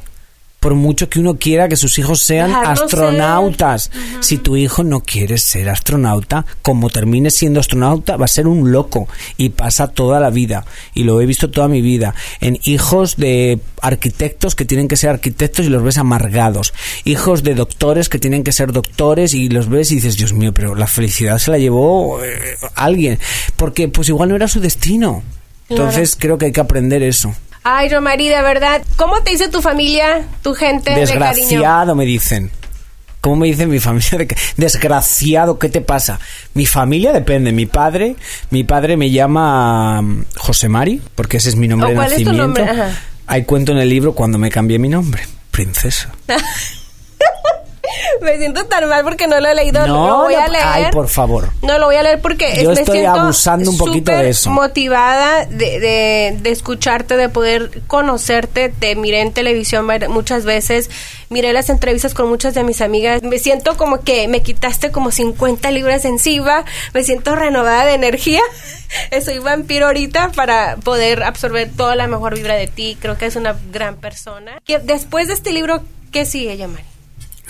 Por 0.59 0.75
mucho 0.75 1.09
que 1.09 1.19
uno 1.19 1.35
quiera 1.37 1.69
que 1.69 1.75
sus 1.75 1.97
hijos 1.99 2.21
sean 2.21 2.53
astronautas. 2.53 3.91
Si 4.19 4.37
tu 4.37 4.57
hijo 4.57 4.83
no 4.83 5.01
quiere 5.01 5.37
ser 5.37 5.69
astronauta, 5.69 6.45
como 6.61 6.89
termine 6.89 7.31
siendo 7.31 7.59
astronauta, 7.59 8.17
va 8.17 8.25
a 8.25 8.29
ser 8.29 8.47
un 8.47 8.71
loco 8.71 9.07
y 9.37 9.49
pasa 9.49 9.87
toda 9.87 10.19
la 10.19 10.29
vida. 10.29 10.65
Y 10.93 11.03
lo 11.03 11.21
he 11.21 11.25
visto 11.25 11.49
toda 11.49 11.67
mi 11.67 11.81
vida. 11.81 12.13
En 12.41 12.59
hijos 12.65 13.15
de 13.15 13.59
arquitectos 13.81 14.55
que 14.55 14.65
tienen 14.65 14.87
que 14.87 14.97
ser 14.97 15.11
arquitectos 15.11 15.65
y 15.65 15.69
los 15.69 15.83
ves 15.83 15.97
amargados. 15.97 16.73
Hijos 17.05 17.43
de 17.43 17.55
doctores 17.55 18.09
que 18.09 18.19
tienen 18.19 18.43
que 18.43 18.51
ser 18.51 18.73
doctores 18.73 19.33
y 19.33 19.49
los 19.49 19.69
ves 19.69 19.91
y 19.91 19.95
dices, 19.95 20.17
Dios 20.17 20.33
mío, 20.33 20.53
pero 20.53 20.75
la 20.75 20.87
felicidad 20.87 21.37
se 21.37 21.51
la 21.51 21.57
llevó 21.57 22.21
eh, 22.23 22.57
alguien. 22.75 23.17
Porque 23.55 23.87
pues 23.87 24.09
igual 24.09 24.29
no 24.29 24.35
era 24.35 24.47
su 24.47 24.59
destino. 24.59 25.23
Entonces 25.69 26.17
creo 26.19 26.37
que 26.37 26.47
hay 26.47 26.51
que 26.51 26.59
aprender 26.59 27.03
eso. 27.03 27.33
Ay, 27.71 27.87
Romari, 27.87 28.27
de 28.29 28.41
verdad, 28.41 28.81
¿cómo 28.95 29.21
te 29.21 29.29
dice 29.29 29.47
tu 29.47 29.61
familia, 29.61 30.25
tu 30.41 30.55
gente 30.55 30.89
de 30.89 31.05
cariño? 31.05 31.19
Desgraciado, 31.19 31.95
me 31.95 32.03
dicen. 32.03 32.49
¿Cómo 33.21 33.35
me 33.35 33.45
dicen 33.45 33.69
mi 33.69 33.79
familia? 33.79 34.25
Desgraciado, 34.57 35.59
¿qué 35.59 35.69
te 35.69 35.81
pasa? 35.81 36.19
Mi 36.55 36.65
familia 36.65 37.13
depende. 37.13 37.51
Mi 37.51 37.67
padre, 37.67 38.15
mi 38.49 38.63
padre 38.63 38.97
me 38.97 39.11
llama 39.11 40.01
mm, 40.01 40.25
José 40.35 40.67
Mari, 40.67 40.99
porque 41.13 41.37
ese 41.37 41.49
es 41.49 41.57
mi 41.57 41.67
nombre 41.67 41.89
¿O 41.89 41.91
de 41.91 41.95
nacimiento. 41.95 42.65
Hay 43.27 43.43
cuento 43.43 43.71
en 43.71 43.77
el 43.77 43.89
libro 43.89 44.15
cuando 44.15 44.39
me 44.39 44.49
cambié 44.49 44.79
mi 44.79 44.89
nombre. 44.89 45.21
Princesa. 45.51 46.11
Me 48.21 48.37
siento 48.37 48.65
tan 48.65 48.87
mal 48.87 49.03
porque 49.03 49.27
no 49.27 49.39
lo 49.39 49.49
he 49.49 49.55
leído. 49.55 49.85
No, 49.87 50.07
lo 50.07 50.15
voy 50.23 50.33
a 50.35 50.47
leer. 50.47 50.63
ay, 50.65 50.85
por 50.91 51.07
favor. 51.07 51.49
No, 51.61 51.77
lo 51.77 51.85
voy 51.87 51.95
a 51.95 52.03
leer 52.03 52.21
porque 52.21 52.61
Yo 52.63 52.69
me 52.71 52.79
estoy 52.79 52.99
siento 52.99 53.19
abusando 53.19 53.71
un 53.71 53.77
poquito 53.77 54.11
de 54.11 54.29
eso. 54.29 54.49
motivada 54.49 55.45
de, 55.45 55.79
de, 55.79 56.37
de 56.39 56.49
escucharte, 56.51 57.17
de 57.17 57.29
poder 57.29 57.81
conocerte. 57.87 58.69
Te 58.69 58.95
miré 58.95 59.21
en 59.21 59.33
televisión 59.33 59.87
muchas 60.09 60.45
veces, 60.45 60.89
miré 61.29 61.53
las 61.53 61.69
entrevistas 61.69 62.13
con 62.13 62.27
muchas 62.29 62.53
de 62.53 62.63
mis 62.63 62.81
amigas. 62.81 63.23
Me 63.23 63.39
siento 63.39 63.77
como 63.77 64.01
que 64.01 64.27
me 64.27 64.41
quitaste 64.41 64.91
como 64.91 65.11
50 65.11 65.71
libras 65.71 66.05
encima. 66.05 66.65
Me 66.93 67.03
siento 67.03 67.35
renovada 67.35 67.85
de 67.85 67.93
energía. 67.93 68.41
Soy 69.23 69.39
vampiro 69.39 69.87
ahorita 69.87 70.31
para 70.35 70.77
poder 70.77 71.23
absorber 71.23 71.69
toda 71.75 71.95
la 71.95 72.07
mejor 72.07 72.35
vibra 72.35 72.55
de 72.55 72.67
ti. 72.67 72.97
Creo 72.99 73.17
que 73.17 73.25
es 73.25 73.35
una 73.35 73.55
gran 73.71 73.95
persona. 73.97 74.59
Que 74.65 74.79
Después 74.79 75.27
de 75.27 75.33
este 75.33 75.51
libro, 75.53 75.83
¿qué 76.11 76.25
sigue, 76.25 76.57
Yamari? 76.57 76.83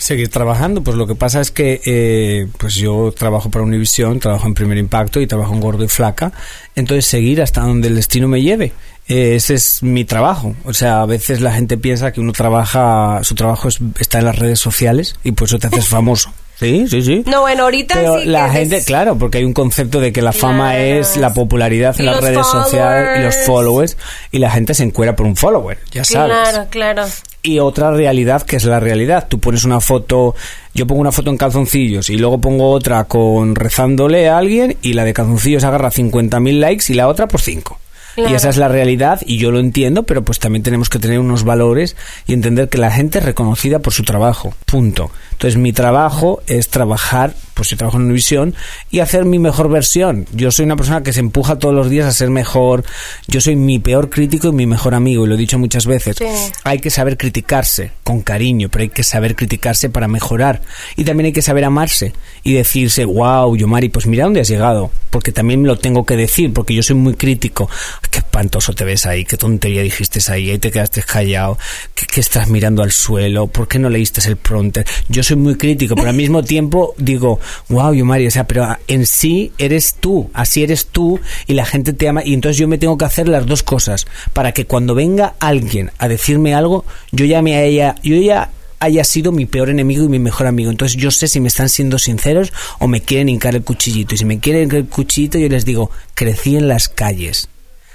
Seguir 0.00 0.28
trabajando, 0.30 0.82
pues 0.82 0.96
lo 0.96 1.06
que 1.06 1.14
pasa 1.14 1.42
es 1.42 1.50
que 1.50 1.80
eh, 1.84 2.46
pues 2.56 2.74
yo 2.76 3.12
trabajo 3.16 3.50
para 3.50 3.64
Univision, 3.66 4.18
trabajo 4.18 4.46
en 4.46 4.54
Primer 4.54 4.78
Impacto 4.78 5.20
y 5.20 5.26
trabajo 5.26 5.52
en 5.52 5.60
Gordo 5.60 5.84
y 5.84 5.88
Flaca, 5.88 6.32
entonces 6.74 7.04
seguir 7.04 7.42
hasta 7.42 7.60
donde 7.60 7.88
el 7.88 7.96
destino 7.96 8.26
me 8.26 8.40
lleve. 8.40 8.72
Eh, 9.08 9.34
ese 9.34 9.54
es 9.54 9.82
mi 9.82 10.06
trabajo. 10.06 10.54
O 10.64 10.72
sea, 10.72 11.02
a 11.02 11.06
veces 11.06 11.40
la 11.42 11.52
gente 11.52 11.76
piensa 11.76 12.12
que 12.12 12.20
uno 12.20 12.32
trabaja, 12.32 13.20
su 13.24 13.34
trabajo 13.34 13.68
es- 13.68 13.78
está 13.98 14.20
en 14.20 14.24
las 14.24 14.38
redes 14.38 14.58
sociales 14.58 15.16
y 15.22 15.32
por 15.32 15.48
eso 15.48 15.58
te 15.58 15.66
haces 15.66 15.86
famoso. 15.86 16.32
Sí, 16.60 16.84
sí, 16.90 17.00
sí. 17.00 17.24
No, 17.26 17.40
bueno, 17.40 17.62
ahorita 17.62 17.94
Pero 17.94 18.18
sí 18.20 18.26
la 18.26 18.44
que 18.50 18.58
gente, 18.58 18.84
claro, 18.84 19.16
porque 19.16 19.38
hay 19.38 19.44
un 19.44 19.54
concepto 19.54 19.98
de 19.98 20.12
que 20.12 20.20
la 20.20 20.32
fama 20.34 20.72
Claro. 20.72 21.00
es 21.00 21.16
la 21.16 21.32
popularidad 21.32 21.96
en 21.98 22.02
Y 22.04 22.06
las 22.10 22.20
redes 22.20 22.46
sociales 22.46 23.18
y 23.18 23.22
los 23.22 23.34
followers. 23.46 23.46
followers 23.94 23.96
y 24.30 24.38
la 24.40 24.50
gente 24.50 24.74
se 24.74 24.82
encuera 24.82 25.16
por 25.16 25.24
un 25.24 25.36
follower, 25.36 25.78
ya 25.90 26.04
sabes 26.04 26.36
Claro, 26.50 26.66
claro. 26.68 27.04
Y 27.42 27.58
otra 27.58 27.90
realidad 27.90 28.42
que 28.42 28.56
es 28.56 28.64
la 28.64 28.80
realidad. 28.80 29.26
Tú 29.28 29.38
pones 29.38 29.64
una 29.64 29.80
foto, 29.80 30.34
yo 30.74 30.86
pongo 30.86 31.00
una 31.00 31.12
foto 31.12 31.30
en 31.30 31.36
calzoncillos 31.36 32.10
y 32.10 32.16
luego 32.16 32.40
pongo 32.40 32.70
otra 32.70 33.04
con 33.04 33.54
rezándole 33.54 34.28
a 34.28 34.38
alguien 34.38 34.76
y 34.82 34.92
la 34.92 35.04
de 35.04 35.12
calzoncillos 35.12 35.64
agarra 35.64 35.90
50.000 35.90 36.58
likes 36.58 36.84
y 36.88 36.94
la 36.94 37.08
otra 37.08 37.28
por 37.28 37.40
5. 37.40 37.78
Claro. 38.16 38.30
Y 38.30 38.34
esa 38.34 38.48
es 38.48 38.56
la 38.56 38.68
realidad 38.68 39.20
y 39.24 39.38
yo 39.38 39.52
lo 39.52 39.60
entiendo, 39.60 40.02
pero 40.02 40.22
pues 40.22 40.40
también 40.40 40.62
tenemos 40.62 40.88
que 40.88 40.98
tener 40.98 41.20
unos 41.20 41.44
valores 41.44 41.96
y 42.26 42.32
entender 42.32 42.68
que 42.68 42.78
la 42.78 42.90
gente 42.90 43.18
es 43.18 43.24
reconocida 43.24 43.78
por 43.78 43.92
su 43.92 44.02
trabajo. 44.02 44.52
Punto. 44.66 45.10
Entonces 45.40 45.58
mi 45.58 45.72
trabajo 45.72 46.42
es 46.46 46.68
trabajar, 46.68 47.34
pues 47.54 47.70
yo 47.70 47.78
trabajo 47.78 47.96
en 47.96 48.04
Univisión 48.04 48.54
y 48.90 48.98
hacer 48.98 49.24
mi 49.24 49.38
mejor 49.38 49.70
versión. 49.70 50.26
Yo 50.34 50.50
soy 50.50 50.66
una 50.66 50.76
persona 50.76 51.02
que 51.02 51.14
se 51.14 51.20
empuja 51.20 51.58
todos 51.58 51.74
los 51.74 51.88
días 51.88 52.06
a 52.06 52.12
ser 52.12 52.28
mejor. 52.28 52.84
Yo 53.26 53.40
soy 53.40 53.56
mi 53.56 53.78
peor 53.78 54.10
crítico 54.10 54.48
y 54.48 54.52
mi 54.52 54.66
mejor 54.66 54.94
amigo 54.94 55.24
y 55.24 55.28
lo 55.30 55.36
he 55.36 55.38
dicho 55.38 55.58
muchas 55.58 55.86
veces. 55.86 56.16
Sí. 56.18 56.26
Hay 56.64 56.78
que 56.78 56.90
saber 56.90 57.16
criticarse 57.16 57.90
con 58.04 58.20
cariño, 58.20 58.68
pero 58.68 58.82
hay 58.82 58.88
que 58.90 59.02
saber 59.02 59.34
criticarse 59.34 59.88
para 59.88 60.08
mejorar. 60.08 60.60
Y 60.96 61.04
también 61.04 61.24
hay 61.24 61.32
que 61.32 61.40
saber 61.40 61.64
amarse 61.64 62.12
y 62.42 62.52
decirse, 62.52 63.06
wow, 63.06 63.56
Yomari, 63.56 63.88
pues 63.88 64.06
mira 64.06 64.24
dónde 64.24 64.40
has 64.40 64.48
llegado. 64.48 64.90
Porque 65.08 65.32
también 65.32 65.66
lo 65.66 65.78
tengo 65.78 66.04
que 66.04 66.16
decir, 66.16 66.52
porque 66.52 66.74
yo 66.74 66.82
soy 66.82 66.96
muy 66.96 67.14
crítico. 67.14 67.70
Qué 68.10 68.18
espantoso 68.18 68.74
te 68.74 68.84
ves 68.84 69.06
ahí, 69.06 69.24
qué 69.24 69.38
tontería 69.38 69.80
dijiste 69.80 70.20
ahí, 70.30 70.50
ahí 70.50 70.58
te 70.58 70.70
quedaste 70.70 71.02
callado, 71.02 71.58
¿Qué, 71.94 72.06
qué 72.06 72.20
estás 72.20 72.48
mirando 72.48 72.82
al 72.82 72.92
suelo, 72.92 73.46
¿por 73.46 73.68
qué 73.68 73.78
no 73.78 73.88
leíste 73.88 74.20
el 74.28 74.36
pronter? 74.36 74.86
Yo 75.08 75.22
soy 75.22 75.29
muy 75.38 75.56
crítico, 75.56 75.94
pero 75.94 76.08
al 76.08 76.16
mismo 76.16 76.42
tiempo 76.44 76.94
digo, 76.98 77.38
wow, 77.68 77.92
Yomari, 77.92 78.26
o 78.26 78.30
sea, 78.30 78.46
pero 78.46 78.66
en 78.88 79.06
sí 79.06 79.52
eres 79.58 79.94
tú, 79.94 80.30
así 80.34 80.62
eres 80.62 80.86
tú 80.86 81.20
y 81.46 81.54
la 81.54 81.64
gente 81.64 81.92
te 81.92 82.08
ama. 82.08 82.22
Y 82.24 82.34
entonces 82.34 82.58
yo 82.58 82.68
me 82.68 82.78
tengo 82.78 82.96
que 82.98 83.04
hacer 83.04 83.28
las 83.28 83.46
dos 83.46 83.62
cosas 83.62 84.06
para 84.32 84.52
que 84.52 84.66
cuando 84.66 84.94
venga 84.94 85.34
alguien 85.40 85.90
a 85.98 86.08
decirme 86.08 86.54
algo, 86.54 86.84
yo 87.12 87.24
ya 87.24 87.42
me 87.42 87.56
haya, 87.56 87.94
yo 88.02 88.16
ya 88.16 88.50
haya 88.80 89.04
sido 89.04 89.30
mi 89.30 89.44
peor 89.46 89.68
enemigo 89.68 90.04
y 90.04 90.08
mi 90.08 90.18
mejor 90.18 90.46
amigo. 90.46 90.70
Entonces 90.70 90.96
yo 90.96 91.10
sé 91.10 91.28
si 91.28 91.38
me 91.38 91.48
están 91.48 91.68
siendo 91.68 91.98
sinceros 91.98 92.52
o 92.78 92.88
me 92.88 93.02
quieren 93.02 93.28
hincar 93.28 93.54
el 93.54 93.62
cuchillito. 93.62 94.14
Y 94.14 94.18
si 94.18 94.24
me 94.24 94.40
quieren 94.40 94.64
hincar 94.64 94.78
el 94.78 94.86
cuchillito, 94.86 95.38
yo 95.38 95.48
les 95.48 95.64
digo, 95.64 95.90
crecí 96.14 96.56
en 96.56 96.66
las 96.66 96.88
calles. 96.88 97.48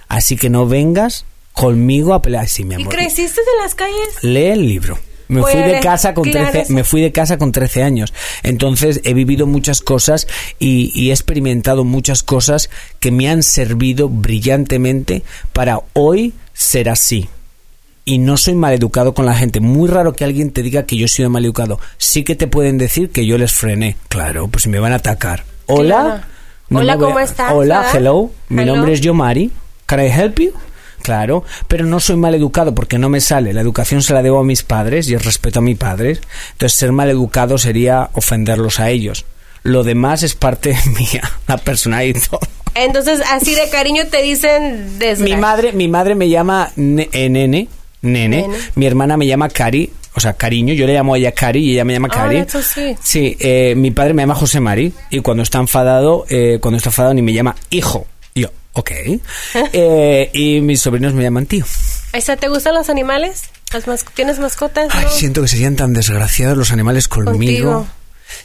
Así 0.07 0.37
que 0.37 0.49
no 0.49 0.67
vengas 0.67 1.25
conmigo 1.53 2.13
a 2.13 2.21
pelear. 2.21 2.47
Sí, 2.47 2.63
mi 2.63 2.75
¿Y 2.75 2.81
amor. 2.81 2.93
creciste 2.93 3.41
en 3.41 3.63
las 3.63 3.73
calles? 3.73 4.21
Lee 4.21 4.45
el 4.47 4.67
libro. 4.67 4.99
Me 5.27 5.41
fui 5.41 5.55
de 5.55 5.69
Pues, 5.71 5.81
casa 5.83 6.13
con 6.13 6.23
claro, 6.29 6.51
13, 6.51 6.67
sí. 6.67 6.73
me 6.73 6.83
fui 6.83 7.01
de 7.01 7.11
casa 7.11 7.37
con 7.37 7.51
13 7.51 7.83
años. 7.83 8.13
Entonces 8.43 9.01
he 9.03 9.13
vivido 9.13 9.47
muchas 9.47 9.81
cosas 9.81 10.27
y, 10.59 10.91
y 10.93 11.09
he 11.09 11.13
experimentado 11.13 11.83
muchas 11.83 12.21
cosas 12.23 12.69
que 12.99 13.11
me 13.11 13.27
han 13.29 13.41
servido 13.43 14.07
brillantemente 14.09 15.23
para 15.53 15.81
hoy 15.93 16.33
ser 16.53 16.89
así. 16.89 17.27
Y 18.07 18.19
no 18.19 18.37
soy 18.37 18.53
maleducado 18.53 19.15
con 19.15 19.25
la 19.25 19.33
gente. 19.33 19.59
Muy 19.59 19.89
raro 19.89 20.13
que 20.13 20.23
alguien 20.25 20.51
te 20.51 20.61
diga 20.61 20.85
que 20.85 20.95
yo 20.95 21.07
soy 21.07 21.27
maleducado. 21.27 21.79
Sí 21.97 22.23
que 22.23 22.35
te 22.35 22.45
pueden 22.45 22.77
decir 22.77 23.09
que 23.09 23.25
yo 23.25 23.39
les 23.39 23.51
frené. 23.51 23.97
Claro, 24.09 24.47
pues 24.47 24.67
me 24.67 24.77
van 24.79 24.91
a 24.93 24.97
atacar. 24.97 25.43
Hola. 25.65 26.23
Claro. 26.69 26.81
Hola, 26.83 26.97
¿cómo 26.97 27.17
a- 27.17 27.23
estás? 27.23 27.51
Hola, 27.51 27.87
¿Ah? 27.91 27.97
hello. 27.97 28.31
Mi 28.49 28.61
Hello. 28.61 28.75
nombre 28.75 28.93
es 28.93 29.01
Yomari. 29.01 29.49
Can 29.87 29.99
I 30.01 30.07
help 30.09 30.39
you? 30.39 30.51
Claro, 31.05 31.43
pero 31.67 31.85
no 31.85 31.99
soy 31.99 32.15
maleducado 32.15 32.73
porque 32.73 32.97
no 32.97 33.09
me 33.09 33.21
sale. 33.21 33.53
La 33.53 33.61
educación 33.61 34.01
se 34.01 34.11
la 34.15 34.23
debo 34.23 34.39
a 34.39 34.43
mis 34.43 34.63
padres 34.63 35.07
y 35.07 35.13
el 35.13 35.19
respeto 35.19 35.59
a 35.59 35.61
mis 35.61 35.77
padres. 35.77 36.19
Entonces, 36.53 36.79
ser 36.79 36.91
maleducado 36.93 37.59
sería 37.59 38.09
ofenderlos 38.13 38.79
a 38.79 38.89
ellos. 38.89 39.23
Lo 39.61 39.83
demás 39.83 40.23
es 40.23 40.33
parte 40.33 40.75
mía, 40.97 41.21
la 41.47 41.57
personalidad. 41.57 42.39
Entonces, 42.73 43.21
así 43.31 43.53
de 43.53 43.69
cariño 43.69 44.07
te 44.09 44.23
dicen 44.23 44.97
desde 44.97 45.23
Mi 45.23 45.37
madre, 45.37 45.73
mi 45.73 45.87
madre 45.87 46.15
me 46.15 46.27
llama 46.27 46.71
eh, 46.75 47.29
nene, 47.29 47.67
nene. 48.01 48.47
Mi 48.73 48.87
hermana 48.87 49.15
me 49.15 49.27
llama 49.27 49.47
Cari, 49.49 49.93
o 50.15 50.19
sea, 50.19 50.33
cariño. 50.33 50.73
Yo 50.73 50.87
le 50.87 50.93
llamo 50.95 51.13
a 51.13 51.19
ella 51.19 51.33
Cari 51.33 51.59
y 51.59 51.73
ella 51.73 51.85
me 51.85 51.93
llama 51.93 52.07
Ah, 52.11 52.15
Cari. 52.15 52.45
Sí, 52.99 53.37
eh, 53.39 53.75
mi 53.77 53.91
padre 53.91 54.15
me 54.15 54.23
llama 54.23 54.33
José 54.33 54.59
Mari 54.59 54.91
y 55.11 55.19
cuando 55.19 55.43
está 55.43 55.59
enfadado, 55.59 56.25
eh, 56.29 56.57
cuando 56.59 56.77
está 56.77 56.89
enfadado 56.89 57.13
ni 57.13 57.21
me 57.21 57.31
llama 57.31 57.55
hijo. 57.69 58.07
Ok. 58.75 58.91
Eh, 59.73 60.29
y 60.33 60.61
mis 60.61 60.81
sobrinos 60.81 61.13
me 61.13 61.23
llaman 61.23 61.45
tío. 61.45 61.65
¿Esa 62.13 62.37
¿Te 62.37 62.47
gustan 62.47 62.75
los 62.75 62.89
animales? 62.89 63.43
¿Las 63.73 63.87
mas- 63.87 64.05
¿Tienes 64.13 64.39
mascotas? 64.39 64.89
Ay, 64.93 65.05
no? 65.05 65.11
siento 65.11 65.41
que 65.41 65.47
serían 65.47 65.75
tan 65.75 65.93
desgraciados 65.93 66.57
los 66.57 66.71
animales 66.71 67.07
conmigo. 67.07 67.33
Contigo. 67.33 67.87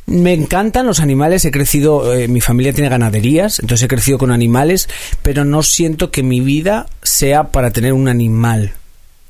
Me 0.07 0.33
encantan 0.33 0.87
los 0.87 1.01
animales, 1.01 1.45
he 1.45 1.51
crecido, 1.51 2.15
eh, 2.15 2.29
mi 2.29 2.41
familia 2.41 2.73
tiene 2.73 2.89
ganaderías, 2.91 3.61
entonces 3.61 3.85
he 3.85 3.89
crecido 3.89 4.19
con 4.19 4.31
animales, 4.31 4.89
pero 5.23 5.45
no 5.45 5.63
siento 5.63 6.11
que 6.11 6.23
mi 6.23 6.41
vida 6.41 6.87
sea 7.03 7.45
para 7.45 7.71
tener 7.71 7.93
un 7.93 8.09
animal. 8.09 8.73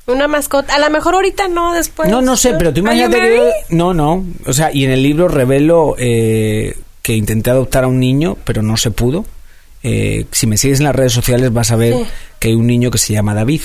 Una 0.07 0.27
mascota. 0.27 0.75
A 0.75 0.79
lo 0.79 0.89
mejor 0.89 1.15
ahorita 1.15 1.47
no, 1.47 1.73
después. 1.73 2.09
No, 2.09 2.21
no 2.21 2.35
sé, 2.35 2.53
pero 2.57 2.73
tú 2.73 2.79
imagínate 2.81 3.17
que 3.19 3.51
No, 3.69 3.93
no. 3.93 4.25
O 4.45 4.53
sea, 4.53 4.71
y 4.73 4.83
en 4.85 4.91
el 4.91 5.03
libro 5.03 5.27
revelo 5.27 5.95
eh, 5.97 6.77
que 7.01 7.15
intenté 7.15 7.49
adoptar 7.51 7.83
a 7.83 7.87
un 7.87 7.99
niño, 7.99 8.37
pero 8.43 8.61
no 8.61 8.77
se 8.77 8.91
pudo. 8.91 9.25
Eh, 9.83 10.25
si 10.31 10.45
me 10.47 10.57
sigues 10.57 10.79
en 10.79 10.85
las 10.85 10.95
redes 10.95 11.13
sociales 11.13 11.51
vas 11.51 11.71
a 11.71 11.75
ver 11.75 11.93
Sí. 11.95 12.03
que 12.39 12.47
hay 12.49 12.55
un 12.55 12.67
niño 12.67 12.91
que 12.91 12.97
se 12.97 13.13
llama 13.13 13.33
David. 13.33 13.61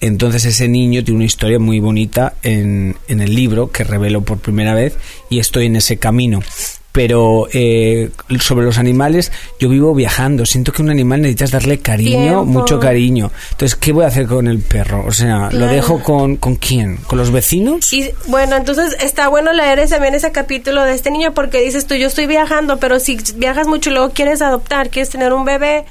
Entonces 0.00 0.44
ese 0.44 0.68
niño 0.68 1.02
tiene 1.04 1.16
una 1.16 1.24
historia 1.26 1.58
muy 1.58 1.78
bonita 1.80 2.34
en, 2.42 2.96
en 3.08 3.20
el 3.20 3.34
libro 3.34 3.70
que 3.70 3.84
revelo 3.84 4.22
por 4.22 4.38
primera 4.38 4.74
vez 4.74 4.96
y 5.28 5.38
estoy 5.38 5.66
en 5.66 5.76
ese 5.76 5.98
camino. 5.98 6.40
Pero 6.92 7.46
eh, 7.52 8.10
sobre 8.40 8.64
los 8.66 8.78
animales, 8.78 9.30
yo 9.58 9.68
vivo 9.68 9.94
viajando. 9.94 10.44
Siento 10.46 10.72
que 10.72 10.82
un 10.82 10.90
animal 10.90 11.20
necesitas 11.22 11.50
darle 11.52 11.78
cariño, 11.80 12.18
Tiempo. 12.18 12.44
mucho 12.44 12.80
cariño. 12.80 13.30
Entonces, 13.52 13.76
¿qué 13.76 13.92
voy 13.92 14.04
a 14.04 14.08
hacer 14.08 14.26
con 14.26 14.48
el 14.48 14.58
perro? 14.60 15.04
O 15.06 15.12
sea, 15.12 15.44
¿lo 15.44 15.50
Claro. 15.50 15.72
dejo 15.72 16.02
con, 16.02 16.36
con 16.36 16.56
quién? 16.56 16.96
¿Con 16.96 17.18
los 17.18 17.30
vecinos? 17.30 17.92
Y 17.92 18.10
bueno, 18.26 18.56
entonces 18.56 18.96
está 19.00 19.28
bueno 19.28 19.52
leer 19.52 19.80
también 19.88 20.14
ese 20.14 20.32
capítulo 20.32 20.82
de 20.84 20.94
este 20.94 21.10
niño 21.10 21.32
porque 21.32 21.60
dices 21.62 21.86
tú, 21.86 21.94
yo 21.94 22.08
estoy 22.08 22.26
viajando, 22.26 22.78
pero 22.78 22.98
si 23.00 23.16
viajas 23.36 23.66
mucho 23.66 23.90
y 23.90 23.92
luego 23.92 24.10
quieres 24.10 24.42
adoptar, 24.42 24.90
quieres 24.90 25.10
tener 25.10 25.32
un 25.32 25.44
bebé, 25.44 25.84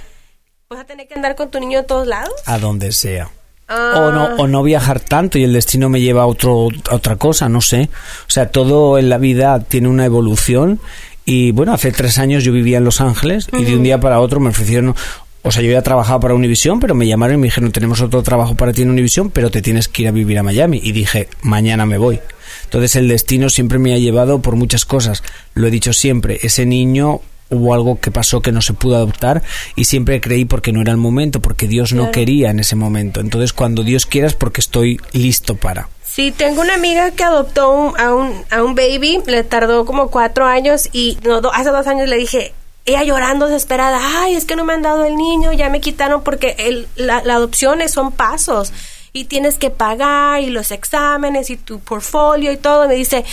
vas 0.69 0.81
a 0.81 0.83
tener 0.85 1.07
que 1.07 1.13
andar 1.15 1.35
con 1.35 1.49
tu 1.49 1.59
niño 1.59 1.79
a 1.79 1.83
todos 1.83 2.05
lados. 2.07 2.33
A 2.45 2.59
donde 2.59 2.91
sea. 2.91 3.29
O 3.69 4.11
no 4.11 4.35
o 4.37 4.47
no 4.47 4.63
viajar 4.63 4.99
tanto 4.99 5.37
y 5.37 5.43
el 5.43 5.53
destino 5.53 5.89
me 5.89 6.01
lleva 6.01 6.23
a 6.23 6.25
otro 6.25 6.69
a 6.89 6.95
otra 6.95 7.17
cosa 7.17 7.49
no 7.49 7.61
sé 7.61 7.89
o 8.27 8.29
sea 8.29 8.49
todo 8.49 8.97
en 8.97 9.09
la 9.09 9.17
vida 9.17 9.59
tiene 9.59 9.87
una 9.87 10.05
evolución 10.05 10.79
y 11.25 11.51
bueno 11.51 11.73
hace 11.73 11.91
tres 11.91 12.17
años 12.17 12.43
yo 12.43 12.51
vivía 12.51 12.77
en 12.77 12.83
Los 12.83 13.01
Ángeles 13.01 13.47
y 13.53 13.63
de 13.63 13.75
un 13.75 13.83
día 13.83 13.99
para 13.99 14.19
otro 14.19 14.39
me 14.39 14.49
ofrecieron 14.49 14.95
o 15.41 15.51
sea, 15.51 15.63
yo 15.63 15.71
ya 15.71 15.81
trabajaba 15.81 16.19
para 16.19 16.33
Univision, 16.33 16.81
pero 16.81 16.95
me 16.95 17.07
llamaron 17.07 17.35
y 17.35 17.37
me 17.37 17.47
dijeron, 17.47 17.71
tenemos 17.71 18.01
otro 18.01 18.21
trabajo 18.23 18.55
para 18.55 18.73
ti 18.73 18.81
en 18.81 18.89
Univision, 18.89 19.29
pero 19.31 19.49
te 19.49 19.61
tienes 19.61 19.87
que 19.87 20.01
ir 20.01 20.07
a 20.09 20.11
vivir 20.11 20.37
a 20.37 20.43
Miami. 20.43 20.81
Y 20.83 20.91
dije, 20.91 21.29
mañana 21.41 21.85
me 21.85 21.97
voy. 21.97 22.19
Entonces 22.65 22.97
el 22.97 23.07
destino 23.07 23.49
siempre 23.49 23.79
me 23.79 23.93
ha 23.93 23.97
llevado 23.97 24.41
por 24.41 24.57
muchas 24.57 24.83
cosas. 24.83 25.23
Lo 25.53 25.67
he 25.67 25.71
dicho 25.71 25.93
siempre, 25.93 26.39
ese 26.41 26.65
niño 26.65 27.21
hubo 27.49 27.73
algo 27.73 27.99
que 27.99 28.11
pasó 28.11 28.41
que 28.41 28.51
no 28.51 28.61
se 28.61 28.73
pudo 28.73 28.95
adoptar 28.95 29.41
y 29.75 29.85
siempre 29.85 30.21
creí 30.21 30.45
porque 30.45 30.71
no 30.71 30.81
era 30.81 30.91
el 30.91 30.97
momento, 30.97 31.41
porque 31.41 31.67
Dios 31.67 31.93
no 31.93 32.11
quería 32.11 32.49
en 32.51 32.59
ese 32.59 32.75
momento. 32.75 33.19
Entonces 33.19 33.53
cuando 33.53 33.83
Dios 33.83 34.05
quiera 34.05 34.27
es 34.27 34.35
porque 34.35 34.61
estoy 34.61 34.99
listo 35.13 35.55
para. 35.55 35.89
Sí, 36.03 36.31
tengo 36.31 36.61
una 36.61 36.73
amiga 36.75 37.11
que 37.11 37.23
adoptó 37.23 37.71
un- 37.71 37.99
a, 37.99 38.13
un, 38.13 38.33
a 38.51 38.63
un 38.63 38.75
baby, 38.75 39.19
le 39.25 39.43
tardó 39.43 39.85
como 39.85 40.09
cuatro 40.09 40.45
años 40.45 40.89
y 40.91 41.17
no, 41.23 41.39
do- 41.41 41.53
hace 41.53 41.69
dos 41.69 41.85
años 41.87 42.07
le 42.09 42.17
dije, 42.17 42.53
ella 42.85 43.03
llorando 43.03 43.47
desesperada, 43.47 43.99
ay, 44.23 44.33
es 44.35 44.45
que 44.45 44.55
no 44.55 44.65
me 44.65 44.73
han 44.73 44.81
dado 44.81 45.05
el 45.05 45.15
niño, 45.15 45.53
ya 45.53 45.69
me 45.69 45.79
quitaron 45.81 46.23
porque 46.23 46.55
el, 46.57 46.87
la, 46.95 47.21
la 47.23 47.35
adopción 47.35 47.81
es- 47.81 47.91
son 47.91 48.11
pasos 48.11 48.73
y 49.13 49.25
tienes 49.25 49.57
que 49.57 49.69
pagar 49.69 50.41
y 50.41 50.49
los 50.49 50.71
exámenes 50.71 51.49
y 51.51 51.57
tu 51.57 51.79
portfolio 51.79 52.51
y 52.51 52.57
todo. 52.57 52.87
Me 52.87 52.95
dice, 52.95 53.23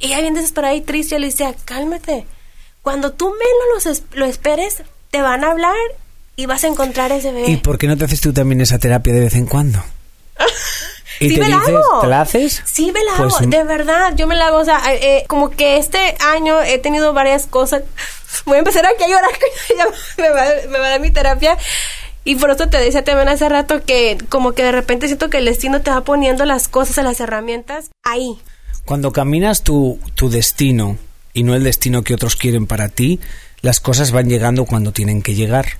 ella 0.00 0.20
bien 0.20 0.34
desesperada 0.34 0.74
y 0.74 0.80
triste, 0.82 1.18
le 1.18 1.26
decía, 1.28 1.54
cálmate, 1.64 2.26
cuando 2.82 3.12
tú 3.12 3.26
menos 3.30 3.84
los 3.84 4.02
lo 4.14 4.26
esperes, 4.26 4.82
te 5.10 5.22
van 5.22 5.44
a 5.44 5.50
hablar 5.50 5.76
y 6.36 6.46
vas 6.46 6.64
a 6.64 6.68
encontrar 6.68 7.12
ese 7.12 7.32
bebé. 7.32 7.50
¿Y 7.50 7.56
por 7.56 7.78
qué 7.78 7.86
no 7.86 7.96
te 7.96 8.04
haces 8.04 8.20
tú 8.20 8.32
también 8.32 8.60
esa 8.60 8.78
terapia 8.78 9.12
de 9.12 9.20
vez 9.20 9.34
en 9.34 9.46
cuando? 9.46 9.82
Y 11.20 11.30
sí 11.30 11.34
te 11.34 11.40
me 11.40 11.48
la 11.48 11.56
dices, 11.58 11.74
hago. 11.74 12.00
¿te 12.00 12.06
la 12.06 12.20
haces? 12.20 12.62
Sí 12.64 12.92
me 12.92 13.02
la 13.02 13.16
Pues, 13.16 13.34
hago, 13.34 13.46
de 13.46 13.64
verdad, 13.64 14.14
yo 14.14 14.28
me 14.28 14.36
la 14.36 14.46
hago. 14.46 14.58
O 14.58 14.64
sea, 14.64 14.80
eh, 14.92 15.00
eh, 15.02 15.24
como 15.26 15.50
que 15.50 15.76
este 15.76 16.14
año 16.20 16.60
he 16.62 16.78
tenido 16.78 17.12
varias 17.12 17.48
cosas. 17.48 17.82
Voy 18.44 18.54
a 18.54 18.58
empezar 18.60 18.86
aquí 18.86 19.02
a 19.02 19.08
llorar 19.08 19.30
que 19.68 19.74
ya 19.76 19.86
me 20.22 20.30
va, 20.30 20.44
me 20.68 20.78
va 20.78 20.86
a 20.86 20.90
dar 20.90 21.00
mi 21.00 21.10
terapia. 21.10 21.58
Y 22.22 22.36
por 22.36 22.50
eso 22.50 22.68
te 22.68 22.78
decía 22.78 23.02
también 23.02 23.28
hace 23.28 23.48
rato 23.48 23.82
que 23.84 24.18
como 24.28 24.52
que 24.52 24.62
de 24.62 24.70
repente 24.70 25.06
siento 25.06 25.28
que 25.30 25.38
el 25.38 25.46
destino 25.46 25.80
te 25.80 25.90
va 25.90 26.02
poniendo 26.02 26.44
las 26.44 26.68
cosas, 26.68 27.02
las 27.04 27.18
herramientas 27.20 27.90
ahí. 28.04 28.38
Cuando 28.84 29.12
caminas 29.12 29.62
tu, 29.62 29.98
tu 30.14 30.30
destino 30.30 30.98
y 31.38 31.44
no 31.44 31.54
el 31.54 31.62
destino 31.62 32.02
que 32.02 32.14
otros 32.14 32.34
quieren 32.34 32.66
para 32.66 32.88
ti, 32.88 33.20
las 33.62 33.78
cosas 33.78 34.10
van 34.10 34.28
llegando 34.28 34.64
cuando 34.64 34.90
tienen 34.90 35.22
que 35.22 35.36
llegar. 35.36 35.78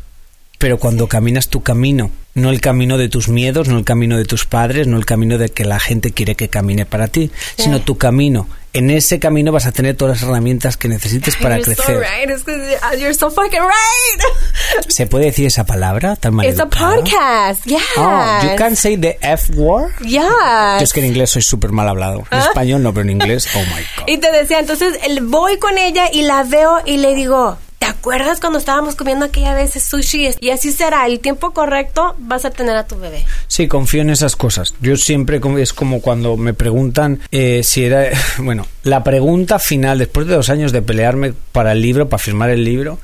Pero 0.56 0.78
cuando 0.78 1.08
caminas 1.08 1.48
tu 1.48 1.62
camino, 1.62 2.12
no 2.34 2.50
el 2.50 2.60
camino 2.60 2.96
de 2.96 3.08
tus 3.08 3.28
miedos, 3.28 3.68
no 3.68 3.76
el 3.76 3.84
camino 3.84 4.16
de 4.16 4.24
tus 4.24 4.44
padres, 4.44 4.86
no 4.86 4.96
el 4.96 5.04
camino 5.04 5.36
de 5.36 5.48
que 5.48 5.64
la 5.64 5.80
gente 5.80 6.12
quiere 6.12 6.36
que 6.36 6.48
camine 6.48 6.86
para 6.86 7.08
ti, 7.08 7.32
sino 7.56 7.80
tu 7.80 7.98
camino. 7.98 8.48
En 8.74 8.90
ese 8.90 9.18
camino 9.18 9.50
vas 9.50 9.66
a 9.66 9.72
tener 9.72 9.96
todas 9.96 10.20
las 10.20 10.28
herramientas 10.28 10.76
que 10.76 10.88
necesites 10.88 11.36
para 11.36 11.56
you're 11.58 11.74
crecer. 11.74 11.96
so 11.96 12.00
right. 12.00 12.44
Que 12.44 12.98
you're 13.00 13.14
so 13.14 13.30
fucking 13.30 13.60
right. 13.60 14.84
¿Se 14.88 15.06
puede 15.06 15.26
decir 15.26 15.46
esa 15.46 15.64
palabra 15.64 16.16
tan 16.16 16.38
It's 16.44 16.60
a 16.60 16.66
podcast. 16.66 17.64
Yeah. 17.64 17.80
Oh, 17.96 18.40
you 18.42 18.56
can 18.56 18.76
say 18.76 18.96
the 18.96 19.16
F 19.22 19.52
word. 19.54 19.92
Yeah. 20.00 20.78
Yo 20.78 20.84
es 20.84 20.92
que 20.92 21.00
en 21.00 21.06
inglés 21.06 21.30
soy 21.30 21.42
súper 21.42 21.72
mal 21.72 21.88
hablado. 21.88 22.24
En 22.30 22.38
español 22.38 22.82
no, 22.82 22.92
pero 22.92 23.04
en 23.04 23.10
inglés, 23.10 23.48
oh 23.54 23.58
my 23.58 23.64
god. 23.96 24.04
Y 24.06 24.18
te 24.18 24.30
decía, 24.32 24.58
entonces 24.58 24.98
voy 25.22 25.58
con 25.58 25.78
ella 25.78 26.10
y 26.12 26.22
la 26.22 26.42
veo 26.44 26.80
y 26.84 26.98
le 26.98 27.14
digo, 27.14 27.56
¿te 27.78 27.86
acuerdas 27.86 28.40
cuando 28.40 28.58
estábamos 28.58 28.96
comiendo 28.96 29.24
aquella 29.24 29.54
vez 29.54 29.72
sushi? 29.72 30.30
Y 30.40 30.50
así 30.50 30.72
será, 30.72 31.06
el 31.06 31.20
tiempo 31.20 31.52
correcto 31.52 32.14
vas 32.18 32.44
a 32.44 32.50
tener 32.50 32.76
a 32.76 32.86
tu 32.86 32.98
bebé. 32.98 33.24
Sí, 33.46 33.68
confío 33.68 34.02
en 34.02 34.10
esas 34.10 34.36
cosas. 34.36 34.74
Yo 34.80 34.96
siempre 34.96 35.40
es 35.58 35.72
como 35.72 36.00
cuando 36.00 36.36
me 36.36 36.54
preguntan 36.54 37.20
eh, 37.30 37.62
si 37.62 37.84
era, 37.84 38.10
bueno, 38.38 38.66
la 38.82 39.04
pregunta 39.04 39.58
final 39.58 39.98
después 39.98 40.26
de 40.26 40.34
dos 40.34 40.50
años 40.50 40.72
de 40.72 40.82
pelearme 40.82 41.34
para 41.52 41.72
el 41.72 41.80
libro, 41.80 42.08
para 42.08 42.22
firmar 42.22 42.50
el 42.50 42.64
libro. 42.64 42.98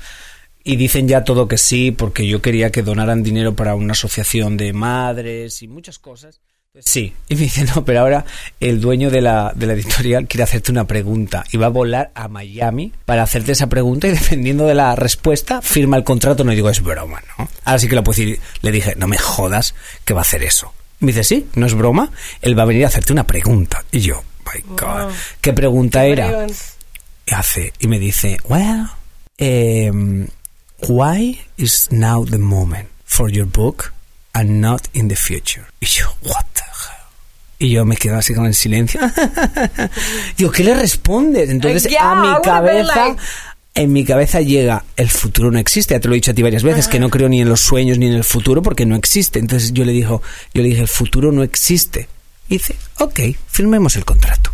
Y 0.67 0.77
dicen 0.77 1.07
ya 1.07 1.25
todo 1.25 1.47
que 1.47 1.59
sí, 1.59 1.91
porque 1.91 2.27
yo 2.27 2.41
quería 2.41 2.73
que 2.73 2.83
donaran 2.83 3.23
dinero 3.23 3.55
para 3.55 3.75
una 3.75 3.93
asociación 3.93 4.57
de 4.57 4.73
madres 4.73 5.61
y 5.61 5.69
muchas 5.69 5.99
cosas. 5.99 6.41
Sí, 6.81 7.15
y 7.29 7.35
me 7.37 7.43
dice, 7.43 7.65
no, 7.65 7.85
pero 7.85 8.01
ahora 8.01 8.25
el 8.59 8.81
dueño 8.81 9.11
de 9.11 9.21
la, 9.21 9.53
de 9.55 9.67
la 9.67 9.75
editorial 9.75 10.27
quiere 10.27 10.45
hacerte 10.45 10.73
una 10.73 10.87
pregunta 10.87 11.45
y 11.53 11.57
va 11.57 11.67
a 11.67 11.71
volar 11.71 12.11
a 12.15 12.29
Miami 12.29 12.93
para 13.05 13.23
hacerte 13.23 13.53
esa 13.53 13.69
pregunta 13.69 14.09
y 14.09 14.13
dependiendo 14.13 14.67
de 14.67 14.75
la 14.75 14.97
respuesta 14.97 15.63
firma 15.63 15.97
el 15.97 16.05
contrato. 16.05 16.43
No 16.43 16.53
y 16.53 16.57
digo, 16.57 16.71
es 16.71 16.83
broma, 16.83 17.23
¿no? 17.39 17.49
Ahora 17.65 17.79
sí 17.79 17.89
que 17.89 17.95
lo 17.95 18.03
puedo 18.03 18.17
decir. 18.17 18.41
Le 18.63 18.73
dije, 18.73 18.95
no 18.97 19.07
me 19.07 19.19
jodas 19.19 19.75
que 20.05 20.15
va 20.15 20.21
a 20.21 20.23
hacer 20.23 20.43
eso. 20.43 20.73
Me 21.01 21.09
dice, 21.09 21.25
sí, 21.25 21.47
no 21.55 21.67
es 21.67 21.75
broma, 21.75 22.11
él 22.41 22.59
va 22.59 22.63
a 22.63 22.67
venir 22.67 22.85
a 22.85 22.89
hacerte 22.89 23.13
una 23.13 23.27
pregunta. 23.27 23.85
Y 23.93 24.01
yo, 24.01 24.23
my 24.47 24.61
God, 24.77 25.13
¿qué 25.41 25.53
pregunta 25.53 26.05
era? 26.07 26.47
Y 27.27 27.35
hace, 27.35 27.73
y 27.79 27.89
me 27.89 27.99
dice, 27.99 28.39
well, 28.49 28.89
em, 29.39 30.29
why 30.89 31.41
is 31.57 31.89
now 31.91 32.25
the 32.25 32.39
moment 32.39 32.89
for 33.05 33.31
your 33.31 33.47
book 33.47 33.93
and 34.33 34.61
not 34.61 34.89
in 34.93 35.09
the 35.09 35.17
future? 35.17 35.67
Y 35.81 35.87
yo, 35.87 36.07
what? 36.23 36.54
Y 37.59 37.71
yo 37.71 37.85
me 37.85 37.97
quedo 37.97 38.17
así 38.17 38.35
con 38.35 38.47
el 38.47 38.55
silencio. 38.55 39.01
Digo, 40.37 40.51
¿qué 40.51 40.65
le 40.65 40.75
respondes? 40.75 41.51
Entonces 41.51 41.85
Yeah, 41.91 42.13
a 42.13 42.37
mi 42.37 42.43
cabeza, 42.43 43.07
like- 43.09 43.21
en 43.77 43.93
mi 43.93 44.05
cabeza 44.05 44.41
llega, 44.41 44.85
el 44.97 45.09
futuro 45.11 45.51
no 45.51 45.59
existe. 45.59 45.95
Ya 45.95 46.01
te 46.01 46.09
lo 46.09 46.15
he 46.15 46.17
dicho 46.17 46.31
a 46.31 46.35
ti 46.35 46.43
varias 46.43 46.63
veces, 46.63 46.87
que 46.89 47.01
no 47.01 47.11
creo 47.11 47.29
ni 47.29 47.41
en 47.41 47.49
los 47.49 47.61
sueños 47.61 47.99
ni 47.99 48.07
en 48.07 48.13
el 48.15 48.25
futuro 48.25 48.63
porque 48.63 48.87
no 48.87 48.95
existe. 48.97 49.39
Entonces 49.39 49.73
yo 49.73 49.85
le 49.85 49.93
dijo, 49.93 50.23
yo 50.53 50.63
le 50.63 50.69
dije, 50.69 50.83
el 50.83 50.89
futuro 50.89 51.33
no 51.33 51.43
existe. 51.43 52.09
Y 52.49 52.55
dice, 52.59 52.77
ok, 52.99 53.21
firmemos 53.49 53.97
el 53.97 54.05
contrato. 54.05 54.51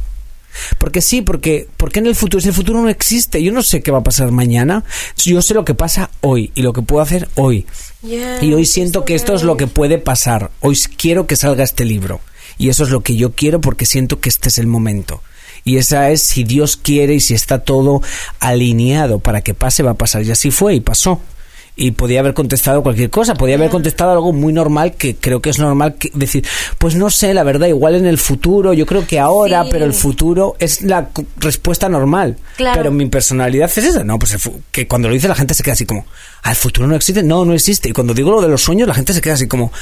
Porque 0.79 1.01
sí, 1.01 1.23
porque, 1.23 1.69
porque 1.77 2.01
en 2.01 2.07
el 2.07 2.15
futuro, 2.15 2.41
si 2.41 2.49
el 2.49 2.55
futuro 2.55 2.81
no 2.83 2.89
existe, 2.89 3.43
yo 3.43 3.53
no 3.53 3.63
sé 3.63 3.83
qué 3.83 3.91
va 3.91 3.99
a 3.99 4.03
pasar 4.05 4.31
mañana, 4.31 4.85
yo 5.17 5.41
sé 5.43 5.55
lo 5.55 5.65
que 5.65 5.75
pasa 5.75 6.11
hoy 6.21 6.51
y 6.55 6.63
lo 6.63 6.73
que 6.73 6.83
puedo 6.83 7.03
hacer 7.03 7.29
hoy. 7.35 7.67
Yeah, 8.03 8.43
Y 8.43 8.53
hoy 8.55 8.67
siento 8.67 9.05
que 9.05 9.15
esto 9.15 9.35
es 9.35 9.43
lo 9.43 9.57
que 9.57 9.67
puede 9.67 9.99
pasar. 9.99 10.51
Hoy 10.61 10.79
quiero 10.97 11.27
que 11.27 11.37
salga 11.37 11.63
este 11.65 11.85
libro. 11.85 12.21
Y 12.59 12.69
eso 12.69 12.85
es 12.85 12.91
lo 12.91 13.01
que 13.03 13.17
yo 13.17 13.33
quiero 13.33 13.61
porque 13.61 13.87
siento 13.87 14.21
que 14.21 14.29
este 14.29 14.49
es 14.49 14.59
el 14.59 14.67
momento. 14.67 15.23
Y 15.65 15.77
esa 15.77 16.11
es 16.11 16.23
si 16.23 16.45
Dios 16.45 16.77
quiere 16.77 17.15
y 17.15 17.21
si 17.21 17.35
está 17.35 17.59
todo 17.61 18.01
alineado 18.41 19.19
para 19.21 19.43
que 19.43 19.55
pase, 19.55 19.83
va 19.83 19.93
a 19.93 19.95
pasar. 19.95 20.23
Y 20.23 20.31
así 20.31 20.51
fue 20.51 20.75
y 20.75 20.81
pasó. 20.81 21.21
Y 21.77 21.93
podía 21.93 22.21
haber 22.21 22.35
contestado 22.35 22.83
cualquier 22.83 23.09
cosa, 23.09 23.35
podía 23.37 23.55
haber 23.55 23.71
contestado 23.71 24.11
algo 24.13 24.33
muy 24.35 24.53
normal 24.53 24.95
que 24.97 25.17
creo 25.17 25.41
que 25.41 25.49
es 25.49 25.59
normal 25.59 25.95
que 25.95 26.11
decir, 26.13 26.45
pues 26.77 26.95
no 26.95 27.09
sé, 27.09 27.33
la 27.33 27.43
verdad, 27.43 27.69
igual 27.69 27.95
en 27.95 28.05
el 28.07 28.19
futuro, 28.19 28.75
yo 28.75 28.85
creo 28.85 29.07
que 29.07 29.19
ahora, 29.19 29.63
Sí. 29.63 29.69
pero 29.73 29.85
el 29.87 29.95
futuro 29.95 30.57
es 30.59 30.83
la 30.83 31.09
respuesta 31.39 31.89
normal. 31.89 32.37
Claro. 32.57 32.77
Pero 32.77 32.91
mi 32.91 33.07
personalidad 33.07 33.71
es 33.75 33.79
esa, 33.79 34.05
no, 34.05 34.19
pues 34.19 34.37
que 34.73 34.87
cuando 34.87 35.09
lo 35.09 35.15
dice 35.15 35.29
la 35.29 35.35
gente 35.35 35.55
se 35.55 35.63
queda 35.63 35.73
así 35.73 35.87
como, 35.87 36.05
¿al 36.43 36.57
futuro 36.57 36.87
no 36.87 36.97
existe? 36.97 37.23
No, 37.23 37.47
no 37.47 37.55
existe. 37.55 37.89
Y 37.89 37.93
cuando 37.93 38.13
digo 38.13 38.31
lo 38.31 38.43
de 38.43 38.49
los 38.49 38.61
sueños, 38.63 38.87
la 38.89 38.95
gente 38.95 39.15
se 39.15 39.23
queda 39.23 39.35
así 39.35 39.47
como, 39.47 39.73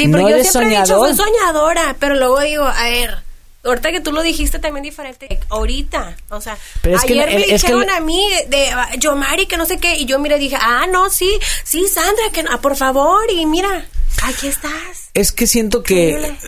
Sí, 0.00 0.08
pero 0.08 0.22
¿no 0.22 0.30
yo 0.30 0.42
siempre 0.42 0.74
he 0.74 0.80
dicho, 0.80 0.98
soy 0.98 1.14
soñadora, 1.14 1.96
pero 1.98 2.14
luego 2.14 2.40
digo, 2.40 2.64
a 2.64 2.84
ver, 2.84 3.18
ahorita 3.64 3.92
que 3.92 4.00
tú 4.00 4.12
lo 4.12 4.22
dijiste 4.22 4.58
también 4.58 4.82
diferente, 4.82 5.40
ahorita, 5.48 6.16
o 6.30 6.40
sea, 6.40 6.56
Pero 6.82 6.96
es 6.96 7.02
que 7.04 7.12
ayer 7.12 7.26
me 7.26 7.42
es 7.42 7.62
dijeron 7.62 7.90
a 7.90 8.00
mí 8.00 8.22
de, 8.48 8.56
de 8.56 8.98
yo 8.98 9.14
Mari 9.16 9.46
que 9.46 9.56
no 9.56 9.66
sé 9.66 9.78
qué, 9.78 9.96
y 9.96 10.06
yo 10.06 10.18
mira 10.18 10.38
dije, 10.38 10.56
ah, 10.58 10.86
no, 10.90 11.10
sí, 11.10 11.38
sí, 11.64 11.86
Sandra, 11.88 12.30
que 12.32 12.44
ah, 12.50 12.58
por 12.60 12.76
favor, 12.76 13.30
y 13.30 13.44
mira, 13.46 13.86
aquí 14.22 14.46
estás. 14.48 15.10
Es 15.14 15.32
que 15.32 15.46
siento 15.46 15.82
que 15.82 16.10
Increíble. 16.10 16.38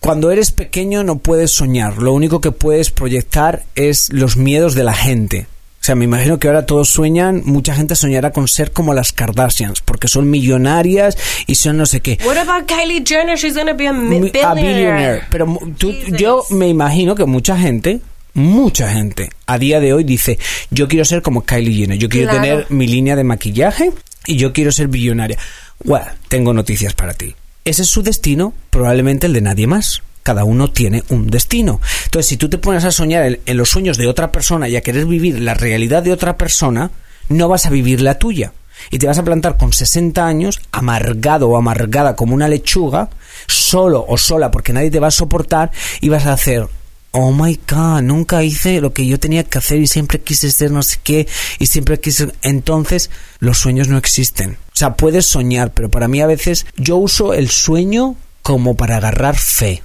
cuando 0.00 0.30
eres 0.30 0.50
pequeño 0.50 1.04
no 1.04 1.18
puedes 1.18 1.52
soñar. 1.52 1.98
Lo 1.98 2.12
único 2.12 2.40
que 2.40 2.50
puedes 2.50 2.90
proyectar 2.90 3.64
es 3.74 4.12
los 4.12 4.36
miedos 4.36 4.74
de 4.74 4.84
la 4.84 4.94
gente. 4.94 5.46
O 5.88 5.90
sea, 5.90 5.96
me 5.96 6.04
imagino 6.04 6.38
que 6.38 6.48
ahora 6.48 6.66
todos 6.66 6.90
sueñan, 6.90 7.40
mucha 7.46 7.74
gente 7.74 7.94
soñará 7.96 8.30
con 8.30 8.46
ser 8.46 8.72
como 8.72 8.92
las 8.92 9.10
Kardashians, 9.14 9.80
porque 9.80 10.06
son 10.06 10.28
millonarias 10.28 11.16
y 11.46 11.54
son 11.54 11.78
no 11.78 11.86
sé 11.86 12.00
qué. 12.02 12.18
What 12.26 12.36
about 12.36 12.66
Kylie 12.68 13.02
Jenner? 13.06 13.38
She's 13.38 13.54
gonna 13.56 13.72
be 13.72 13.88
a 13.88 13.92
billionaire. 13.92 14.42
a 14.44 14.52
billionaire. 14.52 15.22
Pero 15.30 15.58
tú- 15.78 15.94
yo 16.18 16.44
me 16.50 16.68
imagino 16.68 17.14
que 17.14 17.24
mucha 17.24 17.56
gente, 17.56 18.00
mucha 18.34 18.90
gente, 18.92 19.30
a 19.46 19.56
día 19.56 19.80
de 19.80 19.94
hoy 19.94 20.04
dice, 20.04 20.38
yo 20.70 20.88
quiero 20.88 21.06
ser 21.06 21.22
como 21.22 21.46
Kylie 21.46 21.72
Jenner, 21.74 21.96
yo 21.98 22.10
quiero 22.10 22.28
Claro. 22.32 22.42
tener 22.44 22.66
mi 22.68 22.86
línea 22.86 23.16
de 23.16 23.24
maquillaje 23.24 23.90
y 24.26 24.36
yo 24.36 24.52
quiero 24.52 24.70
ser 24.72 24.88
billonaria. 24.88 25.38
Well, 25.84 26.02
tengo 26.28 26.52
noticias 26.52 26.92
para 26.92 27.14
ti. 27.14 27.34
Ese 27.64 27.80
es 27.80 27.88
su 27.88 28.02
destino, 28.02 28.52
probablemente 28.68 29.26
el 29.26 29.32
de 29.32 29.40
nadie 29.40 29.66
más. 29.66 30.02
Cada 30.22 30.44
uno 30.44 30.70
tiene 30.70 31.04
un 31.08 31.28
destino. 31.28 31.80
Entonces, 32.04 32.28
si 32.28 32.36
tú 32.36 32.48
te 32.48 32.58
pones 32.58 32.84
a 32.84 32.92
soñar 32.92 33.38
en, 33.44 33.56
los 33.56 33.68
sueños 33.68 33.96
de 33.96 34.06
otra 34.06 34.32
persona 34.32 34.68
y 34.68 34.76
a 34.76 34.82
querer 34.82 35.06
vivir 35.06 35.40
la 35.40 35.54
realidad 35.54 36.02
de 36.02 36.12
otra 36.12 36.36
persona, 36.36 36.90
no 37.28 37.48
vas 37.48 37.66
a 37.66 37.70
vivir 37.70 38.00
la 38.00 38.18
tuya. 38.18 38.52
Y 38.90 38.98
te 38.98 39.06
vas 39.06 39.18
a 39.18 39.24
plantar 39.24 39.56
con 39.56 39.72
60 39.72 40.26
años, 40.26 40.60
amargado 40.70 41.48
o 41.48 41.56
amargada 41.56 42.14
como 42.14 42.34
una 42.34 42.48
lechuga, 42.48 43.10
solo 43.46 44.04
o 44.06 44.16
sola 44.16 44.50
porque 44.50 44.72
nadie 44.72 44.90
te 44.90 45.00
va 45.00 45.08
a 45.08 45.12
soportar 45.12 45.70
y 46.00 46.08
vas 46.08 46.26
a 46.26 46.32
hacer, 46.32 46.68
oh 47.10 47.32
my 47.32 47.58
god, 47.68 48.02
nunca 48.02 48.42
hice 48.44 48.80
lo 48.80 48.92
que 48.92 49.06
yo 49.06 49.18
tenía 49.18 49.44
que 49.44 49.58
hacer 49.58 49.78
y 49.78 49.86
siempre 49.86 50.20
quise 50.20 50.50
ser 50.50 50.70
no 50.70 50.82
sé 50.82 50.98
qué 51.02 51.26
y 51.58 51.66
siempre 51.66 52.00
quise... 52.00 52.32
Entonces, 52.42 53.10
los 53.40 53.58
sueños 53.58 53.88
no 53.88 53.98
existen. 53.98 54.52
O 54.52 54.76
sea, 54.76 54.94
puedes 54.94 55.26
soñar, 55.26 55.72
pero 55.72 55.90
para 55.90 56.08
mí 56.08 56.20
a 56.20 56.26
veces 56.26 56.66
yo 56.76 56.96
uso 56.96 57.34
el 57.34 57.50
sueño 57.50 58.16
como 58.42 58.76
para 58.76 58.96
agarrar 58.98 59.36
fe. 59.36 59.82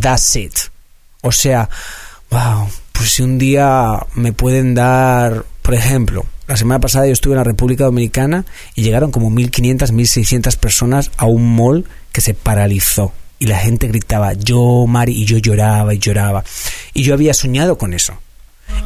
That's 0.00 0.36
it. 0.36 0.54
O 1.22 1.32
sea, 1.32 1.68
wow, 2.30 2.68
pues 2.92 3.10
si 3.10 3.22
un 3.22 3.38
día 3.38 4.06
me 4.14 4.32
pueden 4.32 4.74
dar, 4.74 5.44
por 5.62 5.74
ejemplo, 5.74 6.24
la 6.46 6.56
semana 6.56 6.80
pasada 6.80 7.06
yo 7.06 7.12
estuve 7.12 7.34
en 7.34 7.38
la 7.38 7.44
República 7.44 7.84
Dominicana 7.84 8.44
y 8.74 8.82
llegaron 8.82 9.10
como 9.10 9.30
1.500, 9.30 9.90
1.600 9.90 10.56
personas 10.56 11.10
a 11.16 11.26
un 11.26 11.56
mall 11.56 11.84
que 12.12 12.20
se 12.20 12.34
paralizó. 12.34 13.12
Y 13.38 13.46
la 13.46 13.58
gente 13.58 13.88
gritaba, 13.88 14.32
yo, 14.32 14.86
Mari, 14.86 15.12
y 15.12 15.24
yo 15.24 15.38
lloraba 15.38 15.92
y 15.92 15.98
lloraba. 15.98 16.44
Y 16.94 17.02
yo 17.02 17.14
había 17.14 17.34
soñado 17.34 17.76
con 17.76 17.92
eso. 17.92 18.14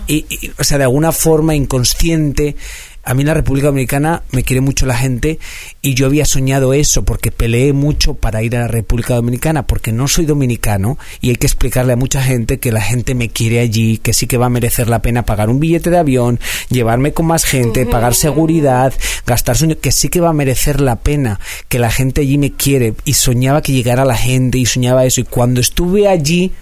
Y, 0.07 0.27
y, 0.29 0.53
o 0.59 0.65
sea, 0.65 0.79
de 0.79 0.85
alguna 0.85 1.13
forma 1.13 1.55
inconsciente, 1.55 2.57
a 3.03 3.15
mí 3.15 3.23
en 3.23 3.29
la 3.29 3.35
República 3.35 3.69
Dominicana 3.69 4.23
me 4.31 4.43
quiere 4.43 4.61
mucho 4.61 4.87
la 4.87 4.97
gente 4.97 5.39
y 5.83 5.95
yo 5.95 6.07
había 6.07 6.25
soñado 6.25 6.75
eso 6.75 7.05
porque 7.05 7.31
peleé 7.31 7.73
mucho 7.73 8.15
para 8.15 8.43
ir 8.43 8.57
a 8.57 8.61
la 8.61 8.69
República 8.69 9.15
Dominicana 9.15 9.67
porque 9.67 9.93
no 9.93 10.07
soy 10.09 10.27
dominicano 10.27 10.99
y 11.21 11.31
hay 11.31 11.37
que 11.37 11.47
explicarle 11.47 11.95
a 11.95 11.97
mucha 11.97 12.23
gente 12.23 12.59
que 12.59 12.73
la 12.73 12.83
gente 12.83 13.15
me 13.15 13.29
quiere 13.29 13.61
allí, 13.61 13.99
que 13.99 14.13
sí 14.13 14.27
que 14.27 14.37
va 14.37 14.47
a 14.47 14.51
merecer 14.51 14.89
la 14.89 15.03
pena 15.03 15.25
pagar 15.25 15.49
un 15.49 15.61
billete 15.61 15.91
de 15.91 15.99
avión, 15.99 16.39
llevarme 16.69 17.13
con 17.13 17.27
más 17.27 17.45
gente, 17.45 17.87
pagar 17.87 18.15
seguridad, 18.15 18.93
gastar 19.27 19.57
sueño, 19.57 19.79
que 19.81 19.93
sí 19.93 20.09
que 20.09 20.21
va 20.21 20.31
a 20.31 20.35
merecer 20.35 20.81
la 20.81 20.97
pena, 20.97 21.41
que 21.69 21.79
la 21.79 21.91
gente 21.91 22.21
allí 22.21 22.39
me 22.39 22.53
quiere. 22.53 22.95
Y 23.05 23.15
soñaba 23.15 23.63
que 23.63 23.73
llegara 23.73 24.05
la 24.05 24.17
gente 24.17 24.59
y 24.59 24.67
soñaba 24.67 25.05
eso. 25.05 25.21
Y 25.21 25.25
cuando 25.25 25.61
estuve 25.61 26.09
allí 26.09 26.53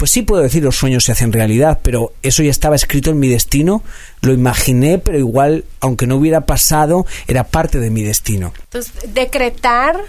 pues 0.00 0.10
sí 0.12 0.22
puedo 0.22 0.42
decir 0.42 0.64
los 0.64 0.76
sueños 0.76 1.04
se 1.04 1.12
hacen 1.12 1.30
realidad, 1.30 1.80
pero 1.82 2.14
eso 2.22 2.42
ya 2.42 2.50
estaba 2.50 2.74
escrito 2.74 3.10
en 3.10 3.18
mi 3.18 3.28
destino, 3.28 3.82
lo 4.22 4.32
imaginé, 4.32 4.98
pero 4.98 5.18
igual, 5.18 5.66
aunque 5.80 6.06
no 6.06 6.16
hubiera 6.16 6.40
pasado, 6.46 7.04
era 7.28 7.44
parte 7.44 7.78
de 7.80 7.90
mi 7.90 8.02
destino. 8.02 8.54
Entonces, 8.64 8.94
decretar. 9.12 10.00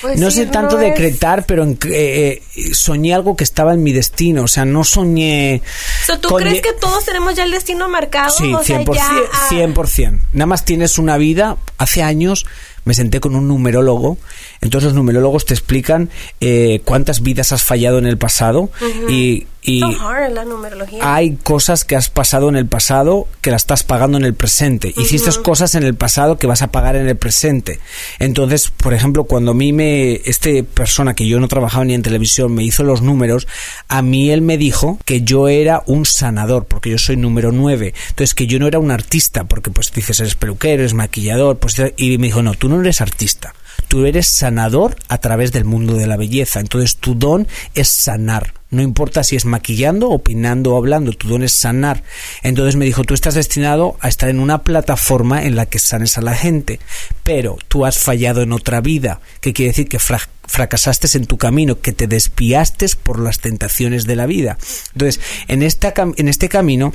Pues 0.00 0.18
no 0.18 0.30
sí, 0.30 0.38
sé 0.38 0.46
tanto 0.46 0.76
no 0.76 0.82
es- 0.82 0.88
decretar, 0.88 1.44
pero 1.44 1.64
en- 1.64 1.78
eh, 1.90 2.40
eh, 2.56 2.74
soñé 2.74 3.12
algo 3.12 3.36
que 3.36 3.44
estaba 3.44 3.74
en 3.74 3.82
mi 3.82 3.92
destino, 3.92 4.44
o 4.44 4.48
sea, 4.48 4.64
no 4.64 4.84
soñé... 4.84 5.60
So, 6.06 6.18
¿Tú 6.18 6.28
con- 6.30 6.40
crees 6.42 6.62
que 6.62 6.72
todos 6.72 7.04
tenemos 7.04 7.34
ya 7.34 7.44
el 7.44 7.50
destino 7.50 7.88
marcado? 7.90 8.30
Sí, 8.30 8.54
o 8.54 8.64
sea, 8.64 8.78
100%, 8.80 8.94
ya, 8.94 9.10
ah, 9.32 9.48
100%. 9.50 10.20
Nada 10.32 10.46
más 10.46 10.64
tienes 10.64 10.96
una 10.98 11.18
vida. 11.18 11.56
Hace 11.76 12.02
años 12.02 12.46
me 12.86 12.94
senté 12.94 13.20
con 13.20 13.36
un 13.36 13.48
numerólogo. 13.48 14.16
Entonces 14.62 14.86
los 14.86 14.94
numerólogos 14.94 15.44
te 15.44 15.52
explican 15.52 16.08
eh, 16.40 16.80
cuántas 16.84 17.20
vidas 17.20 17.52
has 17.52 17.62
fallado 17.62 17.98
en 17.98 18.06
el 18.06 18.16
pasado 18.16 18.70
y, 19.10 19.46
y 19.62 19.80
so 19.80 19.88
hard 20.00 20.32
la 20.32 20.44
numerología. 20.44 21.14
hay 21.14 21.36
cosas 21.36 21.84
que 21.84 21.96
has 21.96 22.08
pasado 22.08 22.48
en 22.48 22.54
el 22.54 22.66
pasado 22.66 23.26
que 23.40 23.50
las 23.50 23.62
estás 23.62 23.82
pagando 23.82 24.16
en 24.16 24.24
el 24.24 24.34
presente. 24.34 24.94
Hiciste 24.96 25.26
cosas 25.42 25.74
en 25.74 25.82
el 25.82 25.96
pasado 25.96 26.38
que 26.38 26.46
vas 26.46 26.62
a 26.62 26.68
pagar 26.68 26.94
en 26.94 27.08
el 27.08 27.16
presente. 27.16 27.80
Entonces, 28.20 28.70
por 28.70 28.94
ejemplo, 28.94 29.24
cuando 29.24 29.50
a 29.50 29.54
mí 29.54 29.72
me, 29.72 30.20
este 30.24 30.62
persona 30.62 31.14
que 31.14 31.26
yo 31.26 31.40
no 31.40 31.48
trabajaba 31.48 31.84
ni 31.84 31.94
en 31.94 32.02
televisión 32.02 32.54
me 32.54 32.62
hizo 32.62 32.84
los 32.84 33.02
números, 33.02 33.48
a 33.88 34.02
mí 34.02 34.30
él 34.30 34.40
me 34.40 34.56
dijo 34.56 34.98
que 35.04 35.22
yo 35.22 35.48
era 35.48 35.82
un 35.86 36.06
sanador, 36.06 36.66
porque 36.66 36.90
yo 36.90 36.98
soy 36.98 37.16
número 37.16 37.50
9. 37.50 37.92
Entonces, 38.10 38.34
que 38.34 38.46
yo 38.46 38.60
no 38.60 38.68
era 38.68 38.78
un 38.78 38.92
artista, 38.92 39.44
porque 39.44 39.72
pues 39.72 39.92
dices, 39.92 40.20
eres 40.20 40.36
peluquero, 40.36 40.82
eres 40.82 40.94
maquillador, 40.94 41.58
pues, 41.58 41.76
y 41.96 42.18
me 42.18 42.28
dijo, 42.28 42.42
no, 42.42 42.54
tú 42.54 42.68
no 42.68 42.75
eres 42.80 43.00
artista. 43.00 43.54
Tú 43.88 44.04
eres 44.06 44.26
sanador 44.26 44.96
a 45.08 45.18
través 45.18 45.52
del 45.52 45.64
mundo 45.64 45.94
de 45.94 46.06
la 46.06 46.16
belleza. 46.16 46.60
Entonces 46.60 46.96
tu 46.96 47.14
don 47.14 47.46
es 47.74 47.88
sanar. 47.88 48.54
No 48.70 48.82
importa 48.82 49.22
si 49.22 49.36
es 49.36 49.44
maquillando 49.44 50.10
o 50.10 50.18
peinando 50.18 50.74
o 50.74 50.76
hablando, 50.76 51.12
tu 51.12 51.28
don 51.28 51.44
es 51.44 51.52
sanar. 51.52 52.02
Entonces 52.42 52.74
me 52.74 52.84
dijo, 52.84 53.04
tú 53.04 53.14
estás 53.14 53.34
destinado 53.34 53.96
a 54.00 54.08
estar 54.08 54.28
en 54.28 54.40
una 54.40 54.64
plataforma 54.64 55.44
en 55.44 55.54
la 55.54 55.66
que 55.66 55.78
sanes 55.78 56.18
a 56.18 56.22
la 56.22 56.34
gente, 56.34 56.80
pero 57.22 57.58
tú 57.68 57.86
has 57.86 57.98
fallado 57.98 58.42
en 58.42 58.52
otra 58.52 58.80
vida, 58.80 59.20
que 59.40 59.52
quiere 59.52 59.70
decir 59.70 59.88
que 59.88 60.00
fra- 60.00 60.28
fracasaste 60.44 61.16
en 61.16 61.26
tu 61.26 61.38
camino, 61.38 61.80
que 61.80 61.92
te 61.92 62.08
despiaste 62.08 62.86
por 63.04 63.20
las 63.20 63.38
tentaciones 63.38 64.04
de 64.04 64.16
la 64.16 64.26
vida. 64.26 64.58
Entonces, 64.94 65.20
en, 65.46 65.62
esta, 65.62 65.94
en 66.16 66.28
este 66.28 66.48
camino, 66.48 66.92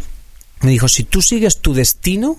me 0.59 0.71
dijo, 0.71 0.89
si 0.89 1.03
tú 1.05 1.21
sigues 1.21 1.61
tu 1.61 1.73
destino, 1.73 2.37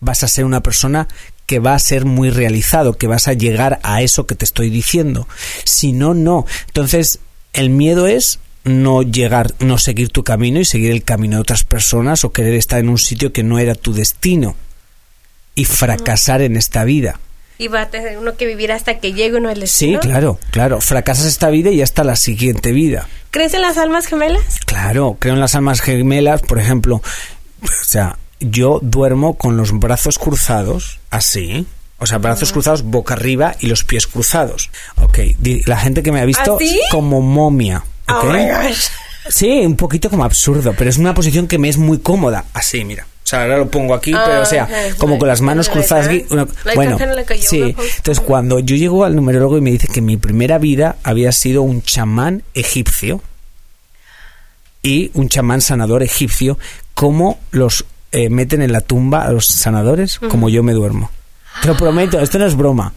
vas 0.00 0.22
a 0.22 0.28
ser 0.28 0.44
una 0.44 0.62
persona 0.62 1.08
que 1.46 1.58
va 1.58 1.74
a 1.74 1.78
ser 1.78 2.04
muy 2.04 2.30
realizado, 2.30 2.94
que 2.94 3.06
vas 3.06 3.28
a 3.28 3.32
llegar 3.34 3.80
a 3.82 4.02
eso 4.02 4.26
que 4.26 4.34
te 4.34 4.44
estoy 4.44 4.70
diciendo. 4.70 5.28
Si 5.64 5.92
no, 5.92 6.14
no. 6.14 6.46
Entonces, 6.68 7.20
el 7.52 7.70
miedo 7.70 8.06
es 8.06 8.38
no 8.64 9.02
llegar, 9.02 9.52
no 9.58 9.76
seguir 9.78 10.08
tu 10.08 10.24
camino 10.24 10.58
y 10.58 10.64
seguir 10.64 10.90
el 10.90 11.04
camino 11.04 11.36
de 11.36 11.42
otras 11.42 11.64
personas 11.64 12.24
o 12.24 12.32
querer 12.32 12.54
estar 12.54 12.78
en 12.80 12.88
un 12.88 12.98
sitio 12.98 13.32
que 13.32 13.42
no 13.42 13.58
era 13.58 13.74
tu 13.74 13.92
destino 13.92 14.56
y 15.54 15.66
fracasar 15.66 16.40
en 16.40 16.56
esta 16.56 16.84
vida. 16.84 17.20
Y 17.58 17.68
va 17.68 17.82
a 17.82 17.90
tener 17.90 18.18
uno 18.18 18.36
que 18.36 18.46
vivir 18.46 18.72
hasta 18.72 18.98
que 18.98 19.12
llegue 19.12 19.36
uno 19.36 19.48
al 19.48 19.54
Sí, 19.56 19.60
destino. 19.60 20.00
claro, 20.00 20.40
claro. 20.50 20.80
Fracasas 20.80 21.26
esta 21.26 21.50
vida 21.50 21.70
y 21.70 21.82
hasta 21.82 22.02
la 22.02 22.16
siguiente 22.16 22.72
vida. 22.72 23.06
¿Crees 23.30 23.54
en 23.54 23.60
las 23.62 23.76
almas 23.78 24.06
gemelas? 24.06 24.42
Claro, 24.66 25.16
creo 25.20 25.34
en 25.34 25.40
las 25.40 25.54
almas 25.54 25.80
gemelas, 25.80 26.40
por 26.42 26.58
ejemplo, 26.58 26.96
o 27.62 27.66
sea, 27.84 28.18
yo 28.40 28.78
duermo 28.82 29.34
con 29.38 29.56
los 29.56 29.78
brazos 29.78 30.18
cruzados, 30.18 30.98
así, 31.10 31.66
o 31.98 32.06
sea, 32.06 32.18
brazos 32.18 32.52
cruzados 32.52 32.82
boca 32.82 33.14
arriba 33.14 33.54
y 33.60 33.66
los 33.66 33.84
pies 33.84 34.06
cruzados. 34.06 34.70
Ok, 34.96 35.18
la 35.66 35.78
gente 35.78 36.02
que 36.02 36.12
me 36.12 36.20
ha 36.20 36.24
visto 36.24 36.56
¿Así? 36.56 36.78
como 36.90 37.20
momia. 37.20 37.84
Oh 38.08 38.24
my 38.24 38.46
gosh. 38.50 38.88
Sí, 39.28 39.48
un 39.64 39.76
poquito 39.76 40.10
como 40.10 40.24
absurdo, 40.24 40.74
pero 40.76 40.90
es 40.90 40.98
una 40.98 41.14
posición 41.14 41.46
que 41.48 41.58
me 41.58 41.68
es 41.70 41.78
muy 41.78 41.98
cómoda. 42.00 42.44
Así, 42.52 42.84
mira. 42.84 43.06
O 43.06 43.26
sea, 43.26 43.40
ahora 43.42 43.56
lo 43.56 43.70
pongo 43.70 43.94
aquí, 43.94 44.12
Ah, 44.14 44.22
pero 44.26 44.42
o 44.42 44.44
sea, 44.44 44.68
como 44.98 45.18
con 45.18 45.28
las 45.28 45.40
manos 45.40 45.70
cruzadas 45.70 46.08
aquí. 46.08 46.26
una- 46.28 46.46
bueno, 46.74 46.98
sí. 47.40 47.62
Entonces, 47.96 48.20
cuando 48.20 48.58
yo 48.58 48.76
llego 48.76 49.02
al 49.04 49.16
numerólogo 49.16 49.56
y 49.56 49.62
me 49.62 49.70
dice 49.70 49.88
que 49.88 50.02
mi 50.02 50.18
primera 50.18 50.58
vida 50.58 50.96
había 51.02 51.32
sido 51.32 51.62
un 51.62 51.80
chamán 51.80 52.42
egipcio 52.52 53.22
y 54.82 55.10
un 55.14 55.30
chamán 55.30 55.62
sanador 55.62 56.02
egipcio, 56.02 56.58
¿cómo 56.92 57.38
los 57.50 57.86
eh, 58.14 58.30
meten 58.30 58.62
en 58.62 58.72
la 58.72 58.80
tumba 58.80 59.24
a 59.24 59.32
los 59.32 59.46
sanadores? 59.46 60.18
Como 60.18 60.48
yo 60.48 60.62
me 60.62 60.72
duermo. 60.72 61.10
Te 61.62 61.68
lo 61.68 61.76
prometo, 61.76 62.18
esto 62.20 62.38
no 62.38 62.46
es 62.46 62.56
broma. 62.56 62.92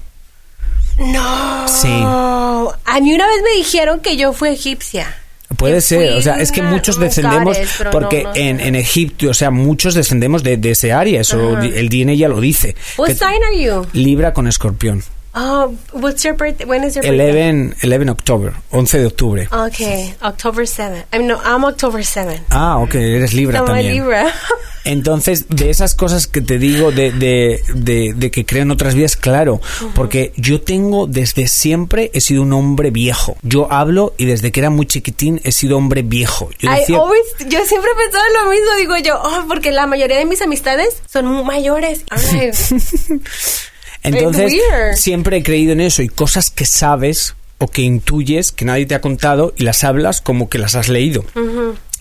No. 0.97 1.67
Sí. 1.67 1.89
A 1.91 2.99
mí 3.01 3.13
una 3.13 3.27
vez 3.27 3.37
me 3.43 3.57
dijeron 3.57 3.99
que 3.99 4.17
yo 4.17 4.33
fui 4.33 4.49
egipcia. 4.49 5.13
Puede 5.57 5.79
ser, 5.81 6.13
o 6.13 6.21
sea, 6.21 6.41
es 6.41 6.51
que 6.51 6.61
muchos 6.61 6.99
descendemos, 6.99 7.57
porque 7.91 8.23
no, 8.23 8.29
no 8.29 8.35
sé. 8.35 8.49
en, 8.49 8.59
en 8.59 8.75
Egipto, 8.75 9.29
o 9.29 9.33
sea, 9.33 9.49
muchos 9.49 9.93
descendemos 9.93 10.43
de, 10.43 10.57
de 10.57 10.71
ese 10.71 10.91
área, 10.91 11.21
eso 11.21 11.55
Ajá. 11.55 11.65
el 11.65 11.87
DNA 11.87 12.15
ya 12.15 12.27
lo 12.27 12.41
dice. 12.41 12.75
Que- 13.05 13.15
sign 13.15 13.41
are 13.43 13.57
you? 13.63 13.85
Libra 13.93 14.33
con 14.33 14.47
escorpión. 14.47 15.03
Oh, 15.39 15.75
what's 15.93 16.25
your 16.25 16.33
birthday? 16.33 16.65
When 16.65 16.83
is 16.83 16.95
your 16.95 17.03
birthday? 17.03 17.29
11, 17.29 17.75
11 17.83 18.09
October, 18.09 18.55
11 18.71 18.97
de 18.97 19.05
octubre. 19.05 19.47
Okay, 19.51 20.15
October 20.23 20.65
7. 20.65 21.05
I 21.13 21.19
mean, 21.19 21.27
no, 21.27 21.39
I'm 21.45 21.63
October 21.63 22.03
7. 22.03 22.45
Ah, 22.49 22.79
ok, 22.79 22.95
eres 22.95 23.33
Libra 23.35 23.59
I'm 23.59 23.65
a 23.65 23.67
también. 23.67 23.93
Libra. 23.93 24.33
Entonces, 24.83 25.45
de 25.49 25.69
esas 25.69 25.93
cosas 25.93 26.25
que 26.25 26.41
te 26.41 26.57
digo, 26.57 26.91
de, 26.91 27.11
de, 27.11 27.61
de, 27.75 28.13
de 28.15 28.31
que 28.31 28.45
creo 28.45 28.63
en 28.63 28.71
otras 28.71 28.95
vidas, 28.95 29.15
claro, 29.15 29.61
porque 29.93 30.31
yo 30.37 30.61
tengo 30.61 31.05
desde 31.07 31.47
siempre, 31.47 32.09
he 32.13 32.21
sido 32.21 32.41
un 32.41 32.53
hombre 32.53 32.89
viejo. 32.89 33.37
Yo 33.43 33.71
hablo 33.71 34.13
y 34.17 34.25
desde 34.25 34.51
que 34.51 34.61
era 34.61 34.69
muy 34.71 34.87
chiquitín 34.87 35.39
he 35.43 35.51
sido 35.51 35.77
hombre 35.77 36.01
viejo. 36.01 36.49
Yo 36.57 36.71
decía, 36.71 36.97
always, 36.97 37.21
yo 37.47 37.63
siempre 37.65 37.91
he 37.91 38.03
pensado 38.05 38.23
lo 38.43 38.49
mismo, 38.49 38.75
digo 38.79 38.97
yo, 38.97 39.21
oh, 39.21 39.45
porque 39.47 39.71
la 39.71 39.85
mayoría 39.85 40.17
de 40.17 40.25
mis 40.25 40.41
amistades 40.41 41.03
son 41.05 41.27
muy 41.27 41.43
mayores. 41.43 42.05
Entonces, 44.07 44.53
siempre 44.95 45.37
he 45.37 45.43
creído 45.43 45.73
en 45.73 45.81
eso 45.81 46.01
y 46.01 46.07
cosas 46.07 46.49
que 46.49 46.65
sabes 46.65 47.35
o 47.57 47.67
que 47.67 47.81
intuyes 47.81 48.51
que 48.51 48.65
nadie 48.65 48.85
te 48.85 48.95
ha 48.95 49.01
contado 49.01 49.53
y 49.57 49.63
las 49.63 49.83
hablas 49.83 50.21
como 50.21 50.49
que 50.49 50.59
las 50.59 50.75
has 50.75 50.89
leído. 50.89 51.25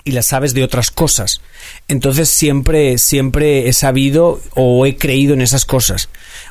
Y 0.05 0.13
las 0.13 0.27
sabes 0.27 0.55
de 0.55 0.63
otras 0.63 0.91
cosas. 0.91 1.41
Entonces 1.89 2.29
siempre, 2.29 2.99
siempre 2.99 3.69
he 3.69 3.73
sabido 3.73 4.41
o 4.55 4.87
he 4.87 4.97
creído 4.97 5.35
en 5.35 5.41
esas 5.41 5.65
cosas. 5.65 6.09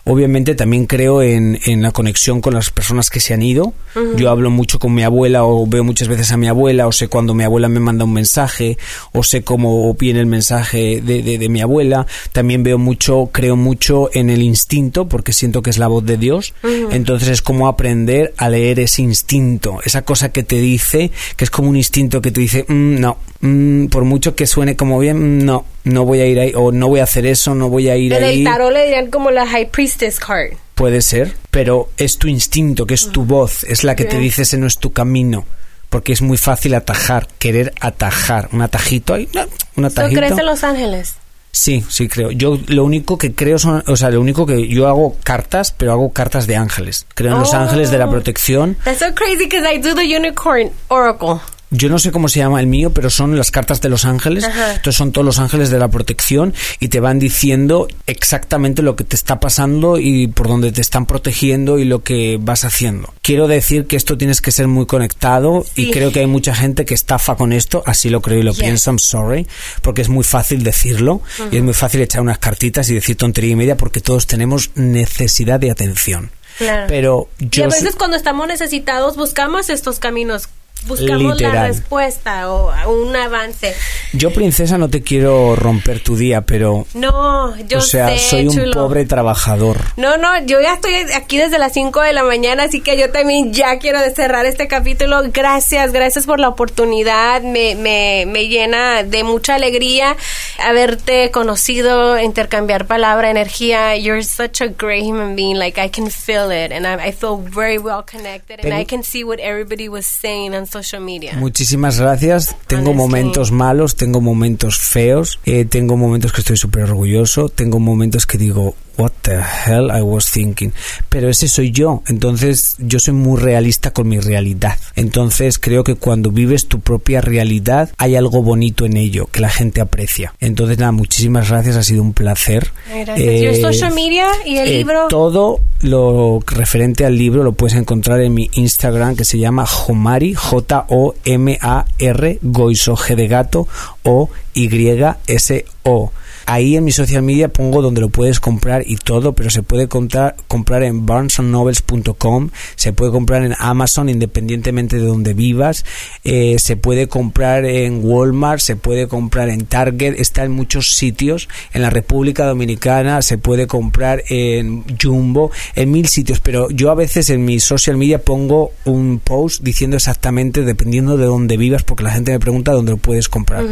Obviamente 0.08 0.53
también 0.53 0.86
creo 0.86 1.24
en, 1.24 1.60
en 1.66 1.82
la 1.82 1.91
conexión 1.91 2.39
con 2.39 2.53
las 2.53 2.70
personas 2.70 3.10
que 3.10 3.20
se 3.20 3.34
han 3.34 3.41
ido. 3.41 3.74
Yo 4.18 4.30
hablo 4.30 4.51
mucho 4.51 4.78
con 4.78 4.93
mi 4.93 5.01
abuela 5.03 5.45
o 5.45 5.66
veo 5.66 5.84
muchas 5.84 6.08
veces 6.08 6.32
a 6.32 6.38
mi 6.38 6.47
abuela 6.47 6.86
o 6.86 6.91
sé 6.91 7.08
cuando 7.08 7.34
mi 7.34 7.43
abuela 7.43 7.70
me 7.70 7.80
manda 7.80 8.06
un 8.06 8.14
mensaje 8.14 8.78
o 9.14 9.24
sé 9.24 9.41
cómo 9.43 9.91
viene 9.95 10.20
el 10.20 10.26
mensaje 10.28 11.01
de, 11.01 11.24
de- 11.24 11.38
de 11.39 11.49
mi 11.49 11.60
abuela. 11.62 12.06
También 12.34 12.62
veo 12.62 12.78
mucho, 12.78 13.30
creo 13.32 13.56
mucho 13.56 14.10
en 14.14 14.30
el 14.30 14.43
instinto 14.43 15.08
porque 15.10 15.34
siento 15.34 15.64
que 15.64 15.72
es 15.72 15.80
la 15.80 15.88
voz 15.88 16.06
de 16.06 16.18
Dios. 16.18 16.53
Entonces 16.91 17.30
es 17.30 17.41
como 17.41 17.68
aprender 17.68 18.34
a 18.38 18.49
leer 18.49 18.80
ese 18.80 19.01
instinto, 19.01 19.80
esa 19.86 20.03
cosa 20.03 20.30
que 20.32 20.43
te 20.43 20.60
dice, 20.62 21.10
que 21.36 21.45
es 21.45 21.49
como 21.49 21.70
un 21.70 21.78
instinto 21.78 22.22
que 22.22 22.32
te 22.32 22.41
dice, 22.41 22.66
"Mm, 22.68 22.99
no, 22.99 23.18
mm, 23.41 23.86
por 23.88 24.03
mucho 24.06 24.36
que 24.36 24.45
suene 24.45 24.76
como 24.76 24.99
bien, 24.99 25.39
mm, 25.39 25.45
no, 25.45 25.66
no 25.86 26.04
voy 26.06 26.20
a 26.20 26.26
ir 26.28 26.40
ahí 26.40 26.52
o 26.56 26.72
no 26.72 26.88
voy 26.90 27.00
a 27.00 27.04
hacer 27.04 27.26
eso, 27.26 27.56
no 27.56 27.70
voy 27.70 27.88
a 27.90 27.96
ir 27.96 28.12
en 28.14 28.24
ahí. 28.24 28.40
el 28.40 28.44
tarot 28.46 28.72
le 28.74 28.84
dirían 28.86 29.10
como 29.10 29.32
la 29.32 29.48
High 29.48 29.70
Priestess 29.72 30.20
card. 30.20 30.54
Puede 30.76 31.02
ser, 31.02 31.34
pero 31.52 31.90
es 31.98 32.18
tu 32.18 32.28
instinto, 32.28 32.86
que 32.86 32.94
es 32.96 33.10
tu 33.10 33.24
voz, 33.24 33.64
es 33.64 33.84
la 33.86 33.96
que 33.96 34.04
te 34.06 34.18
dice 34.20 34.42
ese 34.42 34.58
no 34.58 34.68
es 34.68 34.78
tu 34.78 34.92
camino. 34.92 35.46
Porque 35.90 36.12
es 36.12 36.22
muy 36.22 36.36
fácil 36.38 36.74
atajar, 36.74 37.28
querer 37.40 37.72
atajar. 37.80 38.50
Un 38.52 38.62
atajito 38.62 39.14
ahí, 39.14 39.30
no, 39.34 39.44
un 39.44 39.84
¿Tú 39.84 39.86
atajito. 39.86 40.20
crees 40.20 40.38
en 40.38 40.46
los 40.46 40.64
ángeles? 40.66 41.14
Sí, 41.52 41.86
sí 41.88 42.10
creo. 42.10 42.32
Yo 42.32 42.60
lo 42.68 42.84
único 42.84 43.18
que 43.18 43.34
creo 43.34 43.58
son, 43.60 43.82
o 43.88 43.96
sea, 43.96 44.10
lo 44.10 44.20
único 44.20 44.46
que 44.46 44.68
yo 44.68 44.88
hago 44.90 45.16
cartas, 45.24 45.72
pero 45.72 45.94
hago 45.94 46.12
cartas 46.12 46.48
de 46.48 46.58
ángeles. 46.58 47.06
Creo 47.16 47.32
en 47.36 47.40
los 47.40 47.54
Oh. 47.54 47.58
ángeles 47.58 47.92
de 47.92 47.98
la 47.98 48.10
protección. 48.10 48.76
That's 48.84 49.00
so 49.00 49.14
crazy 49.16 49.46
because 49.46 49.66
I 49.74 49.78
do 49.78 49.96
the 49.96 50.04
unicorn 50.04 50.72
oracle. 50.90 51.40
Yo 51.72 51.89
no 51.89 51.99
sé 51.99 52.11
cómo 52.11 52.30
se 52.30 52.39
llama 52.39 52.59
el 52.59 52.68
mío, 52.68 52.91
pero 52.93 53.09
son 53.09 53.38
las 53.38 53.51
cartas 53.51 53.82
de 53.82 53.89
los 53.89 54.05
ángeles. 54.05 54.43
Ajá. 54.43 54.70
Entonces 54.76 54.95
son 54.95 55.11
todos 55.11 55.26
los 55.26 55.39
ángeles 55.39 55.70
de 55.72 55.80
la 55.80 55.88
protección 55.89 56.53
y 56.80 56.88
te 56.89 56.99
van 56.99 57.20
diciendo 57.20 57.88
exactamente 58.07 58.82
lo 58.82 58.95
que 58.95 59.03
te 59.03 59.16
está 59.16 59.39
pasando 59.39 59.97
y 59.97 60.28
por 60.28 60.47
dónde 60.47 60.72
te 60.72 60.82
están 60.82 61.05
protegiendo 61.05 61.78
y 61.80 61.86
lo 61.86 62.03
que 62.03 62.38
vas 62.39 62.63
haciendo. 62.66 63.13
Quiero 63.22 63.47
decir 63.47 63.88
que 63.88 63.95
esto 63.95 64.18
tienes 64.18 64.41
que 64.41 64.51
ser 64.51 64.68
muy 64.68 64.86
conectado 64.86 65.66
y 65.76 65.91
creo 65.91 66.11
que 66.11 66.20
hay 66.20 66.28
mucha 66.28 66.53
gente 66.55 66.86
que 66.86 66.93
estafa 66.93 67.36
con 67.36 67.51
esto, 67.51 67.84
así 67.86 68.09
lo 68.09 68.22
creo 68.22 68.39
y 68.39 68.43
lo 68.43 68.53
pienso, 68.53 68.91
I'm 68.91 68.99
sorry, 68.99 69.47
porque 69.82 70.01
es 70.01 70.09
muy 70.09 70.24
fácil 70.24 70.63
decirlo 70.63 71.22
y 71.51 71.57
es 71.57 71.63
muy 71.63 71.74
fácil 71.74 72.01
echar 72.01 72.22
unas 72.22 72.38
cartitas 72.38 72.89
y 72.89 72.93
decir 72.93 73.18
tontería 73.18 73.51
y 73.51 73.55
media 73.55 73.76
porque 73.76 74.01
todos 74.01 74.28
tenemos 74.28 74.70
necesidad 74.76 75.59
de 75.59 75.72
atención. 75.72 76.32
Claro. 76.57 76.86
Pero 76.88 77.28
Y 77.39 77.49
yo 77.49 77.66
a 77.68 77.72
sí- 77.72 77.84
veces 77.84 77.95
cuando 77.97 78.16
estamos 78.16 78.47
necesitados 78.47 79.18
buscamos 79.18 79.70
estos 79.70 79.99
caminos, 79.99 80.47
buscamos 80.86 81.40
la 81.42 81.68
respuesta 81.68 82.52
o 82.52 82.72
un 82.92 83.16
avance. 83.16 83.74
yo 84.14 84.32
princesa 84.32 84.78
no 84.78 84.90
te 84.90 85.02
quiero 85.02 85.56
romper 85.56 86.00
tu 86.02 86.16
día, 86.16 86.42
pero 86.42 86.86
No, 86.94 87.56
yo 87.68 87.80
o 87.80 87.82
sea, 87.82 88.10
sé, 88.10 88.18
soy 88.20 88.48
un 88.48 88.56
chulo. 88.56 88.72
pobre 88.74 89.06
trabajador. 89.06 89.78
No, 89.98 90.18
no, 90.18 90.40
yo 90.46 90.62
ya 90.62 90.74
estoy 90.76 90.94
aquí 91.16 91.38
desde 91.38 91.58
las 91.58 91.74
5 91.74 92.02
de 92.02 92.14
la 92.14 92.24
mañana, 92.24 92.64
así 92.64 92.82
que 92.82 92.98
yo 92.98 93.12
también 93.12 93.54
ya 93.54 93.78
quiero 93.80 94.00
cerrar 94.16 94.46
este 94.46 94.68
capítulo. 94.68 95.22
Gracias, 95.34 95.92
gracias 95.92 96.26
por 96.26 96.40
la 96.40 96.50
oportunidad. 96.50 97.42
Me, 97.42 97.76
me, 97.76 98.26
me 98.28 98.48
llena 98.48 99.04
de 99.04 99.24
mucha 99.24 99.56
alegría 99.56 100.16
haberte 100.60 101.32
conocido, 101.32 102.20
intercambiar 102.20 102.86
palabra, 102.86 103.30
energía. 103.30 103.96
You're 103.98 104.24
such 104.24 104.62
a 104.62 104.68
great 104.68 105.04
human 105.04 105.36
being. 105.36 105.58
Like, 105.58 105.80
I 105.80 105.90
can 105.90 106.10
feel 106.10 106.52
it, 106.52 106.72
and 106.72 106.86
I, 106.86 107.08
I 107.08 107.12
feel 107.12 107.38
very 107.38 107.78
well 107.78 108.04
connected, 108.04 108.60
and 108.64 108.74
I 108.74 108.86
can 108.86 109.04
see 109.04 109.24
what 109.24 109.40
everybody 109.40 109.90
was 109.90 110.06
saying 110.06 110.56
on 110.56 110.66
social 110.76 111.02
media. 111.02 111.34
Muchísimas 111.38 112.00
gracias. 112.00 112.56
Tengo 112.68 112.92
Honestly. 112.92 112.98
momentos 112.98 113.52
malos, 113.52 113.96
tengo 113.96 114.20
momentos 114.20 114.78
feos, 114.78 115.40
eh, 115.46 115.66
tengo 115.66 115.96
momentos 115.96 116.34
que 116.34 116.42
estoy 116.42 116.58
súper 116.58 116.84
orgulloso, 116.84 117.50
tengo 117.50 117.80
momentos 117.80 118.26
que 118.26 118.38
digo, 118.38 118.76
what 118.98 119.12
the 119.22 119.41
hell 119.41 119.91
I 119.91 120.02
was 120.02 120.32
thinking. 120.32 120.74
Pero 121.10 121.30
ese 121.30 121.48
soy 121.48 121.72
yo. 121.72 122.04
Entonces, 122.08 122.76
yo 122.80 123.00
soy 123.00 123.14
muy 123.14 123.39
realista 123.39 123.91
con 123.91 124.08
mi 124.08 124.20
realidad. 124.20 124.78
Entonces, 124.96 125.60
creo 125.60 125.84
que 125.84 125.96
cuando 125.96 126.32
vives 126.32 126.68
tu 126.68 126.80
propia 126.80 127.22
realidad, 127.22 127.89
hay 127.98 128.16
algo 128.16 128.41
bonito 128.41 128.86
en 128.86 128.98
ello 128.98 129.28
que 129.32 129.41
la 129.41 129.50
gente 129.50 129.82
aprecia. 129.82 130.34
Entonces, 130.39 130.78
nada, 130.78 130.91
muchísimas 130.91 131.50
gracias. 131.50 131.76
Ha 131.76 131.84
sido 131.84 132.02
un 132.02 132.14
placer. 132.14 132.72
Gracias. 132.89 133.41
Your 133.41 133.56
social 133.56 133.93
media 133.93 134.28
y 134.46 134.58
el 134.58 134.70
eh, 134.70 134.78
libro. 134.78 135.08
Todo 135.08 135.60
lo 135.82 136.39
referente 136.46 137.06
al 137.06 137.18
libro 137.18 137.43
lo 137.43 137.52
puedes 137.52 137.78
encontrar 137.78 138.22
en 138.22 138.34
mi 138.34 138.50
Instagram 138.54 139.16
que 139.16 139.26
se 139.26 139.38
llama 139.38 139.66
Jomari, 139.66 140.34
J-O-M-A-R, 140.34 142.39
Goiso, 142.41 142.96
G 142.96 143.16
de 143.16 143.28
gato, 143.28 143.68
O, 144.04 144.30
Y-S-O. 144.54 146.12
Ahí 146.46 146.76
en 146.76 146.84
mi 146.84 146.91
social 146.91 147.24
media 147.24 147.50
pongo 147.50 147.82
donde 147.82 148.02
lo 148.02 148.10
puedes 148.10 148.39
comprar 148.39 148.84
y 148.86 148.98
todo, 148.98 149.34
pero 149.34 149.50
se 149.50 149.64
puede 149.64 149.88
comprar, 149.88 150.36
comprar 150.48 150.84
en 150.84 151.06
barnesandnobles.com, 151.06 152.50
se 152.76 152.93
puede 152.93 153.12
comprar 153.12 153.43
en 153.43 153.56
Amazon 153.58 154.10
independientemente 154.10 154.98
de 154.98 155.06
donde 155.06 155.34
vivas, 155.34 155.86
eh, 156.24 156.58
se 156.60 156.78
puede 156.78 157.08
comprar 157.08 157.66
en 157.66 158.02
Walmart, 158.04 158.60
se 158.60 158.76
puede 158.76 159.08
comprar 159.08 159.50
en 159.50 159.66
Target, 159.66 160.20
está 160.20 160.43
en 160.43 160.52
muchos 160.52 160.91
sitios, 160.91 161.50
en 161.74 161.82
la 161.82 161.89
República 161.89 162.46
Dominicana, 162.46 163.24
se 163.24 163.39
puede 163.39 163.66
comprar 163.66 164.24
en 164.30 164.84
Jumbo, 165.02 165.52
en 165.76 165.91
mil 165.91 166.08
sitios, 166.08 166.39
pero 166.41 166.70
yo 166.70 166.91
a 166.91 166.96
veces 166.96 167.32
en 167.32 167.43
mi 167.43 167.60
social 167.60 167.98
media 167.98 168.22
pongo 168.22 168.72
un 168.86 169.20
post 169.24 169.64
diciendo 169.64 169.98
exactamente 169.98 170.62
dependiendo 170.62 171.18
de 171.18 171.26
dónde 171.26 171.58
vivas, 171.58 171.84
porque 171.84 172.04
la 172.04 172.12
gente 172.12 172.32
me 172.32 172.39
pregunta 172.39 172.72
dónde 172.72 172.91
lo 172.91 172.98
puedes 172.98 173.30
comprar. 173.30 173.64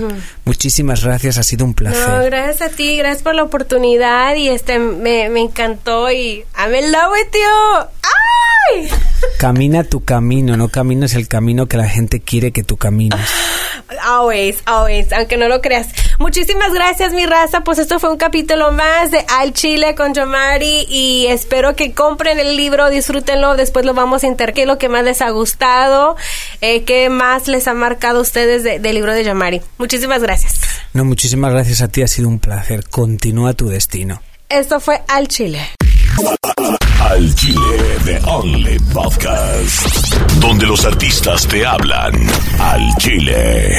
Muchísimas 0.45 1.03
gracias, 1.03 1.38
ha 1.38 1.43
sido 1.43 1.65
un 1.65 1.76
placer. 1.76 2.07
No, 2.07 2.26
gracias 2.26 2.62
a 2.64 2.70
ti, 2.70 2.97
gracias 2.97 3.24
por 3.24 3.36
la 3.36 3.43
oportunidad 3.43 4.36
y 4.36 4.49
este 4.49 4.80
me, 4.80 5.30
me 5.30 5.41
encantó 5.41 6.11
y 6.11 6.43
I'm 6.57 6.74
in 6.76 6.91
love 6.91 7.11
with 7.11 7.32
you. 7.34 7.88
¡Ay! 8.03 8.89
Camina 9.39 9.84
tu 9.84 10.03
camino, 10.03 10.55
no 10.57 10.70
camines 10.70 11.14
el 11.16 11.28
camino 11.28 11.68
que 11.68 11.78
la 11.78 11.88
gente 11.88 12.22
quiere 12.22 12.51
que 12.51 12.64
tú 12.64 12.78
camines. 12.78 13.20
Always, 14.01 14.61
always, 14.66 15.11
aunque 15.14 15.38
no 15.38 15.47
lo 15.47 15.61
creas. 15.61 15.88
Muchísimas 16.20 16.74
gracias, 16.74 17.14
mi 17.14 17.26
raza. 17.26 17.61
Pues 17.61 17.80
esto 17.80 17.99
fue 17.99 18.09
un 18.11 18.18
capítulo 18.18 18.72
más 18.72 19.11
de 19.11 19.24
Al 19.30 19.53
Chile 19.53 19.93
con 19.95 20.14
Yomari 20.14 20.86
y 20.89 21.28
espero 21.28 21.76
que 21.76 21.93
compren 21.93 22.39
el 22.39 22.57
libro, 22.57 22.89
disfrútenlo. 22.89 23.55
Después 23.55 23.86
lo 23.86 23.93
vamos 23.93 24.24
a 24.24 24.28
intercambiar 24.28 24.68
lo 24.68 24.78
que 24.78 24.89
más 24.89 25.03
les 25.03 25.22
ha 25.22 25.30
gustado, 25.30 26.16
eh, 26.61 26.84
qué 26.84 27.09
más 27.09 27.47
les 27.47 27.68
ha 27.68 27.74
marcado 27.74 28.20
a 28.20 28.22
ustedes 28.22 28.64
de- 28.64 28.80
del 28.80 28.95
libro 28.95 29.14
de 29.14 29.24
Yomari. 29.24 29.61
Muchísimas 29.78 30.22
gracias. 30.22 30.59
No, 30.93 31.05
muchísimas 31.05 31.51
gracias 31.53 31.82
a 31.82 31.88
ti, 31.88 32.01
ha 32.01 32.07
sido 32.07 32.28
un 32.30 32.39
placer. 32.54 32.84
Continúa 32.89 33.54
tu 33.54 33.68
destino. 33.70 34.22
Esto 34.49 34.80
fue 34.80 35.01
Al 35.08 35.28
Chile. 35.28 35.60
Al 36.99 37.36
Chile 37.36 37.97
de 38.06 38.22
Only 38.26 38.80
Podcast. 38.93 40.14
Donde 40.39 40.68
los 40.68 40.86
artistas 40.86 41.47
te 41.47 41.66
hablan 41.66 42.14
al 42.60 42.95
Chile. 42.97 43.72